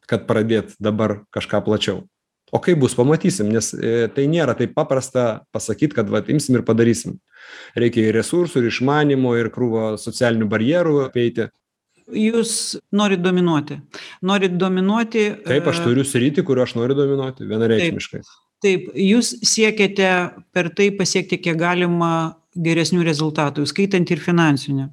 kad 0.08 0.24
pradėt 0.28 0.72
dabar 0.80 1.22
kažką 1.34 1.60
plačiau. 1.66 2.06
O 2.48 2.62
kaip 2.64 2.80
bus 2.80 2.94
pamatysim 2.96 3.50
nes 3.52 3.74
e, 3.76 4.08
tai 4.14 4.24
nėra 4.30 4.54
taip 4.56 4.72
paprasta 4.76 5.42
pasakyt 5.52 5.92
kad 5.96 6.08
vat 6.08 6.30
imsim 6.32 6.56
ir 6.56 6.64
padarysim. 6.64 7.18
Reikia 7.76 8.06
ir 8.08 8.16
resursų 8.16 8.62
ir 8.62 8.70
išmanymo 8.70 9.34
ir 9.36 9.52
krūvą 9.52 9.92
socialinių 10.00 10.48
barjerų 10.48 10.96
apeiti. 11.04 11.50
Jūs 12.08 12.78
norit 12.96 13.20
dominuoti. 13.20 13.82
Norit 14.24 14.56
dominuoti 14.56 15.28
taip 15.44 15.68
aš 15.68 15.84
turiu 15.84 16.06
sritį 16.08 16.46
kur 16.48 16.64
aš 16.64 16.78
noriu 16.78 16.96
dominuoti 16.96 17.50
vienareikšmiškai. 17.50 18.22
taip 18.24 18.47
jūs 18.64 19.36
siekiate 19.46 20.10
per 20.52 20.70
tai 20.74 20.90
pasiekti 20.96 21.38
kiek 21.38 21.58
galima 21.58 22.38
geresnių 22.58 23.04
rezultatų 23.06 23.66
įskaitant 23.66 24.10
ir 24.10 24.22
finansinių 24.22 24.88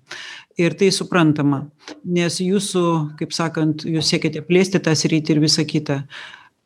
ir 0.61 0.75
tai 0.77 0.91
suprantama 0.93 1.65
nes 2.05 2.37
jūsų 2.43 2.85
kaip 3.19 3.33
sakant 3.33 3.87
jūs 3.89 4.11
siekiate 4.11 4.43
plėsti 4.45 4.81
tą 4.83 4.93
sritį 4.95 5.35
ir 5.35 5.41
visa 5.43 5.65
kita. 5.65 6.03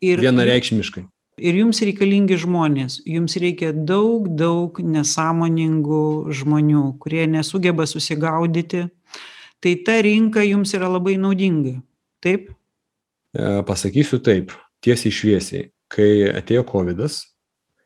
Ir 0.03 0.21
vienareikšmiškai. 0.23 1.05
Ir 1.39 1.55
jums 1.55 1.79
reikalingi 1.87 2.35
žmonės. 2.39 2.99
Jums 3.07 3.37
reikia 3.39 3.71
daug 3.71 4.27
daug 4.35 4.79
nesąmoningų 4.83 6.35
žmonių 6.35 6.83
kurie 6.99 7.25
nesugeba 7.31 7.87
susigaudyti. 7.87 8.89
Tai 9.59 9.75
ta 9.87 9.99
rinka 10.03 10.43
jums 10.43 10.75
yra 10.75 10.91
labai 10.91 11.15
naudinga. 11.19 11.77
Taip? 12.23 12.51
E, 13.35 13.59
pasakysiu 13.67 14.19
taip 14.23 14.51
tiesiai 14.83 15.15
šviesiai 15.15 15.67
kai 15.89 16.29
atėjo 16.31 16.63
kovidas 16.69 17.23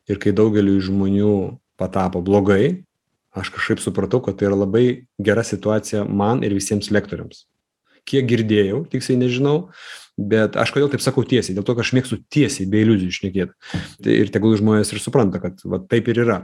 ir 0.10 0.20
kai 0.22 0.34
daugeliui 0.36 0.84
žmonių 0.84 1.34
patapo 1.80 2.22
blogai 2.24 2.84
aš 3.34 3.49
kažkaip 3.56 3.82
supratau 3.82 4.22
kad 4.24 4.38
tai 4.38 4.49
yra 4.49 4.60
labai 4.60 4.86
gera 5.24 5.43
situacija 5.45 6.06
man 6.06 6.43
ir 6.45 6.54
visiems 6.54 6.91
lektoriams. 6.93 7.47
Kiek 8.04 8.28
girdėjau 8.28 8.84
tiksliai 8.91 9.22
nežinau 9.22 9.70
bet 10.20 10.58
aš 10.60 10.74
kodėl 10.76 10.91
taip 10.91 11.01
sakau 11.01 11.24
tiesiai? 11.26 11.56
Dėl 11.56 11.66
to 11.66 11.74
kad 11.74 11.86
aš 11.86 11.93
mėgstu 11.95 12.20
tiesiai 12.34 12.68
be 12.70 12.84
iliuzijų 12.84 13.16
šnekėt. 13.16 13.56
Tai 14.04 14.18
ir 14.20 14.30
tegul 14.36 14.54
žmonės 14.60 14.91
ir 14.93 15.01
supranta 15.01 15.41
kad 15.41 15.64
va 15.66 15.80
taip 15.82 16.12
ir 16.12 16.20
yra. 16.26 16.38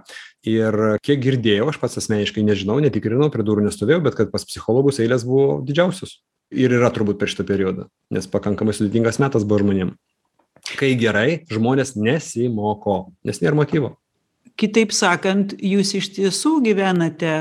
Ir 0.48 0.80
kiek 1.06 1.22
girdėjau 1.28 1.68
aš 1.70 1.82
pats 1.84 2.00
asmeniškai 2.02 2.46
nežinau 2.48 2.80
netikrinau 2.82 3.30
prie 3.34 3.46
durų 3.46 3.68
nestovėjau 3.68 4.02
bet 4.08 4.18
kad 4.18 4.32
pas 4.34 4.48
psichologus 4.48 5.04
eilės 5.04 5.28
buvo 5.28 5.60
didžiausios. 5.68 6.22
Ir 6.50 6.74
yra 6.80 6.90
turbūt 6.90 7.20
per 7.20 7.30
šitą 7.30 7.46
periodą 7.46 7.92
nes 8.10 8.26
pakankamai 8.32 8.74
sudėtingas 8.74 9.20
metas 9.22 9.46
buvo 9.46 9.62
žmonėm 9.62 9.94
kai 10.78 10.94
gerai 11.00 11.42
žmonės 11.50 11.96
nesimoko 11.98 13.00
nes 13.26 13.42
nėr 13.42 13.58
motyvo. 13.58 13.96
Kitaip 14.60 14.92
sakant 14.92 15.56
jūs 15.56 15.96
iš 15.96 16.12
tiesų 16.18 16.60
gyvenate 16.66 17.34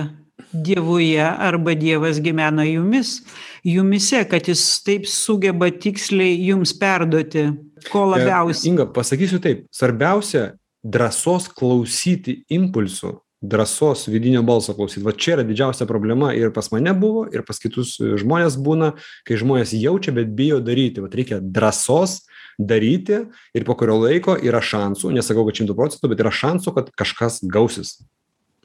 dievuje 0.53 1.25
arba 1.25 1.75
dievas 1.77 2.21
gyvena 2.25 2.65
jumis 2.65 3.19
jumyse 3.67 4.23
kad 4.31 4.49
jis 4.49 4.63
taip 4.87 5.09
sugeba 5.11 5.69
tiksliai 5.71 6.39
jums 6.49 6.73
perduoti 6.79 7.49
ko 7.91 8.07
e, 8.07 8.11
labiausiai. 8.15 8.73
Inga 8.73 8.89
pasakysiu 8.95 9.43
taip 9.45 9.67
svarbiausia 9.75 10.53
drąsos 10.87 11.51
klausyti 11.53 12.43
impulsų 12.55 13.19
drąsos 13.41 14.09
vidinio 14.09 14.43
balso 14.43 14.75
klausyt 14.75 15.05
va 15.07 15.13
čia 15.15 15.37
yra 15.37 15.45
didžiausia 15.47 15.87
problema 15.87 16.33
ir 16.35 16.51
pas 16.55 16.71
mane 16.73 16.95
buvo 16.99 17.27
ir 17.31 17.45
pas 17.47 17.61
kitus 17.63 17.95
žmones 18.19 18.57
būna 18.59 18.95
kai 19.29 19.39
žmonės 19.39 19.77
jaučia 19.79 20.15
bet 20.15 20.33
bijo 20.35 20.59
daryti. 20.65 21.03
Vat 21.05 21.15
reikia 21.15 21.39
drąsos 21.43 22.25
daryti 22.59 23.23
ir 23.55 23.65
po 23.65 23.77
kurio 23.79 23.99
laiko 24.03 24.37
yra 24.43 24.61
šansų 24.65 25.15
nesakau 25.15 25.47
kad 25.47 25.61
šimtu 25.61 25.77
procentų 25.79 26.13
bet 26.13 26.23
yra 26.25 26.35
šansų 26.35 26.75
kad 26.77 26.93
kažkas 26.99 27.41
gausis. 27.47 27.99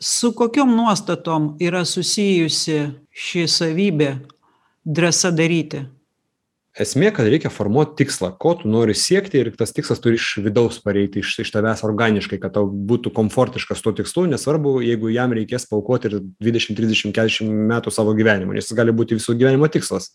Su 0.01 0.33
kokiom 0.35 0.73
nuostatom 0.75 1.53
yra 1.63 1.85
susijusi 1.87 2.79
ši 3.13 3.45
savybė 3.47 4.15
drąsa 4.83 5.31
daryti? 5.31 5.85
Esmė 6.73 7.11
kad 7.13 7.27
reikia 7.29 7.51
formuot 7.53 7.91
tikslą 7.99 8.31
ko 8.41 8.55
tu 8.57 8.69
nori 8.73 8.95
siekti 8.97 9.37
ir 9.37 9.51
tas 9.53 9.75
tikslas 9.77 9.99
turi 10.01 10.17
iš 10.17 10.31
vidaus 10.41 10.79
pareiti 10.81 11.21
iš 11.21 11.35
iš 11.43 11.51
tavęs 11.53 11.83
organiškai 11.85 12.39
kad 12.41 12.55
tau 12.55 12.65
būtų 12.65 13.11
komfortiška 13.13 13.77
su 13.77 13.85
tuo 13.85 13.93
tikslu 13.99 14.25
nesvarbu 14.31 14.79
jeigu 14.81 15.11
jam 15.13 15.35
reikės 15.37 15.67
paaukoti 15.69 16.09
ir 16.09 16.23
dvidešim 16.41 16.73
trisdešim 16.79 17.13
kedešim 17.13 17.53
metų 17.69 17.93
savo 17.93 18.17
gyvenimo 18.17 18.57
nes 18.57 18.65
jis 18.65 18.79
gali 18.79 18.95
būti 18.95 19.19
viso 19.19 19.37
gyvenimo 19.37 19.69
tikslas 19.69 20.09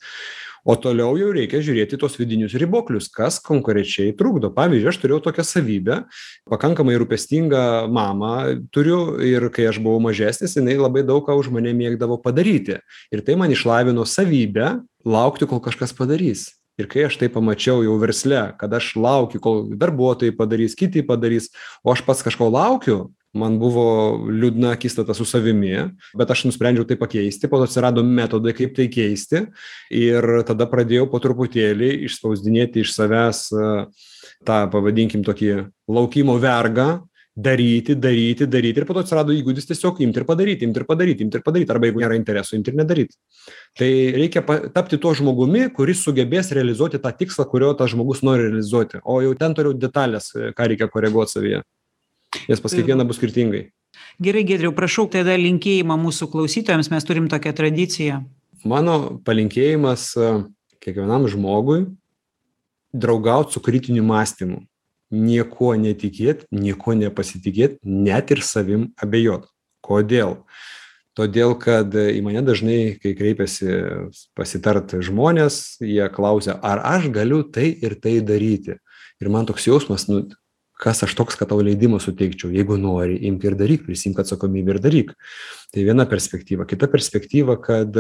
o 0.69 0.77
toliau 0.77 1.17
jau 1.17 1.31
reikia 1.33 1.63
žiūrėti 1.65 1.97
tuos 2.01 2.19
vidinius 2.21 2.53
riboklius 2.61 3.09
kas 3.13 3.39
konkrečiai 3.41 4.13
trukdo. 4.17 4.51
Pavyzdžiui 4.53 4.91
aš 4.91 4.99
turėjau 5.01 5.23
tokią 5.25 5.45
savybę 5.49 5.97
pakankamai 6.53 6.99
rūpestingą 7.01 7.63
mamą 7.89 8.35
turiu 8.75 9.17
ir 9.25 9.49
kai 9.55 9.71
aš 9.71 9.81
buvau 9.81 10.03
mažesnis 10.05 10.59
jinai 10.59 10.77
labai 10.77 11.07
daug 11.09 11.25
ką 11.25 11.39
už 11.41 11.49
mane 11.55 11.73
mėgdavo 11.73 12.21
padaryti. 12.21 12.83
Ir 13.09 13.25
tai 13.25 13.39
man 13.41 13.55
išlavino 13.55 14.05
savybę 14.05 14.77
laukti 15.09 15.49
kol 15.49 15.65
kažkas 15.65 15.97
padarys. 15.97 16.51
Ir 16.79 16.87
kai 16.87 17.09
aš 17.09 17.17
tai 17.19 17.31
pamačiau 17.33 17.81
jau 17.83 17.97
versle 17.99 18.45
kad 18.61 18.77
aš 18.77 18.93
laukiu 19.01 19.41
kol 19.43 19.65
darbuotojai 19.73 20.37
padarys 20.37 20.77
kiti 20.79 21.01
padarys 21.03 21.49
o 21.83 21.91
aš 21.97 22.05
pats 22.07 22.21
kažko 22.23 22.53
laukiu 22.53 23.09
man 23.37 23.59
buvo 23.61 23.85
liūdna 24.29 24.73
akistata 24.77 25.15
su 25.17 25.27
savimi 25.29 25.75
bet 26.17 26.31
aš 26.33 26.47
nusprendžiau 26.49 26.87
tai 26.89 26.97
pakeisti 27.01 27.51
po 27.51 27.61
to 27.61 27.69
atsirado 27.69 28.05
metodai 28.05 28.55
kaip 28.57 28.75
tai 28.77 28.89
keisti. 28.93 29.45
Ir 29.95 30.43
tada 30.49 30.69
pradėjau 30.71 31.09
po 31.13 31.21
truputėlį 31.23 31.91
išspausdinėti 32.09 32.85
iš 32.85 32.95
savęs 32.97 33.45
tą 34.47 34.59
pavadinkim 34.73 35.25
tokį 35.27 35.53
laukimo 35.93 36.39
vergą 36.41 36.89
daryti 37.39 37.95
daryti 37.95 38.49
daryti. 38.51 38.81
Ir 38.81 38.87
po 38.89 38.97
to 38.97 39.05
atsirado 39.05 39.35
įgūdis 39.37 39.69
tiesiog 39.69 40.01
imt 40.03 40.17
ir 40.19 40.27
padaryt 40.27 40.65
imt 40.67 40.81
ir 40.81 40.87
padaryt 40.89 41.23
imt 41.23 41.39
ir 41.39 41.45
padaryt 41.47 41.71
arba 41.71 41.87
jeigu 41.87 42.03
nėra 42.03 42.19
intereso 42.19 42.57
imt 42.59 42.71
ir 42.71 42.79
nedaryt. 42.81 43.15
Tai 43.79 43.91
reikia 44.19 44.43
tapti 44.75 44.99
tuo 44.99 45.15
žmogumi 45.15 45.69
kuris 45.77 46.03
sugebės 46.07 46.51
realizuoti 46.57 46.99
tą 47.03 47.13
tikslą 47.15 47.47
kurio 47.53 47.75
tas 47.79 47.93
žmogus 47.95 48.25
nori 48.27 48.49
realizuoti. 48.49 49.05
O 49.05 49.21
jau 49.23 49.37
ten 49.39 49.55
toliau 49.55 49.77
detalės 49.77 50.33
ką 50.35 50.73
reikia 50.73 50.91
koreguot 50.91 51.31
savyje 51.31 51.63
nes 52.49 52.61
pas 52.61 52.75
kiekvieną 52.75 53.07
bus 53.09 53.21
skirtingai. 53.21 53.69
Gerai, 54.23 54.45
Gedriau, 54.47 54.73
prašau 54.75 55.07
tada 55.11 55.37
linkėjimą 55.39 55.97
mūsų 55.99 56.29
klausytojams, 56.33 56.91
mes 56.93 57.07
turim 57.07 57.29
tokią 57.31 57.55
tradiciją. 57.57 58.23
Mano 58.69 59.21
palinkėjimas 59.25 60.11
e, 60.19 60.31
kiekvienam 60.83 61.29
žmogui 61.31 61.85
draugauti 62.93 63.55
su 63.55 63.63
kritiniu 63.63 64.03
mąstymu. 64.07 64.65
Nieko 65.09 65.73
netikėt, 65.81 66.45
nieko 66.53 66.93
nepasitikėt, 66.99 67.79
net 67.85 68.33
ir 68.35 68.43
savim 68.45 68.91
abejot. 69.01 69.47
Kodėl? 69.85 70.43
Todėl, 71.19 71.55
kad 71.59 71.95
į 71.99 72.21
mane 72.23 72.45
dažnai, 72.47 72.99
kai 73.03 73.15
kreipiasi 73.19 73.73
pasitart 74.39 74.93
žmonės, 75.03 75.81
jie 75.83 76.05
klausia, 76.15 76.55
ar 76.63 76.83
aš 76.87 77.09
galiu 77.15 77.41
tai 77.43 77.73
ir 77.73 77.97
tai 77.99 78.19
daryti. 78.23 78.77
Ir 79.19 79.33
man 79.35 79.49
toks 79.49 79.67
jausmas, 79.67 80.07
nu, 80.11 80.29
kas 80.79 81.03
aš 81.03 81.15
toks 81.19 81.37
kad 81.39 81.51
tau 81.51 81.59
leidimą 81.65 81.99
suteikčiau 82.03 82.53
jeigu 82.55 82.79
nori 82.79 83.19
imk 83.29 83.45
ir 83.49 83.57
daryk 83.59 83.85
prisiimk 83.87 84.21
atsakomybę 84.23 84.77
ir 84.77 84.81
daryk 84.85 85.13
tai 85.75 85.85
viena 85.89 86.07
perspektyva 86.09 86.69
kita 86.71 86.89
perspektyva 86.93 87.59
kad 87.63 87.99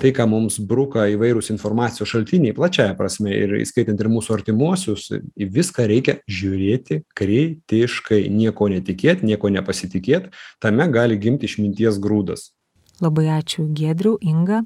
tai 0.00 0.12
ką 0.16 0.28
mums 0.28 0.60
bruka 0.60 1.06
įvairūs 1.14 1.50
informacijos 1.54 2.12
šaltiniai 2.12 2.54
plačiąja 2.56 2.94
prasme 3.00 3.32
ir 3.32 3.56
įskaitant 3.62 4.00
ir 4.00 4.12
mūsų 4.12 4.36
artimuosius 4.36 5.08
į 5.16 5.50
viską 5.56 5.88
reikia 5.90 6.18
žiūrėti 6.28 7.02
kritiškai 7.16 8.22
niekuo 8.28 8.70
netikėt 8.76 9.24
niekuo 9.24 9.52
nepasitikėt 9.56 10.30
tame 10.60 10.88
gali 10.92 11.18
gimti 11.20 11.48
išminties 11.48 11.98
grūdas 12.02 12.50
Labai 13.00 13.30
ačiū 13.32 13.64
Gedriu, 13.72 14.18
Inga. 14.20 14.60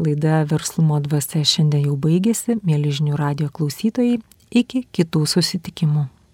Laida 0.00 0.40
Verslumo 0.48 0.96
dvasia 1.04 1.44
šiandien 1.44 1.84
jau 1.90 1.98
baigėsi. 2.00 2.56
Mėly 2.64 2.96
žinių 2.96 3.20
radio 3.20 3.52
klausytojai, 3.52 4.22
iki 4.48 4.86
kitų 4.88 5.26
susitikimų. 5.28 6.08